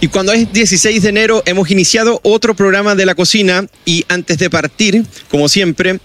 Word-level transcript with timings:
Y 0.00 0.08
cuando 0.08 0.32
es 0.32 0.52
16 0.52 1.02
de 1.02 1.08
enero 1.08 1.42
hemos 1.44 1.70
iniciado 1.72 2.20
otro 2.22 2.54
programa 2.54 2.94
de 2.94 3.04
la 3.04 3.16
cocina 3.16 3.66
y 3.84 4.04
antes 4.08 4.38
de 4.38 4.48
partir, 4.48 5.04
como 5.28 5.48
siempre, 5.48 5.98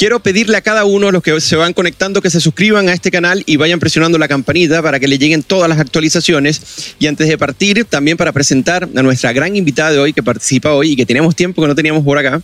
quiero 0.00 0.20
pedirle 0.20 0.56
a 0.56 0.62
cada 0.62 0.86
uno, 0.86 1.10
los 1.10 1.22
que 1.22 1.38
se 1.42 1.56
van 1.56 1.74
conectando, 1.74 2.22
que 2.22 2.30
se 2.30 2.40
suscriban 2.40 2.88
a 2.88 2.94
este 2.94 3.10
canal 3.10 3.42
y 3.44 3.56
vayan 3.56 3.78
presionando 3.78 4.16
la 4.16 4.28
campanita 4.28 4.80
para 4.80 4.98
que 4.98 5.06
le 5.06 5.18
lleguen 5.18 5.42
todas 5.42 5.68
las 5.68 5.78
actualizaciones. 5.78 6.94
Y 6.98 7.06
antes 7.06 7.28
de 7.28 7.36
partir, 7.36 7.84
también 7.84 8.16
para 8.16 8.32
presentar 8.32 8.88
a 8.96 9.02
nuestra 9.02 9.34
gran 9.34 9.56
invitada 9.56 9.92
de 9.92 9.98
hoy 9.98 10.14
que 10.14 10.22
participa 10.22 10.72
hoy 10.72 10.92
y 10.92 10.96
que 10.96 11.04
tenemos 11.04 11.36
tiempo 11.36 11.60
que 11.60 11.68
no 11.68 11.74
teníamos 11.74 12.02
por 12.02 12.16
acá. 12.16 12.40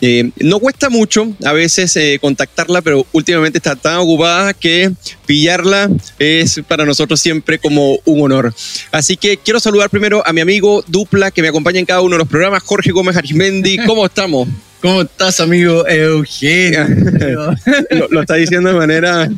Eh, 0.00 0.32
no 0.40 0.58
cuesta 0.58 0.90
mucho 0.90 1.32
a 1.44 1.52
veces 1.52 1.94
eh, 1.94 2.18
contactarla, 2.20 2.82
pero 2.82 3.06
últimamente 3.12 3.58
está 3.58 3.76
tan 3.76 3.98
ocupada 3.98 4.52
que 4.52 4.90
pillarla 5.26 5.88
es 6.18 6.60
para 6.66 6.84
nosotros 6.84 7.20
siempre 7.20 7.60
como 7.60 8.00
un 8.04 8.20
honor. 8.20 8.52
Así 8.90 9.16
que 9.16 9.36
quiero 9.36 9.60
saludar 9.60 9.90
primero 9.90 10.26
a 10.26 10.32
mi 10.32 10.40
amigo 10.40 10.82
Dupla 10.88 11.30
que 11.30 11.40
me 11.40 11.46
acompaña 11.46 11.78
en 11.78 11.86
cada 11.86 12.00
uno 12.00 12.16
de 12.16 12.18
los 12.18 12.28
programas, 12.28 12.64
Jorge 12.64 12.90
Gómez 12.90 13.16
Arismendi. 13.16 13.78
¿Cómo 13.86 14.06
estamos? 14.06 14.48
¿Cómo 14.80 15.02
estás, 15.02 15.40
amigo 15.40 15.86
Eugenio? 15.86 16.86
lo, 17.90 18.08
lo 18.08 18.20
está 18.22 18.34
diciendo 18.36 18.70
de 18.70 18.76
manera... 18.76 19.30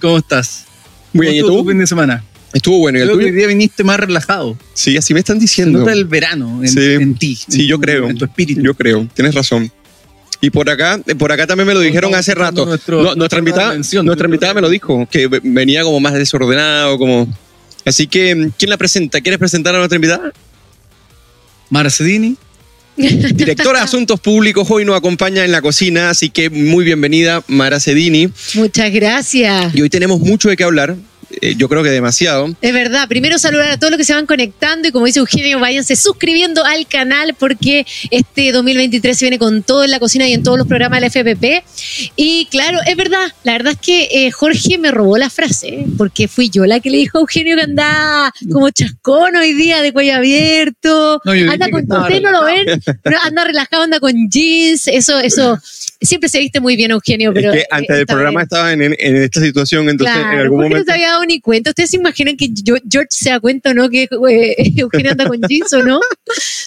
¿Cómo 0.00 0.18
estás? 0.18 0.64
Muy 1.12 1.26
bien, 1.28 1.44
¿y 1.44 1.48
tú? 1.48 1.64
fin 1.68 1.78
de 1.78 1.86
semana? 1.86 2.24
Estuvo 2.52 2.78
bueno. 2.78 2.98
¿y 2.98 3.02
el 3.02 3.08
Creo 3.08 3.18
que 3.18 3.24
tuyo? 3.24 3.32
hoy 3.34 3.38
día 3.38 3.46
viniste 3.48 3.84
más 3.84 4.00
relajado. 4.00 4.56
Sí, 4.74 4.96
así 4.96 5.14
me 5.14 5.20
están 5.20 5.36
Se 5.36 5.42
diciendo. 5.42 5.78
nota 5.80 5.92
el 5.92 6.04
verano 6.06 6.62
en, 6.62 6.68
Sí. 6.68 6.80
en 6.94 7.14
ti. 7.14 7.36
Sí, 7.48 7.62
en 7.62 7.66
yo 7.68 7.76
tu- 7.76 7.82
creo. 7.82 8.08
En 8.10 8.18
tu 8.18 8.24
espíritu. 8.24 8.60
Yo 8.60 8.74
creo, 8.74 9.06
tienes 9.14 9.34
razón. 9.34 9.70
Y 10.40 10.50
por 10.50 10.68
acá, 10.68 11.00
por 11.18 11.30
acá 11.32 11.46
también 11.46 11.66
me 11.68 11.74
lo 11.74 11.80
dijeron 11.80 12.14
hace 12.14 12.34
rato. 12.34 12.66
nuestro- 12.66 13.02
No, 13.02 13.14
nuestra 13.14 13.38
invitada, 13.38 13.74
nuestra 13.74 14.26
invitada 14.26 14.52
me 14.54 14.60
lo 14.60 14.68
dijo, 14.68 15.06
que 15.10 15.28
ve- 15.28 15.40
venía 15.44 15.82
como 15.84 16.00
más 16.00 16.14
desordenado, 16.14 16.98
como. 16.98 17.32
Así 17.84 18.06
que, 18.08 18.50
¿quién 18.58 18.70
la 18.70 18.76
presenta? 18.76 19.20
¿Quieres 19.20 19.38
presentar 19.38 19.74
a 19.74 19.78
nuestra 19.78 19.96
invitada? 19.96 20.32
Mara 21.70 21.88
Cedini. 21.90 22.36
Directora 23.34 23.80
de 23.80 23.84
Asuntos 23.84 24.18
Públicos 24.20 24.66
hoy 24.70 24.86
nos 24.86 24.96
acompaña 24.96 25.44
en 25.44 25.52
la 25.52 25.60
cocina, 25.60 26.08
así 26.08 26.30
que 26.30 26.48
muy 26.48 26.82
bienvenida, 26.84 27.42
Mara 27.46 27.78
Cedini. 27.78 28.30
Muchas 28.54 28.90
gracias. 28.90 29.74
Y 29.74 29.82
hoy 29.82 29.90
tenemos 29.90 30.20
mucho 30.20 30.48
de 30.48 30.56
qué 30.56 30.64
hablar, 30.64 30.96
eh, 31.40 31.54
yo 31.56 31.68
creo 31.68 31.82
que 31.82 31.90
demasiado. 31.90 32.54
Es 32.60 32.72
verdad, 32.72 33.08
primero 33.08 33.38
saludar 33.38 33.70
a 33.70 33.78
todos 33.78 33.90
los 33.90 33.98
que 33.98 34.04
se 34.04 34.14
van 34.14 34.26
conectando 34.26 34.88
y 34.88 34.92
como 34.92 35.06
dice 35.06 35.18
Eugenio, 35.18 35.58
váyanse 35.58 35.96
suscribiendo 35.96 36.64
al 36.64 36.86
canal 36.86 37.34
porque 37.38 37.86
este 38.10 38.52
2023 38.52 39.16
se 39.18 39.24
viene 39.24 39.38
con 39.38 39.62
todo 39.62 39.84
en 39.84 39.90
la 39.90 39.98
cocina 39.98 40.28
y 40.28 40.32
en 40.32 40.42
todos 40.42 40.58
los 40.58 40.66
programas 40.66 40.98
de 40.98 41.00
la 41.02 41.06
FPP. 41.10 41.64
Y 42.16 42.46
claro, 42.50 42.78
es 42.86 42.96
verdad, 42.96 43.26
la 43.44 43.52
verdad 43.52 43.72
es 43.72 43.78
que 43.80 44.08
eh, 44.10 44.30
Jorge 44.30 44.78
me 44.78 44.90
robó 44.90 45.18
la 45.18 45.30
frase, 45.30 45.68
¿eh? 45.68 45.86
porque 45.98 46.28
fui 46.28 46.48
yo 46.50 46.64
la 46.66 46.80
que 46.80 46.90
le 46.90 46.98
dijo 46.98 47.18
a 47.18 47.20
Eugenio 47.22 47.56
que 47.56 47.62
andaba 47.62 48.32
como 48.52 48.70
chascón 48.70 49.36
hoy 49.36 49.52
día 49.52 49.82
de 49.82 49.92
cuello 49.92 50.16
abierto. 50.16 51.20
No, 51.24 51.34
yo 51.34 51.50
anda 51.50 51.70
con, 51.70 51.82
estaba 51.82 52.02
ustedes 52.02 52.22
no 52.22 52.30
lo 52.30 52.44
ven, 52.44 52.66
pero 53.02 53.18
anda 53.24 53.44
relajado, 53.44 53.82
anda 53.82 54.00
con 54.00 54.28
jeans, 54.30 54.88
eso, 54.88 55.18
eso, 55.20 55.58
siempre 56.00 56.28
se 56.28 56.38
viste 56.38 56.60
muy 56.60 56.76
bien 56.76 56.90
Eugenio, 56.90 57.32
pero... 57.32 57.52
es 57.52 57.60
que 57.62 57.66
antes 57.70 57.90
eh, 57.90 57.98
del 57.98 58.06
programa 58.06 58.42
estaba 58.42 58.72
en, 58.72 58.82
en- 58.82 58.96
esta 59.16 59.40
situación, 59.40 59.88
entonces 59.88 60.16
Claro, 60.16 60.32
en 60.32 60.40
algún 60.40 60.58
Jorge 60.62 60.74
no 60.74 60.80
ni 61.26 61.40
cuenta. 61.40 61.70
¿Ustedes 61.70 61.90
se 61.90 61.96
imaginan 61.96 62.36
que 62.36 62.50
George 62.64 63.08
se 63.10 63.30
da 63.30 63.40
cuenta 63.40 63.70
o 63.70 63.74
no 63.74 63.88
que 63.88 64.04
eh, 64.30 64.56
Eugenio 64.76 65.10
anda 65.12 65.26
con 65.26 65.40
jeans 65.42 65.72
o 65.72 65.82
no? 65.82 66.00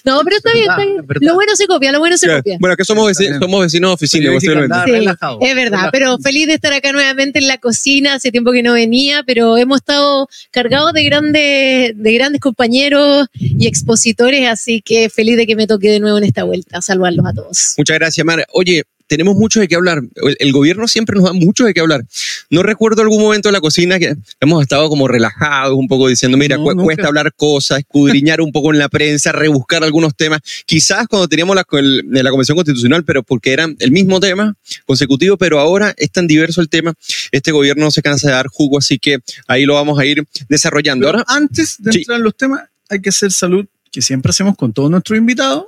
No, 0.05 0.21
pero 0.23 0.37
está 0.37 0.51
bien, 0.53 0.65
está 0.69 0.83
bien. 0.85 0.97
Es. 1.09 1.17
Lo 1.21 1.33
bueno 1.35 1.55
se 1.55 1.67
copia, 1.67 1.91
lo 1.91 1.99
bueno 1.99 2.17
se 2.17 2.25
Claro, 2.27 2.39
copia. 2.41 2.57
Bueno, 2.59 2.75
que 2.75 2.85
somos, 2.85 3.11
veci- 3.11 3.37
somos 3.39 3.61
vecinos 3.61 3.89
de 3.91 3.93
oficina, 3.95 4.39
Sí, 4.39 4.91
relajado. 4.91 5.39
es 5.41 5.55
verdad, 5.55 5.89
pero 5.91 6.17
feliz 6.19 6.47
de 6.47 6.53
estar 6.53 6.71
acá 6.73 6.91
nuevamente 6.91 7.39
en 7.39 7.47
la 7.47 7.57
cocina. 7.57 8.13
Hace 8.15 8.31
tiempo 8.31 8.51
que 8.51 8.63
no 8.63 8.73
venía, 8.73 9.23
pero 9.25 9.57
hemos 9.57 9.77
estado 9.79 10.27
cargados 10.51 10.93
de 10.93 11.03
grandes, 11.03 11.91
de 11.95 12.13
grandes 12.13 12.41
compañeros 12.41 13.27
y 13.33 13.67
expositores, 13.67 14.47
así 14.47 14.81
que 14.81 15.09
feliz 15.09 15.37
de 15.37 15.45
que 15.47 15.55
me 15.55 15.67
toque 15.67 15.89
de 15.89 15.99
nuevo 15.99 16.17
en 16.17 16.23
esta 16.23 16.43
vuelta. 16.43 16.81
Saludarlos 16.81 17.25
a 17.25 17.33
todos. 17.33 17.73
Muchas 17.77 17.97
gracias, 17.99 18.25
Mara. 18.25 18.45
Oye, 18.53 18.83
tenemos 19.09 19.35
mucho 19.35 19.59
de 19.59 19.67
qué 19.67 19.75
hablar. 19.75 20.01
El, 20.15 20.37
el 20.39 20.51
gobierno 20.53 20.87
siempre 20.87 21.15
nos 21.17 21.25
da 21.25 21.33
mucho 21.33 21.65
de 21.65 21.73
qué 21.73 21.81
hablar. 21.81 22.05
No 22.49 22.63
recuerdo 22.63 23.01
algún 23.01 23.21
momento 23.21 23.49
en 23.49 23.53
la 23.53 23.59
cocina 23.59 23.99
que 23.99 24.15
hemos 24.39 24.61
estado 24.61 24.87
como 24.87 25.07
relajados, 25.09 25.73
un 25.77 25.87
poco 25.89 26.07
diciendo, 26.07 26.37
mira, 26.37 26.55
No, 26.57 26.63
cu- 26.63 26.69
nunca. 26.71 26.83
cuesta 26.83 27.07
hablar 27.07 27.33
cosas, 27.35 27.79
escudriñar 27.79 28.39
un 28.39 28.51
poco 28.53 28.71
en 28.71 28.79
la 28.79 28.87
prensa, 28.87 29.31
rebuscar 29.33 29.83
algunos 29.83 30.15
temas. 30.15 30.39
Quizás 30.65 31.07
cuando 31.07 31.27
teníamos 31.27 31.55
la, 31.55 31.65
el- 31.79 32.03
la 32.09 32.29
Convención 32.29 32.55
Constitucional, 32.55 33.03
pero 33.03 33.23
porque 33.23 33.51
era 33.51 33.67
el 33.79 33.91
mismo 33.91 34.19
tema 34.19 34.55
consecutivo, 34.85 35.35
pero 35.37 35.59
ahora 35.59 35.93
es 35.97 36.11
tan 36.11 36.27
diverso 36.27 36.61
el 36.61 36.69
tema. 36.69 36.93
Este 37.31 37.51
gobierno 37.51 37.85
no 37.85 37.91
se 37.91 38.01
cansa 38.01 38.27
de 38.27 38.33
dar 38.35 38.47
jugo, 38.47 38.77
así 38.77 38.99
que 38.99 39.17
ahí 39.47 39.65
lo 39.65 39.73
vamos 39.73 39.97
a 39.99 40.05
ir 40.05 40.23
desarrollando. 40.47 41.07
Pero 41.07 41.17
Ahora, 41.19 41.25
antes 41.35 41.75
de 41.79 41.91
Sí. 41.91 41.97
entrar 41.99 42.19
en 42.19 42.23
los 42.23 42.37
temas, 42.37 42.61
hay 42.89 43.01
que 43.01 43.09
hacer 43.09 43.31
salud, 43.31 43.65
que 43.91 44.01
siempre 44.03 44.29
hacemos 44.29 44.55
con 44.55 44.71
todos 44.71 44.91
nuestros 44.91 45.17
invitados. 45.17 45.65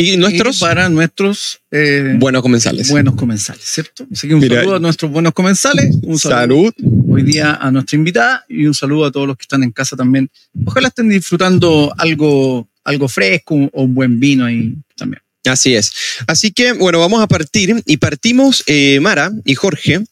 Y 0.00 0.16
nuestros 0.16 0.58
Y 0.58 0.60
para 0.60 0.88
nuestros 0.88 1.60
eh, 1.72 2.14
buenos 2.18 2.40
comensales. 2.42 2.88
buenos 2.88 3.16
comensales, 3.16 3.64
¿cierto? 3.64 4.06
Así 4.12 4.28
que 4.28 4.34
un 4.34 4.40
Mira, 4.40 4.60
saludo 4.60 4.76
a 4.76 4.78
nuestros 4.78 5.10
buenos 5.10 5.32
comensales, 5.34 5.94
un 6.02 6.18
saludo 6.18 6.72
Salud. 6.78 7.04
hoy 7.10 7.22
día 7.24 7.54
a 7.60 7.70
nuestra 7.72 7.96
invitada 7.96 8.44
y 8.48 8.64
un 8.66 8.74
saludo 8.74 9.06
a 9.06 9.12
todos 9.12 9.26
los 9.26 9.36
que 9.36 9.42
están 9.42 9.64
en 9.64 9.72
casa 9.72 9.96
también. 9.96 10.30
Ojalá 10.64 10.88
estén 10.88 11.08
disfrutando 11.08 11.92
algo, 11.98 12.68
algo 12.84 13.08
fresco 13.08 13.56
o 13.72 13.82
un 13.82 13.94
buen 13.94 14.20
vino 14.20 14.44
ahí 14.44 14.74
también. 14.96 15.20
Así 15.44 15.74
es. 15.74 15.92
Así 16.26 16.52
que, 16.52 16.72
bueno, 16.74 17.00
vamos 17.00 17.20
a 17.20 17.26
partir 17.26 17.82
y 17.84 17.96
partimos, 17.96 18.62
eh, 18.66 19.00
Mara 19.00 19.32
y 19.44 19.54
Jorge, 19.56 20.04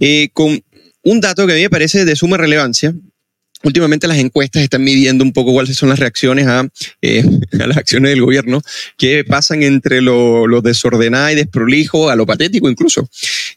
eh, 0.00 0.28
con 0.34 0.62
un 1.04 1.20
dato 1.20 1.46
que 1.46 1.52
a 1.54 1.56
mí 1.56 1.62
me 1.62 1.70
parece 1.70 2.04
de 2.04 2.16
suma 2.16 2.36
relevancia. 2.36 2.94
Últimamente 3.62 4.08
las 4.08 4.18
encuestas 4.18 4.62
están 4.62 4.82
midiendo 4.84 5.24
un 5.24 5.32
poco 5.32 5.52
cuáles 5.52 5.76
son 5.76 5.88
las 5.88 5.98
reacciones 5.98 6.46
a, 6.46 6.68
eh, 7.00 7.24
las 7.52 7.76
acciones 7.76 8.10
del 8.10 8.20
gobierno 8.20 8.60
que 8.96 9.24
pasan 9.24 9.62
entre 9.62 10.00
lo, 10.00 10.60
desordenado 10.62 11.30
y 11.30 11.34
desprolijo 11.34 12.10
a 12.10 12.16
lo 12.16 12.26
patético 12.26 12.68
incluso. 12.68 13.08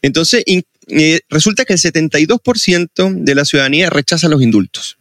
Entonces, 0.02 0.44
eh, 0.46 1.20
resulta 1.28 1.64
que 1.64 1.72
el 1.72 1.78
72% 1.78 3.24
de 3.24 3.34
la 3.34 3.44
ciudadanía 3.44 3.90
rechaza 3.90 4.28
los 4.28 4.42
indultos. 4.42 4.98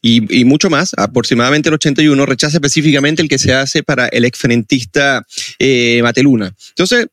Y, 0.00 0.44
mucho 0.44 0.70
más, 0.70 0.92
aproximadamente 0.96 1.68
el 1.68 1.74
81 1.74 2.24
rechaza 2.24 2.58
específicamente 2.58 3.20
el 3.20 3.28
que 3.28 3.38
se 3.38 3.52
hace 3.52 3.82
para 3.82 4.06
el 4.06 4.24
exfrentista 4.24 5.26
eh, 5.58 6.00
Mateluna. 6.04 6.54
Entonces, 6.70 7.08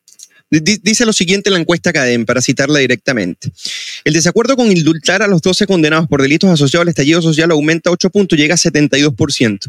dice 0.61 1.05
lo 1.05 1.13
siguiente 1.13 1.49
en 1.49 1.53
la 1.53 1.59
encuesta 1.59 1.91
Cadem, 1.91 2.25
para 2.25 2.41
citarla 2.41 2.79
directamente. 2.79 3.51
El 4.03 4.13
desacuerdo 4.13 4.55
con 4.55 4.71
indultar 4.71 5.21
a 5.21 5.27
los 5.27 5.41
12 5.41 5.67
condenados 5.67 6.07
por 6.07 6.21
delitos 6.21 6.49
asociados 6.49 6.83
al 6.83 6.89
estallido 6.89 7.21
social 7.21 7.51
aumenta 7.51 7.91
8 7.91 8.09
puntos 8.09 8.37
llega 8.37 8.55
a 8.55 8.57
72%. 8.57 9.59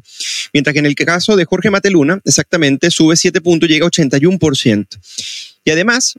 Mientras 0.53 0.73
que 0.73 0.79
en 0.79 0.87
el 0.87 0.95
caso 0.95 1.37
de 1.37 1.45
Jorge 1.45 1.71
Mateluna, 1.71 2.21
exactamente, 2.25 2.91
sube 2.91 3.17
7 3.17 3.41
puntos 3.41 3.69
llega 3.69 3.87
a 3.87 3.91
81%. 3.91 4.87
Y 5.65 5.71
además, 5.71 6.15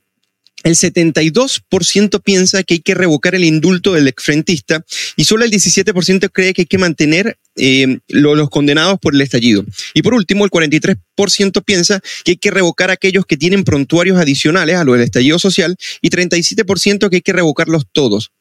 el 0.63 0.75
72% 0.75 2.22
piensa 2.23 2.63
que 2.63 2.75
hay 2.75 2.79
que 2.79 2.95
revocar 2.95 3.35
el 3.35 3.44
indulto 3.44 3.94
del 3.94 4.07
exfrentista 4.07 4.84
y 5.16 5.25
solo 5.25 5.45
el 5.45 5.51
17% 5.51 6.29
cree 6.31 6.53
que 6.53 6.63
hay 6.63 6.66
que 6.66 6.78
mantener 6.78 7.38
eh, 7.56 8.00
lo- 8.07 8.35
los 8.35 8.50
condenados 8.50 9.00
por 9.00 9.13
el 9.16 9.22
estallido. 9.22 9.63
Y 9.94 10.01
por 10.01 10.13
último, 10.13 10.46
el 10.46 10.51
43% 10.51 11.63
piensa 11.63 12.01
que 12.23 12.31
hay 12.31 12.38
que 12.38 12.51
revocar 12.51 12.90
a 12.90 12.94
aquellos 12.94 13.25
que 13.25 13.38
tienen 13.38 13.63
prontuarios 13.63 14.17
adicionales 14.17 14.75
a 14.78 14.84
lo 14.84 14.94
del 14.94 15.01
estallido 15.03 15.40
social 15.40 15.75
y 16.01 16.09
37% 16.09 17.09
que 17.09 17.17
hay 17.17 17.22
que 17.22 17.34
revocarlos 17.34 17.85
todos. 17.91 18.31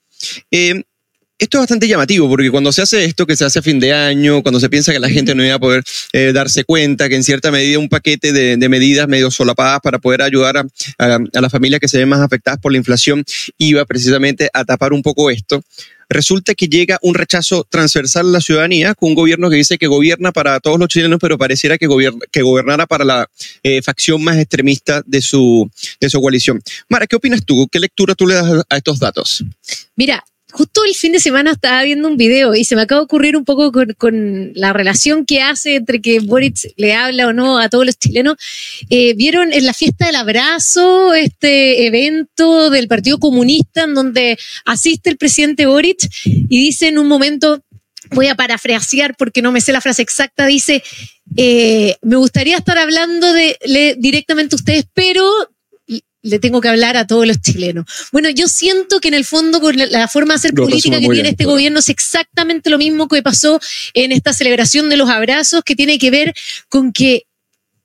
Eh, 0.50 0.82
esto 1.38 1.58
es 1.58 1.62
bastante 1.62 1.86
llamativo 1.86 2.28
porque 2.28 2.50
cuando 2.50 2.72
se 2.72 2.82
hace 2.82 3.04
esto, 3.04 3.26
que 3.26 3.36
se 3.36 3.44
hace 3.44 3.58
a 3.58 3.62
fin 3.62 3.78
de 3.78 3.92
año, 3.92 4.42
cuando 4.42 4.58
se 4.58 4.70
piensa 4.70 4.92
que 4.92 4.98
la 4.98 5.08
gente 5.08 5.34
no 5.34 5.44
iba 5.44 5.54
a 5.54 5.58
poder 5.58 5.84
eh, 6.12 6.32
darse 6.32 6.64
cuenta, 6.64 7.08
que 7.08 7.16
en 7.16 7.24
cierta 7.24 7.50
medida 7.50 7.78
un 7.78 7.88
paquete 7.88 8.32
de, 8.32 8.68
medidas 8.68 9.06
medio 9.06 9.30
solapadas 9.30 9.80
para 9.80 9.98
poder 9.98 10.22
ayudar 10.22 10.66
a 10.98 11.18
las 11.40 11.52
familias 11.52 11.80
que 11.80 11.88
se 11.88 11.98
ven 11.98 12.08
más 12.08 12.20
afectadas 12.20 12.58
por 12.58 12.72
la 12.72 12.78
inflación 12.78 13.24
iba 13.58 13.84
precisamente 13.84 14.50
a 14.52 14.64
tapar 14.64 14.92
un 14.92 15.02
poco 15.02 15.30
esto, 15.30 15.62
resulta 16.08 16.54
que 16.54 16.68
llega 16.68 16.98
un 17.02 17.14
rechazo 17.14 17.64
transversal 17.68 18.28
a 18.28 18.30
la 18.30 18.40
ciudadanía 18.40 18.94
con 18.94 19.10
un 19.10 19.14
gobierno 19.14 19.50
que 19.50 19.56
dice 19.56 19.78
que 19.78 19.86
gobierna 19.86 20.32
para 20.32 20.58
todos 20.60 20.78
los 20.78 20.88
chilenos, 20.88 21.18
pero 21.20 21.38
pareciera 21.38 21.78
que, 21.78 21.86
gobierna, 21.86 22.20
que 22.30 22.42
gobernara 22.42 22.86
para 22.86 23.04
la 23.04 23.30
eh, 23.62 23.82
facción 23.82 24.22
más 24.22 24.36
extremista 24.38 25.02
de 25.06 25.22
su, 25.22 25.70
de 26.00 26.10
su 26.10 26.20
coalición. 26.20 26.60
Mara, 26.88 27.06
¿qué 27.06 27.16
opinas 27.16 27.44
tú? 27.44 27.68
¿Qué 27.70 27.80
lectura 27.80 28.14
tú 28.14 28.26
le 28.26 28.34
das 28.34 28.64
a 28.68 28.76
estos 28.76 28.98
datos? 28.98 29.44
Mira, 29.96 30.24
justo 30.52 30.84
el 30.84 30.94
fin 30.94 31.12
de 31.12 31.20
semana 31.20 31.52
estaba 31.52 31.82
viendo 31.82 32.08
un 32.08 32.16
video 32.16 32.54
y 32.54 32.64
se 32.64 32.76
me 32.76 32.82
acaba 32.82 33.00
de 33.00 33.04
ocurrir 33.04 33.36
un 33.36 33.44
poco 33.44 33.72
con, 33.72 33.88
con 33.98 34.52
la 34.54 34.72
relación 34.72 35.26
que 35.26 35.42
hace 35.42 35.76
entre 35.76 36.00
que 36.00 36.20
Boric 36.20 36.72
le 36.76 36.94
habla 36.94 37.26
o 37.28 37.32
no 37.32 37.58
a 37.58 37.68
todos 37.68 37.84
los 37.84 37.98
chilenos. 37.98 38.36
Eh, 38.88 39.14
¿Vieron 39.14 39.52
en 39.52 39.66
la 39.66 39.74
fiesta 39.74 40.06
del 40.06 40.16
abrazo 40.16 41.14
este 41.14 41.86
evento 41.86 42.70
del 42.70 42.88
Partido 42.88 43.18
Comunista 43.18 43.84
en 43.84 43.94
donde 43.94 44.38
asiste 44.64 45.10
el 45.10 45.16
presidente 45.16 45.66
Boric 45.66 45.98
y 46.24 46.58
dice 46.58 46.88
en 46.88 46.98
un 46.98 47.08
momento, 47.08 47.62
voy 48.10 48.28
a 48.28 48.36
parafrasear 48.36 49.16
porque 49.16 49.42
no 49.42 49.50
me 49.52 49.60
sé 49.60 49.72
la 49.72 49.80
frase 49.80 50.02
exacta, 50.02 50.46
dice, 50.46 50.82
eh, 51.36 51.96
me 52.02 52.16
gustaría 52.16 52.56
estar 52.56 52.78
hablando 52.78 53.32
de, 53.32 53.58
le- 53.66 53.96
directamente 53.98 54.54
a 54.54 54.58
ustedes, 54.58 54.84
pero 54.94 55.24
le 56.26 56.38
tengo 56.38 56.60
que 56.60 56.68
hablar 56.68 56.96
a 56.96 57.06
todos 57.06 57.26
los 57.26 57.40
chilenos. 57.40 57.86
Bueno, 58.12 58.28
yo 58.30 58.48
siento 58.48 59.00
que 59.00 59.08
en 59.08 59.14
el 59.14 59.24
fondo 59.24 59.60
con 59.60 59.76
la, 59.76 60.08
forma 60.08 60.34
de 60.34 60.38
hacer 60.38 60.54
política 60.54 60.96
que 60.96 61.00
tiene 61.00 61.14
bien, 61.14 61.26
este 61.26 61.44
gobierno 61.44 61.78
es 61.78 61.88
exactamente 61.88 62.70
lo 62.70 62.78
mismo 62.78 63.08
que 63.08 63.22
pasó 63.22 63.60
en 63.94 64.12
esta 64.12 64.32
celebración 64.32 64.88
de 64.90 64.96
los 64.96 65.08
abrazos, 65.08 65.62
que 65.64 65.76
tiene 65.76 65.98
que 65.98 66.10
ver 66.10 66.34
con 66.68 66.92
que 66.92 67.26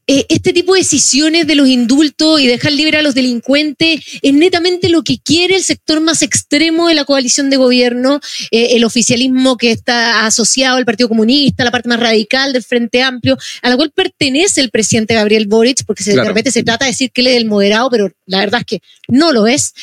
eh, 0.07 0.25
este 0.29 0.51
tipo 0.51 0.73
de 0.73 0.79
decisiones 0.79 1.45
de 1.45 1.55
los 1.55 1.67
indultos 1.67 2.41
y 2.41 2.47
dejar 2.47 2.73
libre 2.73 2.97
a 2.97 3.01
los 3.01 3.13
delincuentes 3.13 4.01
es 4.21 4.33
netamente 4.33 4.89
lo 4.89 5.03
que 5.03 5.19
quiere 5.19 5.55
el 5.55 5.63
sector 5.63 6.01
más 6.01 6.23
extremo 6.23 6.87
de 6.87 6.95
la 6.95 7.05
coalición 7.05 7.49
de 7.49 7.57
gobierno, 7.57 8.19
eh, 8.49 8.69
el 8.71 8.83
oficialismo 8.83 9.57
que 9.57 9.71
está 9.71 10.25
asociado 10.25 10.77
al 10.77 10.85
Partido 10.85 11.07
Comunista, 11.07 11.63
la 11.63 11.71
parte 11.71 11.87
más 11.87 11.99
radical 11.99 12.51
del 12.51 12.63
Frente 12.63 13.03
Amplio, 13.03 13.37
a 13.61 13.69
la 13.69 13.77
cual 13.77 13.91
pertenece 13.91 14.59
el 14.59 14.71
presidente 14.71 15.13
Gabriel 15.13 15.47
Boric, 15.47 15.85
porque 15.85 16.03
se, 16.03 16.11
Claro. 16.11 16.23
de 16.23 16.29
repente 16.29 16.51
se 16.51 16.63
trata 16.63 16.85
de 16.85 16.91
decir 16.91 17.11
que 17.11 17.21
él 17.21 17.27
es 17.27 17.37
el 17.37 17.45
moderado, 17.45 17.89
pero 17.89 18.11
la 18.31 18.39
verdad 18.39 18.61
es 18.61 18.65
que 18.65 18.81
no 19.07 19.33
lo 19.33 19.45
es. 19.45 19.73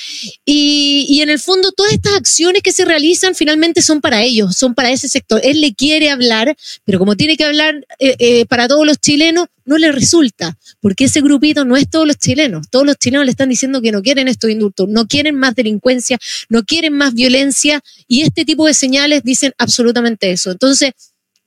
Y, 0.44 1.06
y 1.08 1.20
en 1.20 1.28
el 1.28 1.38
fondo 1.38 1.70
todas 1.72 1.92
estas 1.92 2.14
acciones 2.14 2.62
que 2.62 2.72
se 2.72 2.84
realizan 2.84 3.34
finalmente 3.34 3.82
son 3.82 4.00
para 4.00 4.22
ellos, 4.22 4.56
son 4.56 4.74
para 4.74 4.90
ese 4.90 5.08
sector. 5.08 5.40
Él 5.44 5.60
le 5.60 5.74
quiere 5.74 6.10
hablar, 6.10 6.56
pero 6.84 6.98
como 6.98 7.14
tiene 7.14 7.36
que 7.36 7.44
hablar 7.44 7.86
eh, 7.98 8.16
eh, 8.18 8.46
para 8.46 8.66
todos 8.66 8.86
los 8.86 8.98
chilenos, 8.98 9.48
no 9.66 9.76
le 9.76 9.92
resulta, 9.92 10.56
porque 10.80 11.04
ese 11.04 11.20
grupito 11.20 11.66
no 11.66 11.76
es 11.76 11.90
todos 11.90 12.06
los 12.06 12.16
chilenos. 12.16 12.68
Todos 12.70 12.86
los 12.86 12.96
chilenos 12.96 13.26
le 13.26 13.32
están 13.32 13.50
diciendo 13.50 13.82
que 13.82 13.92
no 13.92 14.00
quieren 14.00 14.26
estos 14.26 14.50
indultos, 14.50 14.88
no 14.88 15.06
quieren 15.06 15.34
más 15.34 15.54
delincuencia, 15.54 16.18
no 16.48 16.64
quieren 16.64 16.94
más 16.94 17.12
violencia, 17.12 17.82
y 18.06 18.22
este 18.22 18.46
tipo 18.46 18.66
de 18.66 18.72
señales 18.72 19.22
dicen 19.24 19.52
absolutamente 19.58 20.30
eso. 20.30 20.50
Entonces, 20.50 20.92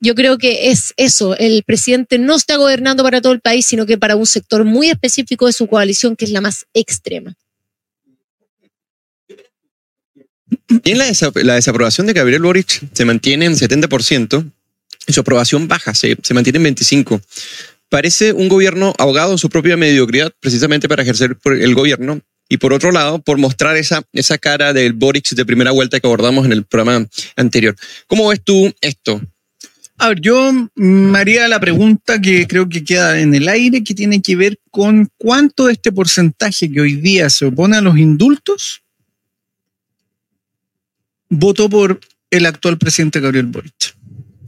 yo 0.02 0.16
creo 0.16 0.36
que 0.36 0.70
es 0.70 0.92
eso, 0.96 1.36
el 1.36 1.62
presidente 1.62 2.18
no 2.18 2.34
está 2.34 2.56
gobernando 2.56 3.04
para 3.04 3.20
todo 3.20 3.32
el 3.32 3.40
país, 3.40 3.66
sino 3.66 3.86
que 3.86 3.96
para 3.96 4.16
un 4.16 4.26
sector 4.26 4.64
muy 4.64 4.90
específico 4.90 5.46
de 5.46 5.52
su 5.52 5.68
coalición, 5.68 6.16
que 6.16 6.24
es 6.24 6.32
la 6.32 6.40
más 6.40 6.66
extrema. 6.74 7.34
Y 10.84 10.94
la, 10.94 11.08
desa- 11.08 11.32
la 11.42 11.54
desaprobación 11.54 12.06
de 12.08 12.14
Gabriel 12.14 12.42
Boric 12.42 12.82
se 12.92 13.04
mantiene 13.04 13.46
en 13.46 13.52
70% 13.54 14.50
y 15.06 15.12
su 15.12 15.20
aprobación 15.20 15.68
baja, 15.68 15.94
se, 15.94 16.16
mantiene 16.34 16.58
en 16.68 16.74
25%. 16.74 17.22
Parece 17.88 18.32
un 18.32 18.48
gobierno 18.48 18.94
ahogado 18.98 19.32
en 19.32 19.38
su 19.38 19.50
propia 19.50 19.76
mediocridad, 19.76 20.32
precisamente 20.40 20.88
para 20.88 21.02
ejercer 21.02 21.36
el 21.44 21.74
gobierno. 21.74 22.20
Y 22.48 22.56
por 22.56 22.72
otro 22.72 22.90
lado, 22.90 23.20
por 23.20 23.38
mostrar 23.38 23.76
esa, 23.76 24.02
esa 24.12 24.36
cara 24.38 24.72
del 24.72 24.94
Boric 24.94 25.28
de 25.30 25.44
primera 25.46 25.70
vuelta 25.70 26.00
que 26.00 26.06
abordamos 26.06 26.44
en 26.46 26.52
el 26.52 26.64
programa 26.64 27.06
anterior. 27.36 27.76
¿Cómo 28.08 28.28
ves 28.28 28.40
tú 28.42 28.72
esto? 28.80 29.20
A 30.02 30.08
ver, 30.08 30.20
yo 30.20 30.52
me 30.74 31.16
haría 31.16 31.46
la 31.46 31.60
pregunta 31.60 32.20
que 32.20 32.48
creo 32.48 32.68
que 32.68 32.82
queda 32.82 33.20
en 33.20 33.36
el 33.36 33.46
aire, 33.46 33.84
que 33.84 33.94
tiene 33.94 34.20
que 34.20 34.34
ver 34.34 34.58
con 34.68 35.08
cuánto 35.16 35.66
de 35.66 35.74
este 35.74 35.92
porcentaje 35.92 36.68
que 36.68 36.80
hoy 36.80 36.96
día 36.96 37.30
se 37.30 37.44
opone 37.44 37.76
a 37.76 37.80
los 37.80 37.96
indultos 37.96 38.82
votó 41.28 41.70
por 41.70 42.00
el 42.32 42.46
actual 42.46 42.78
presidente 42.78 43.20
Gabriel 43.20 43.46
Boric. 43.46 43.94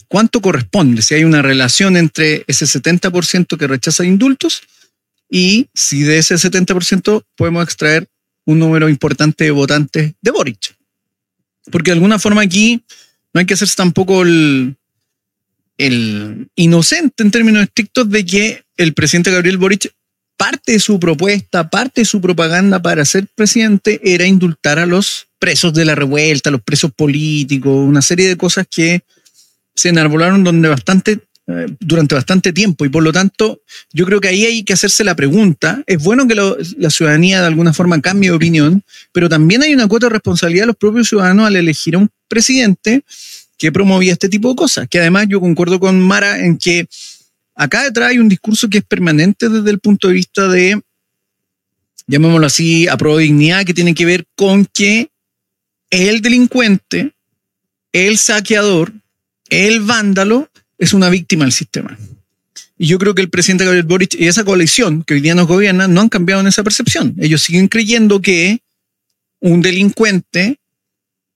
¿Cuánto 0.09 0.43
corresponde? 0.43 1.03
Si 1.03 1.15
hay 1.15 1.23
una 1.23 1.41
relación 1.41 1.97
entre 1.97 2.43
ese 2.49 2.67
70% 2.67 3.57
que 3.57 3.67
rechaza 3.69 4.05
indultos 4.05 4.61
y 5.31 5.69
si 5.73 6.03
de 6.03 6.19
ese 6.19 6.35
70% 6.35 7.27
podemos 7.37 7.63
extraer 7.63 8.09
un 8.45 8.59
número 8.59 8.89
importante 8.89 9.45
de 9.45 9.53
votantes 9.53 10.15
de 10.21 10.31
Boric. 10.33 10.75
Porque 11.71 11.93
de 11.93 11.95
alguna 11.95 12.19
forma 12.19 12.43
aquí 12.43 12.83
no 13.33 13.39
hay 13.39 13.47
que 13.47 13.55
hacerse 13.55 13.77
tampoco 13.77 14.23
el, 14.23 14.77
el 15.79 16.49
inocente 16.55 17.23
en 17.23 17.31
términos 17.31 17.63
estrictos 17.63 18.09
de 18.11 18.25
que 18.25 18.63
el 18.77 18.95
presidente 18.95 19.31
Gabriel 19.31 19.59
Boric, 19.59 19.93
parte 20.37 20.73
de 20.73 20.81
su 20.81 20.99
propuesta, 20.99 21.71
parte 21.71 22.03
de 22.03 22.05
su 22.05 22.21
propaganda 22.21 22.81
para 22.83 23.05
ser 23.05 23.27
presidente 23.35 24.01
era 24.05 24.27
indultar 24.27 24.79
a 24.79 24.87
los 24.87 25.29
presos 25.39 25.73
de 25.75 25.85
la 25.85 25.95
revuelta, 25.95 26.51
a 26.51 26.53
los 26.53 26.63
presos 26.63 26.93
políticos, 26.93 27.73
una 27.73 28.03
serie 28.03 28.29
de 28.29 28.37
cosas 28.37 28.67
que 28.69 29.03
se 29.75 29.89
enarbolaron 29.89 30.45
donde 30.45 30.69
bastante, 30.69 31.21
eh, 31.47 31.67
durante 31.81 32.15
bastante 32.15 32.53
tiempo. 32.53 32.85
Y 32.85 32.89
por 32.89 33.03
lo 33.03 33.13
tanto 33.13 33.61
yo 33.93 34.07
creo 34.07 34.21
que 34.21 34.29
ahí 34.29 34.45
hay 34.45 34.65
que 34.65 34.73
hacerse 34.73 35.05
la 35.05 35.15
pregunta, 35.15 35.83
es 35.87 36.03
bueno 36.03 36.27
que 36.27 36.35
la 36.35 36.91
ciudadanía 36.91 37.41
de 37.41 37.47
alguna 37.47 37.73
forma 37.73 38.01
cambie 38.01 38.31
de 38.31 38.37
opinión, 38.37 38.83
pero 39.13 39.29
también 39.29 39.63
hay 39.63 39.75
una 39.75 39.89
cuota 39.89 40.07
de 40.07 40.15
responsabilidad 40.15 40.65
de 40.65 40.69
los 40.69 40.77
propios 40.77 41.09
ciudadanos 41.09 41.47
al 41.47 41.57
elegir 41.57 41.97
a 41.97 41.99
un 41.99 42.11
presidente 42.29 43.03
que 43.59 43.73
promovía 43.73 44.13
este 44.13 44.29
tipo 44.29 44.51
de 44.51 44.57
cosas. 44.57 44.89
Que 44.89 45.01
además 45.01 45.27
yo 45.29 45.41
concuerdo 45.41 45.81
con 45.81 46.01
Mara 46.01 46.45
en 46.45 46.59
que 46.59 46.87
acá 47.55 47.83
detrás 47.83 48.11
hay 48.11 48.19
un 48.19 48.29
discurso 48.29 48.69
que 48.69 48.79
es 48.79 48.85
permanente 48.85 49.49
desde 49.49 49.71
el 49.71 49.81
punto 49.81 50.09
de 50.09 50.15
vista 50.15 50.49
de, 50.49 50.81
llamémoslo 52.07 52.47
así, 52.47 52.89
a 52.89 52.97
de 52.97 53.23
dignidad, 53.23 53.65
que 53.65 53.75
tiene 53.75 53.95
que 53.95 54.05
ver 54.05 54.27
con 54.35 54.67
que 54.67 55.09
el 55.91 56.21
delincuente, 56.21 57.13
el 57.93 58.19
saqueador, 58.19 58.93
el 59.51 59.81
vándalo 59.81 60.51
es 60.79 60.93
una 60.93 61.09
víctima 61.09 61.45
del 61.45 61.53
sistema. 61.53 61.97
Y 62.77 62.87
yo 62.87 62.99
creo 62.99 63.15
que 63.15 63.23
el 63.23 63.31
presidente 63.31 63.65
Gabriel 63.65 63.87
Boric 63.87 64.15
y 64.15 64.27
esa 64.27 64.45
coalición 64.45 65.05
que 65.05 65.15
hoy 65.15 65.21
día 65.21 65.35
nos 65.35 65.47
gobierna 65.47 65.87
no 65.87 66.01
han 66.01 66.09
cambiado 66.09 66.41
en 66.41 66.49
esa 66.49 66.65
percepción. 66.65 67.15
Ellos 67.19 67.43
siguen 67.43 67.69
creyendo 67.69 68.21
que 68.21 68.61
un 69.41 69.63
delincuente 69.63 70.59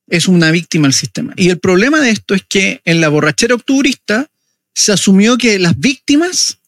es 0.09 0.29
una 0.29 0.51
víctima 0.51 0.87
del 0.87 0.95
sistema. 0.95 1.33
Y 1.37 1.51
el 1.51 1.59
problema 1.59 2.01
de 2.01 2.11
esto 2.11 2.35
es 2.35 2.43
que 2.49 2.81
en 2.85 3.01
la 3.01 3.09
borrachera 3.09 3.55
octubrista 3.55 4.29
se 4.75 4.93
asumió 4.93 5.37
que 5.37 5.59
las 5.59 5.79
víctimas 5.79 6.59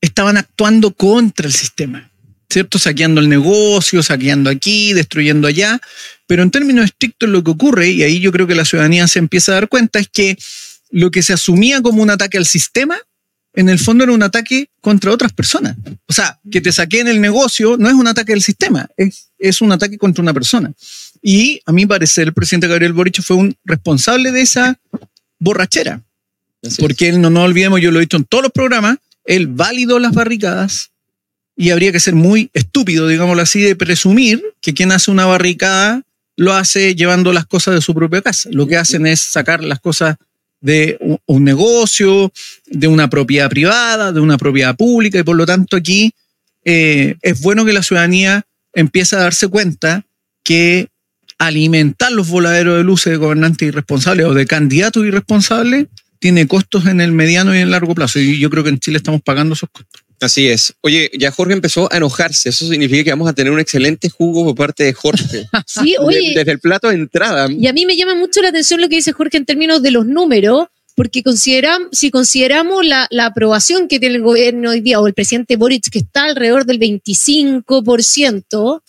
estaban 0.00 0.36
actuando 0.36 0.92
contra 0.92 1.46
el 1.46 1.52
sistema, 1.52 2.10
¿cierto? 2.48 2.78
Saqueando 2.78 3.20
el 3.20 3.28
negocio, 3.28 4.02
saqueando 4.02 4.50
aquí, 4.50 4.92
destruyendo 4.92 5.46
allá. 5.46 5.80
Pero 6.26 6.42
en 6.42 6.50
términos 6.50 6.86
estrictos 6.86 7.28
lo 7.28 7.42
que 7.44 7.50
ocurre, 7.50 7.88
y 7.88 8.02
ahí 8.02 8.20
yo 8.20 8.32
creo 8.32 8.46
que 8.46 8.54
la 8.54 8.64
ciudadanía 8.64 9.06
se 9.06 9.18
empieza 9.18 9.52
a 9.52 9.56
dar 9.56 9.68
cuenta, 9.68 9.98
es 9.98 10.08
que 10.08 10.36
lo 10.90 11.10
que 11.10 11.22
se 11.22 11.32
asumía 11.32 11.82
como 11.82 12.02
un 12.02 12.10
ataque 12.10 12.38
al 12.38 12.46
sistema, 12.46 12.98
en 13.54 13.68
el 13.68 13.78
fondo 13.78 14.04
era 14.04 14.12
un 14.12 14.22
ataque 14.22 14.68
contra 14.80 15.10
otras 15.10 15.32
personas. 15.32 15.76
O 16.06 16.12
sea, 16.12 16.38
que 16.50 16.60
te 16.60 16.72
saqueen 16.72 17.08
el 17.08 17.20
negocio 17.20 17.76
no 17.78 17.88
es 17.88 17.94
un 17.94 18.06
ataque 18.06 18.32
al 18.32 18.42
sistema, 18.42 18.88
es, 18.96 19.30
es 19.38 19.60
un 19.60 19.72
ataque 19.72 19.98
contra 19.98 20.22
una 20.22 20.34
persona. 20.34 20.72
Y 21.28 21.60
a 21.66 21.72
mi 21.72 21.86
parecer, 21.86 22.28
el 22.28 22.34
presidente 22.34 22.68
Gabriel 22.68 22.92
Boric 22.92 23.20
fue 23.20 23.36
un 23.36 23.56
responsable 23.64 24.30
de 24.30 24.42
esa 24.42 24.78
borrachera. 25.40 26.00
Porque 26.78 27.08
él, 27.08 27.20
no 27.20 27.30
nos 27.30 27.42
olvidemos, 27.42 27.80
yo 27.80 27.90
lo 27.90 27.98
he 27.98 28.02
dicho 28.02 28.16
en 28.16 28.22
todos 28.22 28.44
los 28.44 28.52
programas, 28.52 28.98
él 29.24 29.48
validó 29.48 29.98
las 29.98 30.14
barricadas 30.14 30.92
y 31.56 31.70
habría 31.70 31.90
que 31.90 31.98
ser 31.98 32.14
muy 32.14 32.48
estúpido, 32.54 33.08
digámoslo 33.08 33.42
así, 33.42 33.60
de 33.60 33.74
presumir 33.74 34.40
que 34.60 34.72
quien 34.72 34.92
hace 34.92 35.10
una 35.10 35.26
barricada 35.26 36.04
lo 36.36 36.52
hace 36.52 36.94
llevando 36.94 37.32
las 37.32 37.46
cosas 37.46 37.74
de 37.74 37.80
su 37.80 37.92
propia 37.92 38.22
casa. 38.22 38.48
Lo 38.52 38.68
que 38.68 38.76
hacen 38.76 39.04
es 39.08 39.20
sacar 39.20 39.64
las 39.64 39.80
cosas 39.80 40.14
de 40.60 40.96
un, 41.00 41.18
un 41.26 41.42
negocio, 41.42 42.32
de 42.66 42.86
una 42.86 43.10
propiedad 43.10 43.50
privada, 43.50 44.12
de 44.12 44.20
una 44.20 44.38
propiedad 44.38 44.76
pública 44.76 45.18
y 45.18 45.24
por 45.24 45.34
lo 45.34 45.44
tanto 45.44 45.76
aquí 45.76 46.12
eh, 46.64 47.16
es 47.20 47.40
bueno 47.40 47.64
que 47.64 47.72
la 47.72 47.82
ciudadanía 47.82 48.46
empiece 48.72 49.16
a 49.16 49.20
darse 49.20 49.48
cuenta 49.48 50.06
que 50.44 50.88
alimentar 51.38 52.12
los 52.12 52.28
voladeros 52.28 52.78
de 52.78 52.84
luces 52.84 53.12
de 53.12 53.16
gobernantes 53.16 53.68
irresponsables 53.68 54.26
o 54.26 54.34
de 54.34 54.46
candidatos 54.46 55.04
irresponsables 55.04 55.86
tiene 56.18 56.46
costos 56.46 56.86
en 56.86 57.00
el 57.00 57.12
mediano 57.12 57.54
y 57.54 57.58
en 57.58 57.64
el 57.64 57.70
largo 57.70 57.94
plazo. 57.94 58.18
Y 58.18 58.38
yo 58.38 58.50
creo 58.50 58.64
que 58.64 58.70
en 58.70 58.80
Chile 58.80 58.98
estamos 58.98 59.20
pagando 59.22 59.54
esos 59.54 59.68
costos. 59.70 60.02
Así 60.20 60.48
es. 60.48 60.74
Oye, 60.80 61.10
ya 61.18 61.30
Jorge 61.30 61.52
empezó 61.52 61.92
a 61.92 61.98
enojarse. 61.98 62.48
Eso 62.48 62.66
significa 62.68 63.04
que 63.04 63.10
vamos 63.10 63.28
a 63.28 63.34
tener 63.34 63.52
un 63.52 63.60
excelente 63.60 64.08
jugo 64.08 64.44
por 64.44 64.54
parte 64.54 64.84
de 64.84 64.94
Jorge. 64.94 65.46
Sí, 65.66 65.94
oye, 65.98 66.32
desde 66.34 66.52
el 66.52 66.58
plato 66.58 66.88
de 66.88 66.94
entrada. 66.94 67.48
y 67.50 67.66
a 67.66 67.72
mí 67.72 67.84
me 67.86 67.96
llama 67.96 68.14
mucho 68.14 68.40
la 68.40 68.48
atención 68.48 68.80
lo 68.80 68.88
que 68.88 68.96
dice 68.96 69.12
Jorge 69.12 69.36
en 69.36 69.44
términos 69.44 69.82
de 69.82 69.90
los 69.90 70.06
números, 70.06 70.68
porque 70.94 71.22
consideram, 71.22 71.88
si 71.92 72.10
consideramos 72.10 72.86
la, 72.86 73.06
la 73.10 73.26
aprobación 73.26 73.88
que 73.88 74.00
tiene 74.00 74.16
el 74.16 74.22
gobierno 74.22 74.70
hoy 74.70 74.80
día, 74.80 75.00
o 75.00 75.06
el 75.06 75.12
presidente 75.12 75.56
Boric, 75.56 75.90
que 75.90 75.98
está 75.98 76.24
alrededor 76.24 76.64
del 76.64 76.80
25%, 76.80 78.82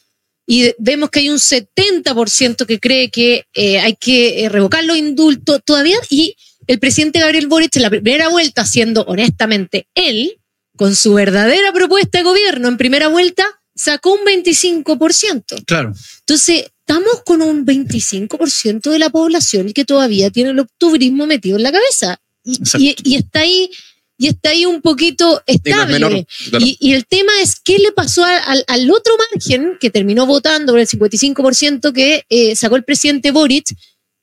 y 0.48 0.72
vemos 0.80 1.10
que 1.12 1.20
hay 1.20 1.30
un 1.30 1.38
70% 1.38 2.66
que 2.66 2.80
cree 2.80 3.12
que 3.12 3.44
eh, 3.54 3.80
hay 3.80 3.96
que 3.96 4.46
eh, 4.46 4.50
revocar 4.50 4.84
los 4.84 4.98
indultos 4.98 5.60
todavía, 5.66 5.98
y 6.10 6.36
el 6.66 6.80
presidente 6.80 7.20
Gabriel 7.20 7.48
Boric 7.48 7.76
en 7.76 7.82
la 7.84 7.90
primera 7.90 8.30
vuelta, 8.30 8.66
siendo 8.66 9.04
honestamente 9.04 9.88
él, 9.94 10.38
con 10.76 10.96
su 10.96 11.14
verdadera 11.14 11.72
propuesta 11.74 12.18
de 12.20 12.24
gobierno 12.24 12.68
en 12.68 12.78
primera 12.78 13.08
vuelta, 13.10 13.46
sacó 13.76 14.14
un 14.14 14.22
25%. 14.26 15.64
Claro. 15.66 15.94
Entonces, 16.22 16.66
estamos 16.80 17.22
con 17.26 17.42
un 17.42 17.66
25% 17.66 18.90
de 18.92 19.00
la 19.00 19.10
población 19.10 19.72
que 19.74 19.86
todavía 19.86 20.30
tiene 20.32 20.52
el 20.52 20.60
octubrismo 20.60 21.26
metido 21.28 21.58
en 21.58 21.64
la 21.64 21.72
cabeza. 21.72 22.18
Y, 22.44 22.56
Exacto. 22.56 22.78
y- 22.80 22.96
y 23.04 23.16
está 23.16 23.42
ahí, 23.42 23.70
y 24.18 24.28
está 24.28 24.50
ahí 24.50 24.66
un 24.66 24.82
poquito 24.82 25.44
Y 25.46 25.52
no 25.54 25.54
es 25.54 25.56
estable. 25.66 25.94
menor, 25.94 26.26
claro. 26.50 26.66
Y, 26.66 26.78
y 26.80 26.94
el 26.94 27.06
tema 27.06 27.32
es 27.42 27.60
qué 27.60 27.78
le 27.78 27.92
pasó 27.92 28.24
a- 28.26 28.38
al, 28.38 28.64
al 28.68 28.90
otro 28.92 29.14
margen 29.32 29.78
que 29.80 29.90
terminó 29.90 30.26
votando 30.26 30.74
por 30.74 30.80
el 30.80 30.88
55% 30.88 31.94
que 31.94 32.26
eh, 32.30 32.56
sacó 32.56 32.76
el 32.76 32.84
presidente 32.84 33.32
Boric, 33.32 33.68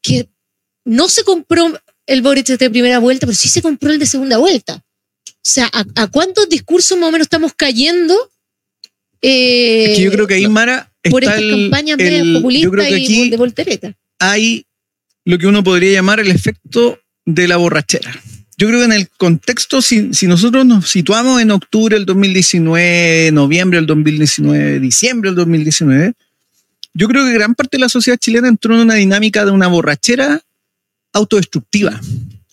que 0.02 0.28
no 0.84 1.08
se 1.08 1.22
compró 1.24 1.78
el 2.06 2.22
Boric 2.22 2.46
de 2.46 2.70
primera 2.70 2.98
vuelta, 2.98 3.26
pero 3.26 3.36
sí 3.36 3.48
se 3.48 3.62
compró 3.62 3.90
el 3.92 3.98
de 3.98 4.06
segunda 4.06 4.36
vuelta. 4.38 4.84
O 5.28 5.32
sea, 5.46 5.70
¿a, 5.72 5.84
a 6.02 6.06
cuántos 6.08 6.48
discursos 6.48 6.98
más 6.98 7.08
o 7.08 7.12
menos 7.12 7.26
estamos 7.26 7.52
cayendo 7.56 8.14
eh, 9.22 9.90
Es 9.90 9.96
que 9.98 10.04
yo 10.04 10.10
creo 10.10 10.26
que 10.26 10.34
ahí, 10.34 10.46
Mara, 10.48 10.90
por 11.10 11.22
estas 11.22 11.40
campañas 11.40 11.98
populistas 11.98 12.90
y 12.90 13.30
de 13.30 13.36
voltereta. 13.36 13.94
hay 14.18 14.66
lo 15.26 15.38
que 15.38 15.46
uno 15.46 15.62
podría 15.64 15.92
llamar 15.92 16.20
el 16.20 16.30
efecto 16.30 16.98
de 17.24 17.48
la 17.48 17.56
borrachera. 17.56 18.14
Yo 18.56 18.68
creo 18.68 18.80
que 18.80 18.84
en 18.86 18.92
el 18.92 19.08
contexto, 19.08 19.82
si, 19.82 20.14
si 20.14 20.26
nosotros 20.26 20.64
nos 20.64 20.88
situamos 20.88 21.42
en 21.42 21.50
octubre 21.50 21.96
del 21.96 22.06
2019, 22.06 23.30
noviembre 23.32 23.78
del 23.78 23.86
2019, 23.86 24.80
diciembre 24.80 25.30
del 25.30 25.36
2019, 25.36 26.12
yo 26.94 27.08
creo 27.08 27.24
que 27.24 27.32
gran 27.32 27.54
parte 27.56 27.76
de 27.76 27.80
la 27.80 27.88
sociedad 27.88 28.18
chilena 28.18 28.48
entró 28.48 28.74
en 28.74 28.82
una 28.82 28.94
dinámica 28.94 29.44
de 29.44 29.50
una 29.50 29.66
borrachera 29.66 30.40
autodestructiva. 31.12 32.00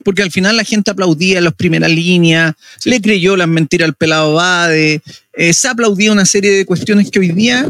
Porque 0.03 0.23
al 0.23 0.31
final 0.31 0.57
la 0.57 0.63
gente 0.63 0.89
aplaudía 0.89 1.37
en 1.37 1.43
las 1.43 1.53
primeras 1.53 1.91
líneas, 1.91 2.55
le 2.85 2.99
creyó 2.99 3.37
las 3.37 3.47
mentiras 3.47 3.87
al 3.87 3.93
pelado 3.93 4.33
Bade, 4.33 5.01
eh, 5.33 5.53
se 5.53 5.67
aplaudía 5.67 6.11
una 6.11 6.25
serie 6.25 6.51
de 6.51 6.65
cuestiones 6.65 7.11
que 7.11 7.19
hoy 7.19 7.29
día, 7.29 7.67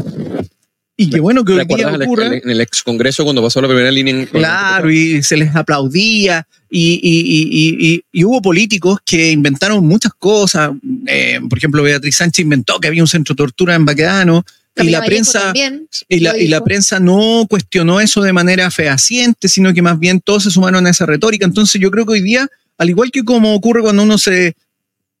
y 0.96 1.10
que 1.10 1.20
bueno 1.20 1.44
que 1.44 1.52
hoy 1.52 1.58
día 1.58 1.64
¿Recuerdas 1.64 1.94
el- 1.94 2.02
ocurra. 2.02 2.26
el- 2.26 2.32
en 2.44 2.50
el 2.50 2.60
ex 2.60 2.82
congreso 2.82 3.24
cuando 3.24 3.42
pasó 3.42 3.60
la 3.60 3.68
primera 3.68 3.90
línea? 3.90 4.14
en- 4.14 4.26
Claro, 4.26 4.90
y 4.90 5.22
se 5.22 5.36
les 5.36 5.54
aplaudía. 5.56 6.46
Y, 6.74 7.00
y- 7.02 7.20
y- 7.20 7.48
y- 7.50 7.92
y- 7.94 8.04
y 8.12 8.24
hubo 8.24 8.40
políticos 8.40 8.98
que 9.04 9.30
inventaron 9.30 9.86
muchas 9.86 10.12
cosas. 10.18 10.70
Eh, 11.06 11.38
por 11.48 11.58
ejemplo, 11.58 11.82
Beatriz 11.82 12.16
Sánchez 12.16 12.42
inventó 12.44 12.78
que 12.80 12.88
había 12.88 13.02
un 13.02 13.08
centro 13.08 13.34
de 13.34 13.38
tortura 13.38 13.74
en 13.74 13.84
Baquedano. 13.84 14.44
Y 14.74 14.84
la, 14.88 15.02
prensa, 15.04 15.40
también 15.42 15.86
y, 16.08 16.20
la, 16.20 16.38
y 16.38 16.48
la 16.48 16.64
prensa 16.64 16.98
no 16.98 17.44
cuestionó 17.46 18.00
eso 18.00 18.22
de 18.22 18.32
manera 18.32 18.70
fehaciente, 18.70 19.48
sino 19.48 19.74
que 19.74 19.82
más 19.82 19.98
bien 19.98 20.20
todos 20.20 20.44
se 20.44 20.50
sumaron 20.50 20.86
a 20.86 20.90
esa 20.90 21.04
retórica. 21.04 21.44
Entonces 21.44 21.78
yo 21.78 21.90
creo 21.90 22.06
que 22.06 22.12
hoy 22.12 22.22
día, 22.22 22.48
al 22.78 22.88
igual 22.88 23.10
que 23.10 23.22
como 23.22 23.54
ocurre 23.54 23.82
cuando 23.82 24.02
uno 24.02 24.16
se 24.16 24.54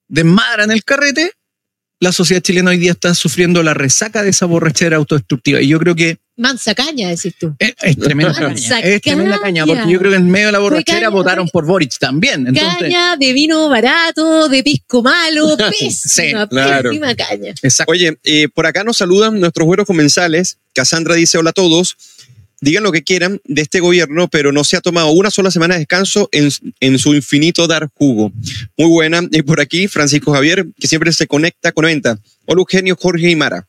desmadra 0.08 0.64
en 0.64 0.70
el 0.70 0.84
carrete, 0.84 1.32
la 2.02 2.10
sociedad 2.10 2.42
chilena 2.42 2.70
hoy 2.70 2.78
día 2.78 2.90
está 2.90 3.14
sufriendo 3.14 3.62
la 3.62 3.74
resaca 3.74 4.24
de 4.24 4.30
esa 4.30 4.44
borrachera 4.46 4.96
autodestructiva. 4.96 5.60
Y 5.60 5.68
yo 5.68 5.78
creo 5.78 5.94
que 5.94 6.18
Mansa 6.36 6.74
caña, 6.74 7.10
decís 7.10 7.32
tú. 7.38 7.54
es, 7.60 7.74
es 7.80 7.96
tremenda 7.96 8.34
caña. 8.34 8.80
Es 8.80 9.02
tremenda 9.02 9.38
caña, 9.38 9.64
porque 9.64 9.88
yo 9.88 10.00
creo 10.00 10.10
que 10.10 10.16
en 10.16 10.28
medio 10.28 10.46
de 10.46 10.52
la 10.52 10.58
borrachera 10.58 10.98
caña, 10.98 11.10
votaron 11.10 11.48
por 11.48 11.64
Boric 11.64 11.96
también. 12.00 12.48
Entonces, 12.48 12.74
caña 12.80 13.16
de 13.16 13.32
vino 13.32 13.68
barato, 13.68 14.48
de 14.48 14.64
pisco 14.64 15.00
malo, 15.00 15.56
pésima, 15.78 16.48
claro. 16.48 16.90
pésima 16.90 17.14
caña. 17.14 17.54
exacto. 17.62 17.92
Oye, 17.92 18.18
eh, 18.24 18.48
por 18.52 18.66
acá 18.66 18.82
nos 18.82 18.96
saludan 18.96 19.38
nuestros 19.38 19.64
buenos 19.64 19.86
comensales. 19.86 20.58
Cassandra 20.74 21.14
dice 21.14 21.38
hola 21.38 21.50
a 21.50 21.52
todos. 21.52 21.96
Digan 22.62 22.84
lo 22.84 22.92
que 22.92 23.02
quieran 23.02 23.40
de 23.44 23.60
este 23.60 23.80
gobierno, 23.80 24.28
pero 24.28 24.52
no 24.52 24.62
se 24.62 24.76
ha 24.76 24.80
tomado 24.80 25.10
una 25.10 25.32
sola 25.32 25.50
semana 25.50 25.74
de 25.74 25.80
descanso 25.80 26.28
en, 26.30 26.48
en 26.78 26.98
su 27.00 27.12
infinito 27.12 27.66
dar 27.66 27.88
jugo. 27.92 28.32
Muy 28.78 28.88
buena. 28.88 29.20
Y 29.32 29.42
por 29.42 29.60
aquí, 29.60 29.88
Francisco 29.88 30.32
Javier, 30.32 30.64
que 30.78 30.86
siempre 30.86 31.12
se 31.12 31.26
conecta 31.26 31.72
con 31.72 31.86
venta. 31.86 32.20
Hola, 32.46 32.60
Eugenio, 32.60 32.96
Jorge 32.96 33.30
y. 33.32 33.66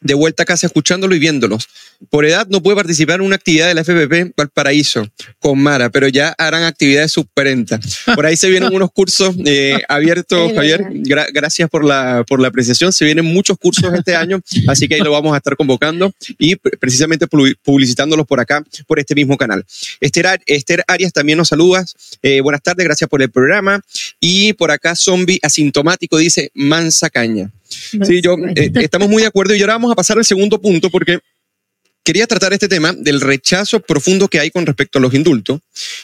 De 0.00 0.14
vuelta 0.14 0.42
a 0.44 0.46
casa 0.46 0.66
escuchándolo 0.66 1.14
y 1.14 1.18
viéndolos. 1.18 1.68
Por 2.10 2.24
edad 2.24 2.46
no 2.48 2.62
puede 2.62 2.76
participar 2.76 3.16
en 3.16 3.22
una 3.26 3.36
actividad 3.36 3.66
de 3.68 3.74
la 3.74 3.80
FPP 3.82 4.32
Valparaíso 4.36 5.08
con 5.40 5.58
Mara, 5.58 5.90
pero 5.90 6.06
ya 6.08 6.34
harán 6.38 6.62
actividades 6.62 7.12
subparenta. 7.12 7.80
Por 8.14 8.24
ahí 8.26 8.36
se 8.36 8.48
vienen 8.50 8.72
unos 8.72 8.92
cursos 8.92 9.34
eh, 9.44 9.80
abiertos, 9.88 10.52
Javier. 10.54 10.80
Gra- 11.02 11.28
gracias 11.32 11.68
por 11.68 11.84
la, 11.84 12.24
por 12.26 12.40
la 12.40 12.48
apreciación. 12.48 12.92
Se 12.92 13.04
vienen 13.04 13.24
muchos 13.24 13.58
cursos 13.58 13.92
este 13.94 14.14
año, 14.14 14.40
así 14.68 14.86
que 14.88 14.94
ahí 14.94 15.00
lo 15.00 15.10
vamos 15.10 15.34
a 15.34 15.38
estar 15.38 15.56
convocando 15.56 16.12
y 16.38 16.54
pre- 16.56 16.76
precisamente 16.76 17.26
pu- 17.26 17.56
publicitándolos 17.62 18.26
por 18.26 18.38
acá, 18.40 18.64
por 18.86 18.98
este 19.00 19.14
mismo 19.14 19.36
canal. 19.36 19.64
Esther, 20.00 20.40
Esther 20.46 20.84
Arias 20.86 21.12
también 21.12 21.38
nos 21.38 21.48
saludas. 21.48 21.96
Eh, 22.22 22.40
buenas 22.40 22.62
tardes, 22.62 22.84
gracias 22.84 23.10
por 23.10 23.22
el 23.22 23.30
programa. 23.30 23.80
Y 24.20 24.52
por 24.52 24.70
acá, 24.70 24.94
Zombie 24.94 25.40
Asintomático 25.42 26.16
dice 26.18 26.50
Mansa 26.54 27.10
Caña. 27.10 27.50
Sí, 27.68 28.20
yo 28.20 28.36
eh, 28.54 28.72
estamos 28.76 29.08
muy 29.08 29.22
de 29.22 29.28
acuerdo 29.28 29.54
y 29.54 29.60
ahora 29.60 29.74
vamos 29.74 29.92
a 29.92 29.94
pasar 29.94 30.18
al 30.18 30.24
segundo 30.24 30.60
punto 30.60 30.90
porque 30.90 31.18
quería 32.02 32.26
tratar 32.26 32.52
este 32.52 32.68
tema 32.68 32.92
del 32.92 33.20
rechazo 33.20 33.80
profundo 33.80 34.28
que 34.28 34.40
hay 34.40 34.50
con 34.50 34.64
respecto 34.64 34.98
a 34.98 35.02
los 35.02 35.12
indultos, 35.14 35.60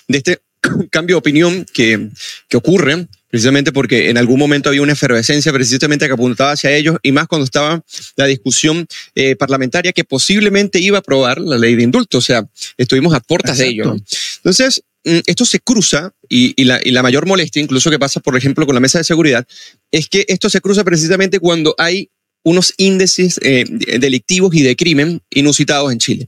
de 0.09 0.19
este 0.19 0.43
cambio 0.91 1.17
de 1.17 1.19
opinión 1.19 1.67
que, 1.73 2.11
que 2.49 2.57
ocurre 2.57 3.07
precisamente 3.35 3.73
porque 3.73 4.11
en 4.11 4.17
algún 4.17 4.39
momento 4.39 4.69
había 4.69 4.83
una 4.83 4.93
efervescencia 4.93 5.53
precisamente 5.53 6.07
que 6.07 6.13
apuntaba 6.13 6.53
hacia 6.53 6.71
ellos 6.71 6.99
y 7.03 7.11
más 7.11 7.27
cuando 7.27 7.45
estaba 7.45 7.83
la 8.15 8.27
discusión 8.27 8.87
eh, 9.17 9.35
parlamentaria 9.35 9.93
que 9.93 10.05
posiblemente 10.05 10.79
iba 10.79 10.99
a 10.99 11.01
aprobar 11.01 11.41
la 11.41 11.59
ley 11.59 11.75
de 11.75 11.83
indulto, 11.83 12.19
o 12.19 12.21
sea, 12.21 12.47
estuvimos 12.77 13.13
a 13.13 13.19
puertas 13.19 13.59
de 13.59 13.67
ello. 13.67 13.87
¿no? 13.87 13.97
Entonces, 14.37 14.85
esto 15.05 15.45
se 15.45 15.61
cruza 15.61 16.13
y, 16.29 16.61
y 16.61 16.65
la, 16.65 16.81
y 16.83 16.91
la 16.91 17.03
mayor 17.03 17.27
molestia, 17.27 17.63
incluso 17.63 17.91
que 17.91 17.99
pasa, 17.99 18.21
por 18.21 18.37
ejemplo, 18.37 18.67
con 18.67 18.75
la 18.75 18.81
mesa 18.81 18.99
de 18.99 19.05
seguridad, 19.05 19.47
es 19.91 20.09
que 20.09 20.25
esto 20.29 20.49
se 20.51 20.61
cruza 20.61 20.83
precisamente 20.83 21.39
cuando 21.39 21.75
hay 21.79 22.11
unos 22.43 22.75
índices 22.77 23.39
eh, 23.43 23.65
delictivos 23.99 24.55
y 24.55 24.63
de 24.63 24.77
crimen 24.77 25.21
inusitados 25.31 25.93
en 25.93 25.99
Chile. 25.99 26.27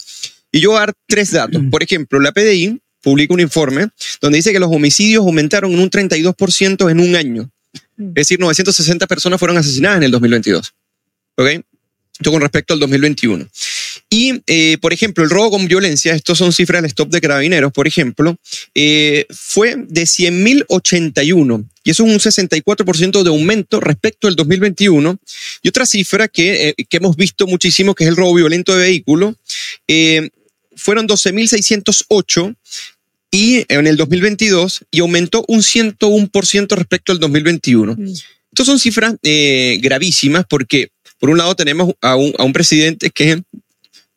Y 0.51 0.61
yo 0.61 0.71
voy 0.71 0.79
a 0.79 0.81
dar 0.81 0.95
tres 1.07 1.31
datos. 1.31 1.63
Por 1.71 1.83
ejemplo, 1.83 2.19
la 2.21 2.33
PDI 2.33 2.81
publica 3.03 3.35
un 3.35 3.41
informe 3.41 3.89
donde 4.21 4.37
dice 4.37 4.53
que 4.53 4.59
los 4.59 4.71
homicidios 4.73 5.25
aumentaron 5.25 5.73
en 5.73 5.81
un 5.81 5.91
32% 5.91 6.91
en 6.91 7.01
un 7.01 7.15
año. 7.15 7.51
Es 7.99 8.15
decir, 8.15 8.41
960 8.41 9.07
personas 9.07 9.39
fueron 9.39 9.59
asesinadas 9.59 9.99
en 9.99 10.05
el 10.05 10.11
2022. 10.11 10.73
¿Ok? 11.37 11.47
Esto 12.19 12.33
con 12.33 12.41
respecto 12.41 12.73
al 12.73 12.81
2021. 12.81 13.47
Y, 14.17 14.41
eh, 14.47 14.79
por 14.81 14.95
ejemplo, 14.95 15.23
el 15.23 15.29
robo 15.29 15.51
con 15.51 15.69
violencia, 15.69 16.15
estos 16.15 16.39
son 16.39 16.51
cifras 16.51 16.81
del 16.81 16.89
stop 16.89 17.11
de 17.11 17.21
carabineros, 17.21 17.71
por 17.71 17.87
ejemplo, 17.87 18.39
eh, 18.75 19.27
fue 19.29 19.77
de 19.77 20.07
100.081. 20.07 21.69
Y 21.85 21.91
eso 21.91 22.07
es 22.07 22.11
un 22.11 22.19
64% 22.19 23.23
de 23.23 23.29
aumento 23.29 23.79
respecto 23.79 24.27
al 24.27 24.35
2021. 24.35 25.19
Y 25.63 25.69
otra 25.69 25.85
cifra 25.85 26.29
que, 26.29 26.69
eh, 26.69 26.75
que 26.89 26.97
hemos 26.97 27.15
visto 27.17 27.47
muchísimo, 27.47 27.95
que 27.95 28.05
es 28.05 28.09
el 28.09 28.17
robo 28.17 28.33
violento 28.33 28.75
de 28.75 28.87
vehículo, 28.87 29.37
eh, 29.87 30.31
fueron 30.77 31.07
12.608 31.07 32.57
y 33.31 33.67
en 33.69 33.87
el 33.87 33.99
2022 33.99 34.87
y 34.93 35.01
aumentó 35.01 35.45
un 35.47 35.61
101% 35.61 36.75
respecto 36.75 37.13
al 37.13 37.21
2021. 37.21 37.95
Mm. 37.95 38.15
Estas 38.51 38.65
son 38.65 38.79
cifras 38.79 39.15
gravísimas 39.23 40.47
porque, 40.49 40.89
por 41.19 41.29
un 41.29 41.37
lado, 41.37 41.55
tenemos 41.55 41.93
a 42.01 42.17
un, 42.17 42.33
a 42.39 42.45
un 42.45 42.55
presidente 42.55 43.11
que 43.11 43.43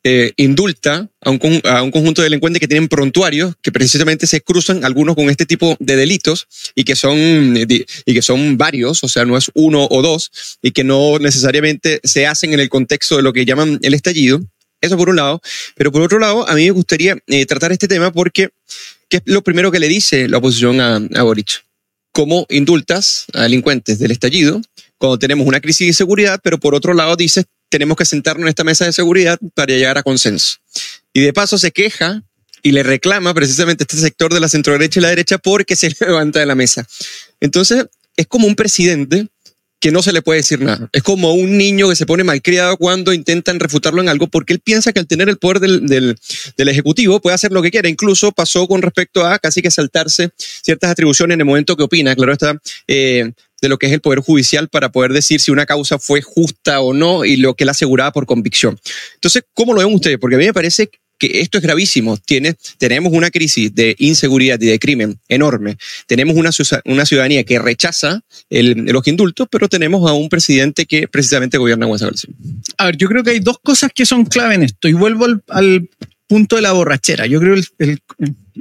eh, 0.05 0.31
indulta 0.37 1.09
a 1.19 1.29
un, 1.29 1.39
conjunto 1.39 2.21
de 2.21 2.27
delincuentes 2.27 2.61
que 2.61 2.69
tienen 2.69 2.87
prontuarios 2.87 3.55
que 3.61 3.69
precisamente 3.69 4.27
se 4.27 4.39
cruzan 4.39 4.85
algunos 4.85 5.13
con 5.13 5.29
este 5.29 5.45
tipo 5.45 5.75
de 5.79 5.97
delitos 5.97 6.47
y 6.73 6.85
que 6.85 6.95
son 6.95 7.17
eh, 7.57 7.85
y 8.05 8.13
que 8.13 8.21
son 8.21 8.57
varios, 8.57 9.03
o 9.03 9.09
sea, 9.09 9.25
no 9.25 9.37
es 9.37 9.51
uno 9.55 9.85
o 9.89 10.01
dos 10.01 10.31
y 10.61 10.71
que 10.71 10.85
no 10.85 11.19
necesariamente 11.19 11.99
se 12.05 12.27
hacen 12.27 12.53
en 12.53 12.61
el 12.61 12.69
contexto 12.69 13.17
de 13.17 13.23
lo 13.23 13.33
que 13.33 13.43
llaman 13.43 13.77
el 13.81 13.93
estallido. 13.93 14.41
Eso 14.79 14.95
por 14.95 15.09
un 15.09 15.17
lado, 15.17 15.41
pero 15.75 15.91
por 15.91 16.01
otro 16.01 16.19
lado, 16.19 16.47
a 16.47 16.55
mí 16.55 16.63
me 16.63 16.71
gustaría 16.71 17.17
eh, 17.27 17.45
tratar 17.45 17.73
este 17.73 17.89
tema 17.89 18.13
porque 18.13 18.51
¿qué 19.09 19.17
es 19.17 19.23
lo 19.25 19.43
primero 19.43 19.69
que 19.69 19.79
le 19.79 19.89
dice 19.89 20.29
la 20.29 20.37
oposición 20.37 20.79
a, 20.79 20.95
a 20.95 21.23
Boric? 21.23 21.65
¿Cómo 22.13 22.45
indultas 22.49 23.25
a 23.33 23.43
delincuentes 23.43 23.99
del 23.99 24.11
estallido 24.11 24.61
cuando 24.97 25.17
tenemos 25.17 25.47
una 25.47 25.61
crisis 25.61 25.87
de 25.87 25.93
seguridad, 25.93 26.39
pero 26.43 26.57
por 26.59 26.75
otro 26.75 26.93
lado 26.93 27.15
dices 27.15 27.45
tenemos 27.69 27.97
que 27.97 28.05
sentarnos 28.05 28.43
en 28.43 28.49
esta 28.49 28.63
mesa 28.63 28.85
de 28.85 28.93
seguridad 28.93 29.39
para 29.53 29.73
llegar 29.73 29.97
a 29.97 30.03
consenso? 30.03 30.57
Y 31.13 31.21
de 31.21 31.33
paso 31.33 31.57
se 31.57 31.71
queja 31.71 32.23
y 32.61 32.71
le 32.71 32.83
reclama 32.83 33.33
precisamente 33.33 33.83
este 33.83 33.97
sector 33.97 34.33
de 34.33 34.39
la 34.39 34.49
centroderecha 34.49 34.99
y 34.99 35.03
la 35.03 35.09
derecha 35.09 35.37
porque 35.37 35.75
se 35.75 35.89
levanta 35.99 36.39
de 36.39 36.45
la 36.45 36.55
mesa. 36.55 36.87
Entonces, 37.39 37.85
es 38.17 38.27
como 38.27 38.47
un 38.47 38.55
presidente 38.55 39.27
que 39.79 39.91
no 39.91 40.01
se 40.01 40.11
le 40.11 40.21
puede 40.21 40.39
decir 40.39 40.61
nada. 40.61 40.89
Es 40.91 41.03
como 41.03 41.33
un 41.33 41.57
niño 41.57 41.89
que 41.89 41.95
se 41.95 42.05
pone 42.05 42.23
malcriado 42.23 42.77
cuando 42.77 43.13
intentan 43.13 43.59
refutarlo 43.59 44.01
en 44.01 44.09
algo 44.09 44.27
porque 44.27 44.53
él 44.53 44.59
piensa 44.59 44.91
que 44.91 44.99
al 44.99 45.07
tener 45.07 45.29
el 45.29 45.37
poder 45.37 45.59
del, 45.59 45.87
del, 45.87 46.17
del 46.57 46.67
Ejecutivo 46.67 47.21
puede 47.21 47.35
hacer 47.35 47.51
lo 47.51 47.61
que 47.61 47.71
quiera. 47.71 47.87
Incluso 47.87 48.31
pasó 48.31 48.67
con 48.67 48.81
respecto 48.81 49.25
a 49.25 49.39
casi 49.39 49.61
que 49.61 49.71
saltarse 49.71 50.31
ciertas 50.37 50.91
atribuciones 50.91 51.35
en 51.35 51.41
el 51.41 51.45
momento 51.45 51.77
que 51.77 51.83
opina, 51.83 52.15
claro 52.15 52.33
está, 52.33 52.59
eh, 52.87 53.31
de 53.61 53.69
lo 53.69 53.77
que 53.77 53.87
es 53.87 53.93
el 53.93 54.01
Poder 54.01 54.19
Judicial 54.19 54.69
para 54.69 54.91
poder 54.91 55.13
decir 55.13 55.39
si 55.39 55.51
una 55.51 55.65
causa 55.65 55.99
fue 55.99 56.21
justa 56.21 56.81
o 56.81 56.93
no 56.93 57.25
y 57.25 57.37
lo 57.37 57.55
que 57.55 57.63
él 57.63 57.69
aseguraba 57.69 58.11
por 58.11 58.25
convicción. 58.25 58.79
Entonces, 59.15 59.43
¿cómo 59.53 59.73
lo 59.73 59.79
ven 59.79 59.93
ustedes? 59.93 60.17
Porque 60.19 60.35
a 60.35 60.39
mí 60.39 60.45
me 60.45 60.53
parece 60.53 60.89
que 61.19 61.41
esto 61.41 61.57
es 61.57 61.63
gravísimo. 61.63 62.17
Tiene, 62.17 62.55
tenemos 62.77 63.13
una 63.13 63.29
crisis 63.29 63.75
de 63.75 63.95
inseguridad 63.99 64.59
y 64.61 64.67
de 64.67 64.79
crimen 64.79 65.19
enorme. 65.27 65.77
Tenemos 66.07 66.35
una, 66.35 66.49
una 66.85 67.05
ciudadanía 67.05 67.43
que 67.43 67.59
rechaza 67.59 68.21
los 68.49 69.07
indultos, 69.07 69.47
pero 69.51 69.67
tenemos 69.67 70.09
a 70.09 70.13
un 70.13 70.29
presidente 70.29 70.85
que 70.85 71.07
precisamente 71.07 71.57
gobierna 71.57 71.85
Guasagalsi. 71.85 72.27
A 72.77 72.85
ver, 72.85 72.97
yo 72.97 73.07
creo 73.07 73.23
que 73.23 73.31
hay 73.31 73.39
dos 73.39 73.59
cosas 73.61 73.91
que 73.93 74.05
son 74.05 74.25
clave 74.25 74.55
en 74.55 74.63
esto. 74.63 74.87
Y 74.87 74.93
vuelvo 74.93 75.25
al, 75.25 75.43
al 75.49 75.89
punto 76.27 76.55
de 76.55 76.61
la 76.61 76.71
borrachera. 76.71 77.25
Yo 77.27 77.39
creo 77.39 77.53
el, 77.55 77.65
el- 77.79 78.01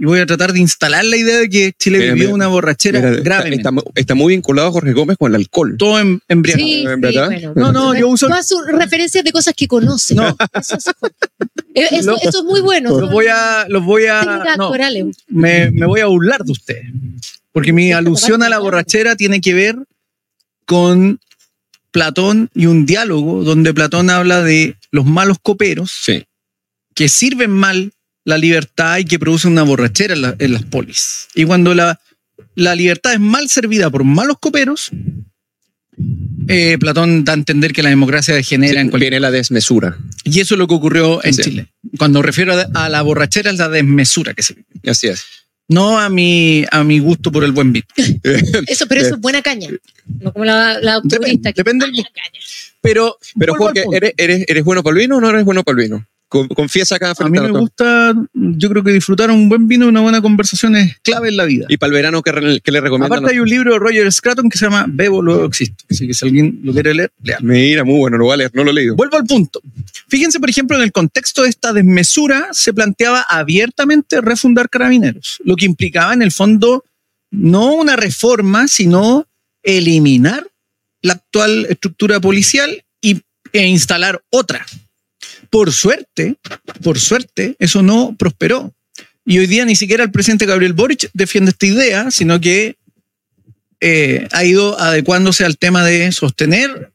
y 0.00 0.04
voy 0.04 0.20
a 0.20 0.26
tratar 0.26 0.52
de 0.52 0.60
instalar 0.60 1.04
la 1.04 1.16
idea 1.16 1.38
de 1.38 1.48
que 1.48 1.72
Chile 1.78 1.98
Mira, 1.98 2.12
vivió 2.14 2.26
mira, 2.28 2.34
una 2.36 2.46
borrachera 2.48 3.00
Mira, 3.00 3.20
grave. 3.22 3.54
está 3.54 3.70
mu- 3.70 3.82
está 3.94 4.14
muy 4.14 4.34
vinculado 4.34 4.70
Jorge 4.72 4.92
Gómez 4.92 5.16
con 5.18 5.30
el 5.32 5.36
alcohol. 5.40 5.76
todo 5.78 5.98
en, 5.98 6.20
embriagado. 6.28 7.30
Sí. 7.30 7.46
No, 7.54 7.72
no, 7.72 7.94
yo 7.98 8.08
uso- 8.08 8.28
Todas 8.28 8.46
sus 8.46 8.66
referencias 8.66 9.24
de 9.24 9.32
cosas 9.32 9.54
que 9.56 9.66
conoce. 9.66 10.14
No. 10.14 10.36
Eso, 10.54 10.76
es- 10.76 10.86
Eh, 11.74 11.88
eso- 11.92 12.16
es 12.16 12.42
muy 12.44 12.60
bueno. 12.60 12.98
Los 13.00 13.10
voy 13.10 13.26
a, 13.26 13.66
los 13.68 13.84
voy 13.84 14.06
a, 14.06 14.20
Técnicas 14.20 14.58
no, 14.58 14.68
corales. 14.68 15.16
me, 15.28 15.70
me 15.70 15.86
voy 15.86 16.00
a 16.00 16.06
burlar 16.06 16.42
de 16.44 16.52
ustedes. 16.52 16.86
Porque 17.52 17.72
mi 17.72 17.92
alusión 17.92 18.42
a 18.42 18.48
la 18.48 18.58
borrachera 18.58 19.16
tiene 19.16 19.40
que 19.40 19.54
ver 19.54 19.76
con 20.64 21.18
Platón 21.90 22.50
y 22.54 22.66
un 22.66 22.84
diálogo 22.86 23.42
donde 23.44 23.72
Platón 23.74 24.10
habla 24.10 24.42
de 24.42 24.76
los 24.90 25.04
malos 25.06 25.38
coperos 25.42 25.90
Sí. 26.02 26.24
que 26.94 27.08
sirven 27.08 27.50
mal 27.50 27.92
la 28.28 28.36
libertad 28.38 28.98
y 28.98 29.04
que 29.04 29.18
producen 29.18 29.52
una 29.52 29.62
borrachera 29.62 30.14
en, 30.14 30.22
la- 30.22 30.36
en 30.38 30.52
las 30.52 30.62
polis. 30.64 31.28
Y 31.34 31.44
cuando 31.44 31.74
la, 31.74 31.98
la 32.54 32.74
libertad 32.74 33.14
es 33.14 33.20
mal 33.20 33.48
servida 33.48 33.88
por 33.90 34.04
malos 34.04 34.36
coperos, 34.40 34.90
eh, 36.48 36.76
Platón 36.78 37.24
da 37.24 37.32
a 37.32 37.36
entender 37.36 37.72
que 37.72 37.82
la 37.82 37.88
democracia 37.90 38.34
degenera 38.34 38.80
en 38.80 38.90
cualquier... 38.90 39.10
Viene 39.12 39.20
la 39.20 39.30
desmesura. 39.30 39.96
Y 40.24 40.40
eso 40.40 40.54
es 40.54 40.58
lo 40.58 40.68
que 40.68 40.74
ocurrió 40.74 41.22
en 41.24 41.34
Sí. 41.34 41.42
Chile. 41.42 41.66
Cuando 41.98 42.22
refiero 42.22 42.54
a, 42.54 42.66
a 42.84 42.88
la 42.88 43.02
borrachera 43.02 43.50
es 43.50 43.58
la 43.58 43.68
desmesura 43.68 44.34
que 44.34 44.42
se 44.42 44.54
vive. 44.54 44.66
Así 44.90 45.08
es. 45.08 45.24
No 45.70 45.98
a 45.98 46.08
mi, 46.08 46.64
a 46.70 46.82
mi 46.84 46.98
gusto 46.98 47.30
por 47.32 47.44
el 47.44 47.52
buen 47.52 47.72
vino. 47.72 47.86
Eso, 48.66 48.86
pero 48.86 49.02
eso 49.02 49.14
es 49.16 49.20
buena 49.20 49.42
caña. 49.42 49.68
No 50.20 50.32
como 50.32 50.44
la, 50.46 50.78
la 50.80 50.94
Depende, 51.00 51.16
turista. 51.18 51.52
que- 51.52 51.56
depende 51.60 51.86
del 51.86 51.94
caña. 51.96 52.40
Pero, 52.80 53.18
Pero 53.38 53.54
Jorge. 53.54 53.84
¿eres, 53.92 54.12
eres, 54.16 54.44
eres 54.48 54.64
bueno 54.64 54.82
para 54.82 54.94
el 54.94 55.00
vino 55.00 55.16
o 55.16 55.20
no 55.20 55.28
eres 55.28 55.44
bueno 55.44 55.62
para 55.64 55.76
el 55.78 55.84
vino? 55.88 56.06
Con- 56.28 56.46
Confiesa 56.48 56.96
acá 56.96 57.06
a 57.06 57.10
mí 57.12 57.16
frente 57.16 57.38
a, 57.38 57.42
me 57.42 57.48
todos. 57.48 57.60
gusta, 57.62 58.14
yo 58.34 58.68
creo 58.68 58.84
que 58.84 58.92
disfrutar 58.92 59.30
un 59.30 59.48
buen 59.48 59.66
vino 59.66 59.86
y 59.86 59.88
una 59.88 60.00
buena 60.02 60.20
conversación 60.20 60.76
es 60.76 60.98
clave 61.02 61.30
en 61.30 61.36
la 61.38 61.44
vida. 61.46 61.64
Y 61.70 61.78
para 61.78 61.88
el 61.88 61.94
verano, 61.94 62.22
¿qué, 62.22 62.32
re- 62.32 62.60
qué 62.60 62.70
le 62.70 62.80
recomiendan? 62.82 63.18
Aparte 63.18 63.34
hay 63.34 63.40
un 63.40 63.48
libro 63.48 63.72
de 63.72 63.78
Roger 63.78 64.12
Scruton 64.12 64.50
que 64.50 64.58
se 64.58 64.66
llama 64.66 64.84
Bebo, 64.88 65.22
luego 65.22 65.46
existo. 65.46 65.84
Así 65.90 66.06
que 66.06 66.12
si 66.12 66.26
alguien 66.26 66.60
lo 66.62 66.72
quiere 66.74 66.92
leer, 66.94 67.12
lea. 67.22 67.38
Mira, 67.40 67.82
muy 67.84 67.96
bueno, 67.98 68.18
lo 68.18 68.24
voy 68.26 68.34
a 68.34 68.36
leer, 68.36 68.50
no 68.54 68.62
lo 68.62 68.70
he 68.70 68.74
leído. 68.74 68.94
Vuelvo 68.94 69.16
al 69.16 69.24
punto. 69.24 69.60
Fíjense, 70.08 70.38
por 70.38 70.50
ejemplo, 70.50 70.76
en 70.76 70.82
el 70.82 70.92
contexto 70.92 71.42
de 71.44 71.48
esta 71.48 71.72
desmesura 71.72 72.48
se 72.52 72.74
planteaba 72.74 73.22
abiertamente 73.28 74.20
refundar 74.20 74.68
carabineros, 74.68 75.38
lo 75.44 75.56
que 75.56 75.64
implicaba 75.64 76.12
en 76.12 76.20
el 76.22 76.30
fondo 76.32 76.84
no 77.30 77.72
una 77.74 77.96
reforma, 77.96 78.68
sino 78.68 79.26
eliminar 79.62 80.46
la 81.02 81.14
actual 81.14 81.66
estructura 81.70 82.20
policial 82.20 82.84
y, 83.00 83.20
e 83.52 83.66
instalar 83.66 84.20
otra. 84.30 84.66
Por 85.50 85.72
suerte, 85.72 86.36
por 86.82 86.98
suerte, 86.98 87.56
eso 87.58 87.82
no 87.82 88.14
prosperó. 88.18 88.72
Y 89.24 89.38
hoy 89.38 89.46
día 89.46 89.64
ni 89.64 89.76
siquiera 89.76 90.04
el 90.04 90.10
presidente 90.10 90.46
Gabriel 90.46 90.72
Boric 90.72 91.10
defiende 91.12 91.50
esta 91.50 91.66
idea, 91.66 92.10
sino 92.10 92.40
que 92.40 92.76
eh, 93.80 94.26
ha 94.32 94.44
ido 94.44 94.78
adecuándose 94.80 95.44
al 95.44 95.58
tema 95.58 95.84
de 95.84 96.10
sostener 96.12 96.92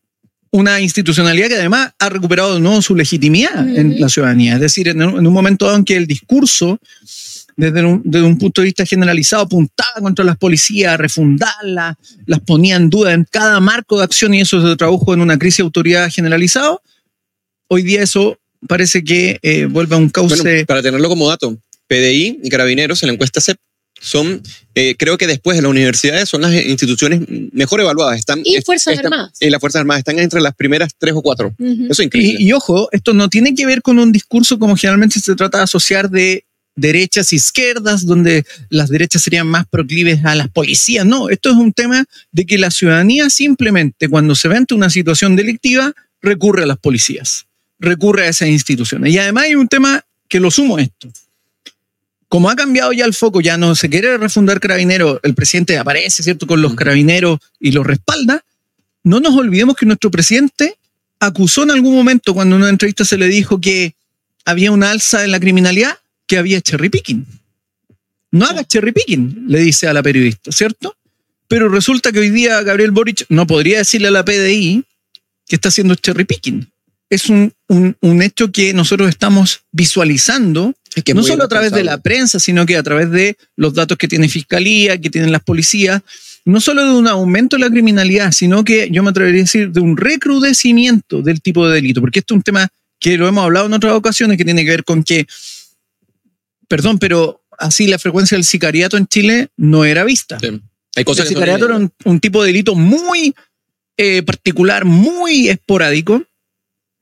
una 0.54 0.80
institucionalidad 0.80 1.48
que 1.48 1.56
además 1.56 1.94
ha 1.98 2.10
recuperado 2.10 2.54
de 2.54 2.60
nuevo 2.60 2.82
su 2.82 2.96
legitimidad 2.96 3.68
en 3.76 4.00
la 4.00 4.08
ciudadanía. 4.08 4.54
Es 4.54 4.60
decir, 4.60 4.88
en 4.88 5.02
un, 5.02 5.18
en 5.18 5.26
un 5.26 5.34
momento 5.34 5.66
dado 5.66 5.78
en 5.78 5.84
que 5.84 5.96
el 5.96 6.06
discurso, 6.06 6.80
desde 7.56 7.84
un, 7.84 8.04
desde 8.06 8.26
un 8.26 8.38
punto 8.38 8.62
de 8.62 8.66
vista 8.66 8.86
generalizado, 8.86 9.44
apuntaba 9.44 10.00
contra 10.00 10.24
las 10.24 10.38
policías, 10.38 10.96
refundarlas, 11.00 11.96
las 12.28 12.40
ponía 12.42 12.76
en 12.76 12.92
duda 12.92 13.14
en 13.14 13.26
cada 13.30 13.60
marco 13.62 13.98
de 13.98 14.04
acción 14.04 14.36
y 14.36 14.42
eso 14.42 14.62
se 14.68 14.76
tradujo 14.76 15.14
en 15.16 15.22
una 15.22 15.40
crisis 15.40 15.58
de 15.58 15.64
autoridad 15.64 16.12
generalizado. 16.12 16.84
Hoy 17.74 17.82
día 17.84 18.04
eso 18.04 18.38
parece 18.68 19.04
que 19.04 19.40
eh, 19.42 19.66
vuelve 19.66 19.96
a 19.96 19.98
un 19.98 20.10
cauce. 20.10 20.42
Bueno, 20.42 20.66
para 20.68 20.82
tenerlo 20.84 21.10
como 21.10 21.28
dato, 21.28 21.58
PDI 21.88 22.40
y 22.44 22.50
Carabineros 22.50 23.02
en 23.04 23.08
la 23.08 23.14
encuesta 23.14 23.42
CEP 23.42 23.58
son, 24.00 24.42
eh, 24.76 24.96
creo 24.98 25.18
que 25.18 25.26
después 25.28 25.56
de 25.58 25.62
las 25.64 25.72
universidades, 25.72 26.30
son 26.30 26.42
las 26.42 26.54
instituciones 26.54 27.22
mejor 27.52 27.80
evaluadas. 27.80 28.20
Están, 28.20 28.42
Y 28.46 28.62
Fuerzas 28.62 28.94
están- 28.96 29.14
Armadas. 29.14 29.38
Y 29.40 29.50
las 29.50 29.60
Fuerzas 29.60 29.80
Armadas 29.80 30.00
están 30.00 30.20
entre 30.20 30.40
las 30.42 30.54
primeras 30.56 30.92
tres 30.98 31.14
o 31.16 31.22
cuatro. 31.22 31.56
Eso 31.60 32.02
es 32.02 32.06
increíble. 32.06 32.38
Y, 32.40 32.48
y 32.50 32.54
ojo, 32.54 32.90
esto 32.92 33.14
no 33.14 33.28
tiene 33.30 33.56
que 33.56 33.66
ver 33.66 33.82
con 33.82 33.98
un 34.00 34.12
discurso 34.12 34.60
como 34.60 34.76
generalmente 34.76 35.20
se 35.20 35.36
trata 35.36 35.58
de 35.60 35.64
asociar 35.64 36.10
de 36.10 36.46
derechas 36.76 37.32
y 37.34 37.38
izquierdas, 37.38 38.06
donde 38.06 38.46
las 38.70 38.90
derechas 38.90 39.22
serían 39.22 39.48
más 39.48 39.66
proclives 39.68 40.26
a 40.26 40.36
las 40.36 40.50
policías. 40.50 41.06
No, 41.06 41.30
esto 41.30 41.50
es 41.52 41.56
un 41.56 41.72
tema 41.72 42.06
de 42.32 42.46
que 42.46 42.58
la 42.58 42.72
ciudadanía 42.72 43.30
simplemente 43.30 44.10
cuando 44.10 44.36
se 44.36 44.48
ve 44.48 44.58
ante 44.58 44.74
una 44.74 44.90
situación 44.90 45.36
delictiva 45.36 45.94
recurre 46.22 46.64
a 46.64 46.66
las 46.66 46.78
policías, 46.80 47.46
recurre 47.84 48.26
a 48.26 48.30
esas 48.30 48.50
instituciones. 48.50 49.14
Y 49.14 49.18
además 49.18 49.46
hay 49.46 49.56
un 49.56 49.68
tema 49.68 50.04
que 50.28 50.40
lo 50.40 50.50
sumo 50.50 50.78
a 50.78 50.82
esto. 50.82 51.12
Como 52.28 52.50
ha 52.50 52.56
cambiado 52.56 52.92
ya 52.94 53.06
el 53.06 53.14
foco, 53.14 53.42
ya 53.42 53.58
no 53.58 53.76
se 53.76 53.90
quiere 53.90 54.18
refundar 54.18 54.60
carabineros, 54.60 55.20
el 55.22 55.36
presidente 55.36 55.78
aparece, 55.78 56.24
¿cierto?, 56.24 56.48
con 56.48 56.62
los 56.62 56.74
carabineros 56.74 57.40
y 57.60 57.72
los 57.72 57.86
respalda, 57.86 58.44
no 59.04 59.20
nos 59.20 59.36
olvidemos 59.36 59.76
que 59.76 59.86
nuestro 59.86 60.10
presidente 60.10 60.78
acusó 61.20 61.64
en 61.64 61.72
algún 61.72 61.94
momento, 61.94 62.34
cuando 62.34 62.56
en 62.56 62.64
una 62.64 62.70
entrevista 62.70 63.06
se 63.06 63.18
le 63.18 63.28
dijo 63.28 63.62
que 63.62 63.94
había 64.46 64.72
una 64.72 64.92
alza 64.92 65.24
en 65.24 65.32
la 65.32 65.40
criminalidad, 65.40 65.98
que 66.26 66.38
había 66.38 66.62
cherry 66.62 66.90
picking. 66.90 67.26
No 68.32 68.46
hagas 68.46 68.68
cherry 68.68 68.92
picking, 68.92 69.46
le 69.48 69.60
dice 69.60 69.88
a 69.88 69.94
la 69.94 70.02
periodista, 70.02 70.52
¿cierto? 70.52 70.96
Pero 71.48 71.70
resulta 71.70 72.12
que 72.12 72.20
hoy 72.20 72.32
día 72.32 72.62
Gabriel 72.64 72.92
Boric 72.92 73.26
no 73.30 73.46
podría 73.46 73.78
decirle 73.78 74.08
a 74.08 74.12
la 74.12 74.26
PDI 74.26 74.84
que 75.48 75.56
está 75.56 75.70
haciendo 75.70 75.94
cherry 75.94 76.24
picking. 76.24 76.73
Es 77.14 77.30
un, 77.30 77.54
un- 77.68 77.96
un 78.02 78.22
hecho 78.22 78.52
que 78.52 78.74
nosotros 78.74 79.10
estamos 79.10 79.62
visualizando, 79.72 80.74
Es 80.96 81.04
que 81.04 81.12
es 81.12 81.16
no 81.16 81.24
solo 81.24 81.44
a 81.44 81.48
través 81.48 81.72
de 81.72 81.84
la 81.84 81.98
prensa, 82.00 82.40
sino 82.40 82.66
que 82.66 82.76
a 82.78 82.84
través 82.84 83.12
de 83.12 83.38
los 83.56 83.74
datos 83.74 83.98
que 83.98 84.08
tiene 84.08 84.30
Fiscalía, 84.30 85.00
que 85.00 85.10
tienen 85.10 85.32
las 85.32 85.44
policías, 85.44 86.02
no 86.46 86.60
solo 86.60 86.84
de 86.86 86.92
un 86.92 87.08
aumento 87.08 87.56
de 87.56 87.62
la 87.62 87.70
criminalidad, 87.70 88.32
sino 88.32 88.64
que 88.64 88.90
yo 88.92 89.02
me 89.04 89.12
atrevería 89.12 89.42
a 89.42 89.46
decir 89.46 89.72
de 89.72 89.80
un 89.80 89.96
recrudecimiento 89.96 91.22
del 91.22 91.42
tipo 91.42 91.68
de 91.68 91.76
delito, 91.76 92.02
porque 92.02 92.20
esto 92.20 92.34
es 92.34 92.38
un 92.38 92.44
tema 92.44 92.68
que 93.00 93.18
lo 93.18 93.28
hemos 93.28 93.44
hablado 93.44 93.66
en 93.68 93.74
otras 93.74 93.94
ocasiones, 93.94 94.38
que 94.38 94.46
tiene 94.46 94.64
que 94.66 94.72
ver 94.72 94.84
con 94.84 95.04
que, 95.04 95.26
perdón, 96.68 97.00
pero 97.00 97.42
así 97.58 97.88
la 97.88 98.00
frecuencia 98.00 98.36
del 98.38 98.46
sicariato 98.46 98.98
en 98.98 99.08
Chile 99.08 99.50
no 99.58 99.86
era 99.86 100.04
vista. 100.04 100.40
Sí. 100.40 100.60
Hay 100.96 101.04
cosas 101.04 101.26
El 101.26 101.30
sicariato 101.30 101.66
era 101.66 101.80
un 102.06 102.20
tipo 102.20 102.42
de 102.44 102.48
delito 102.48 102.76
muy 102.76 103.34
eh, 103.98 104.22
particular, 104.24 104.86
muy 104.86 105.50
esporádico, 105.50 106.24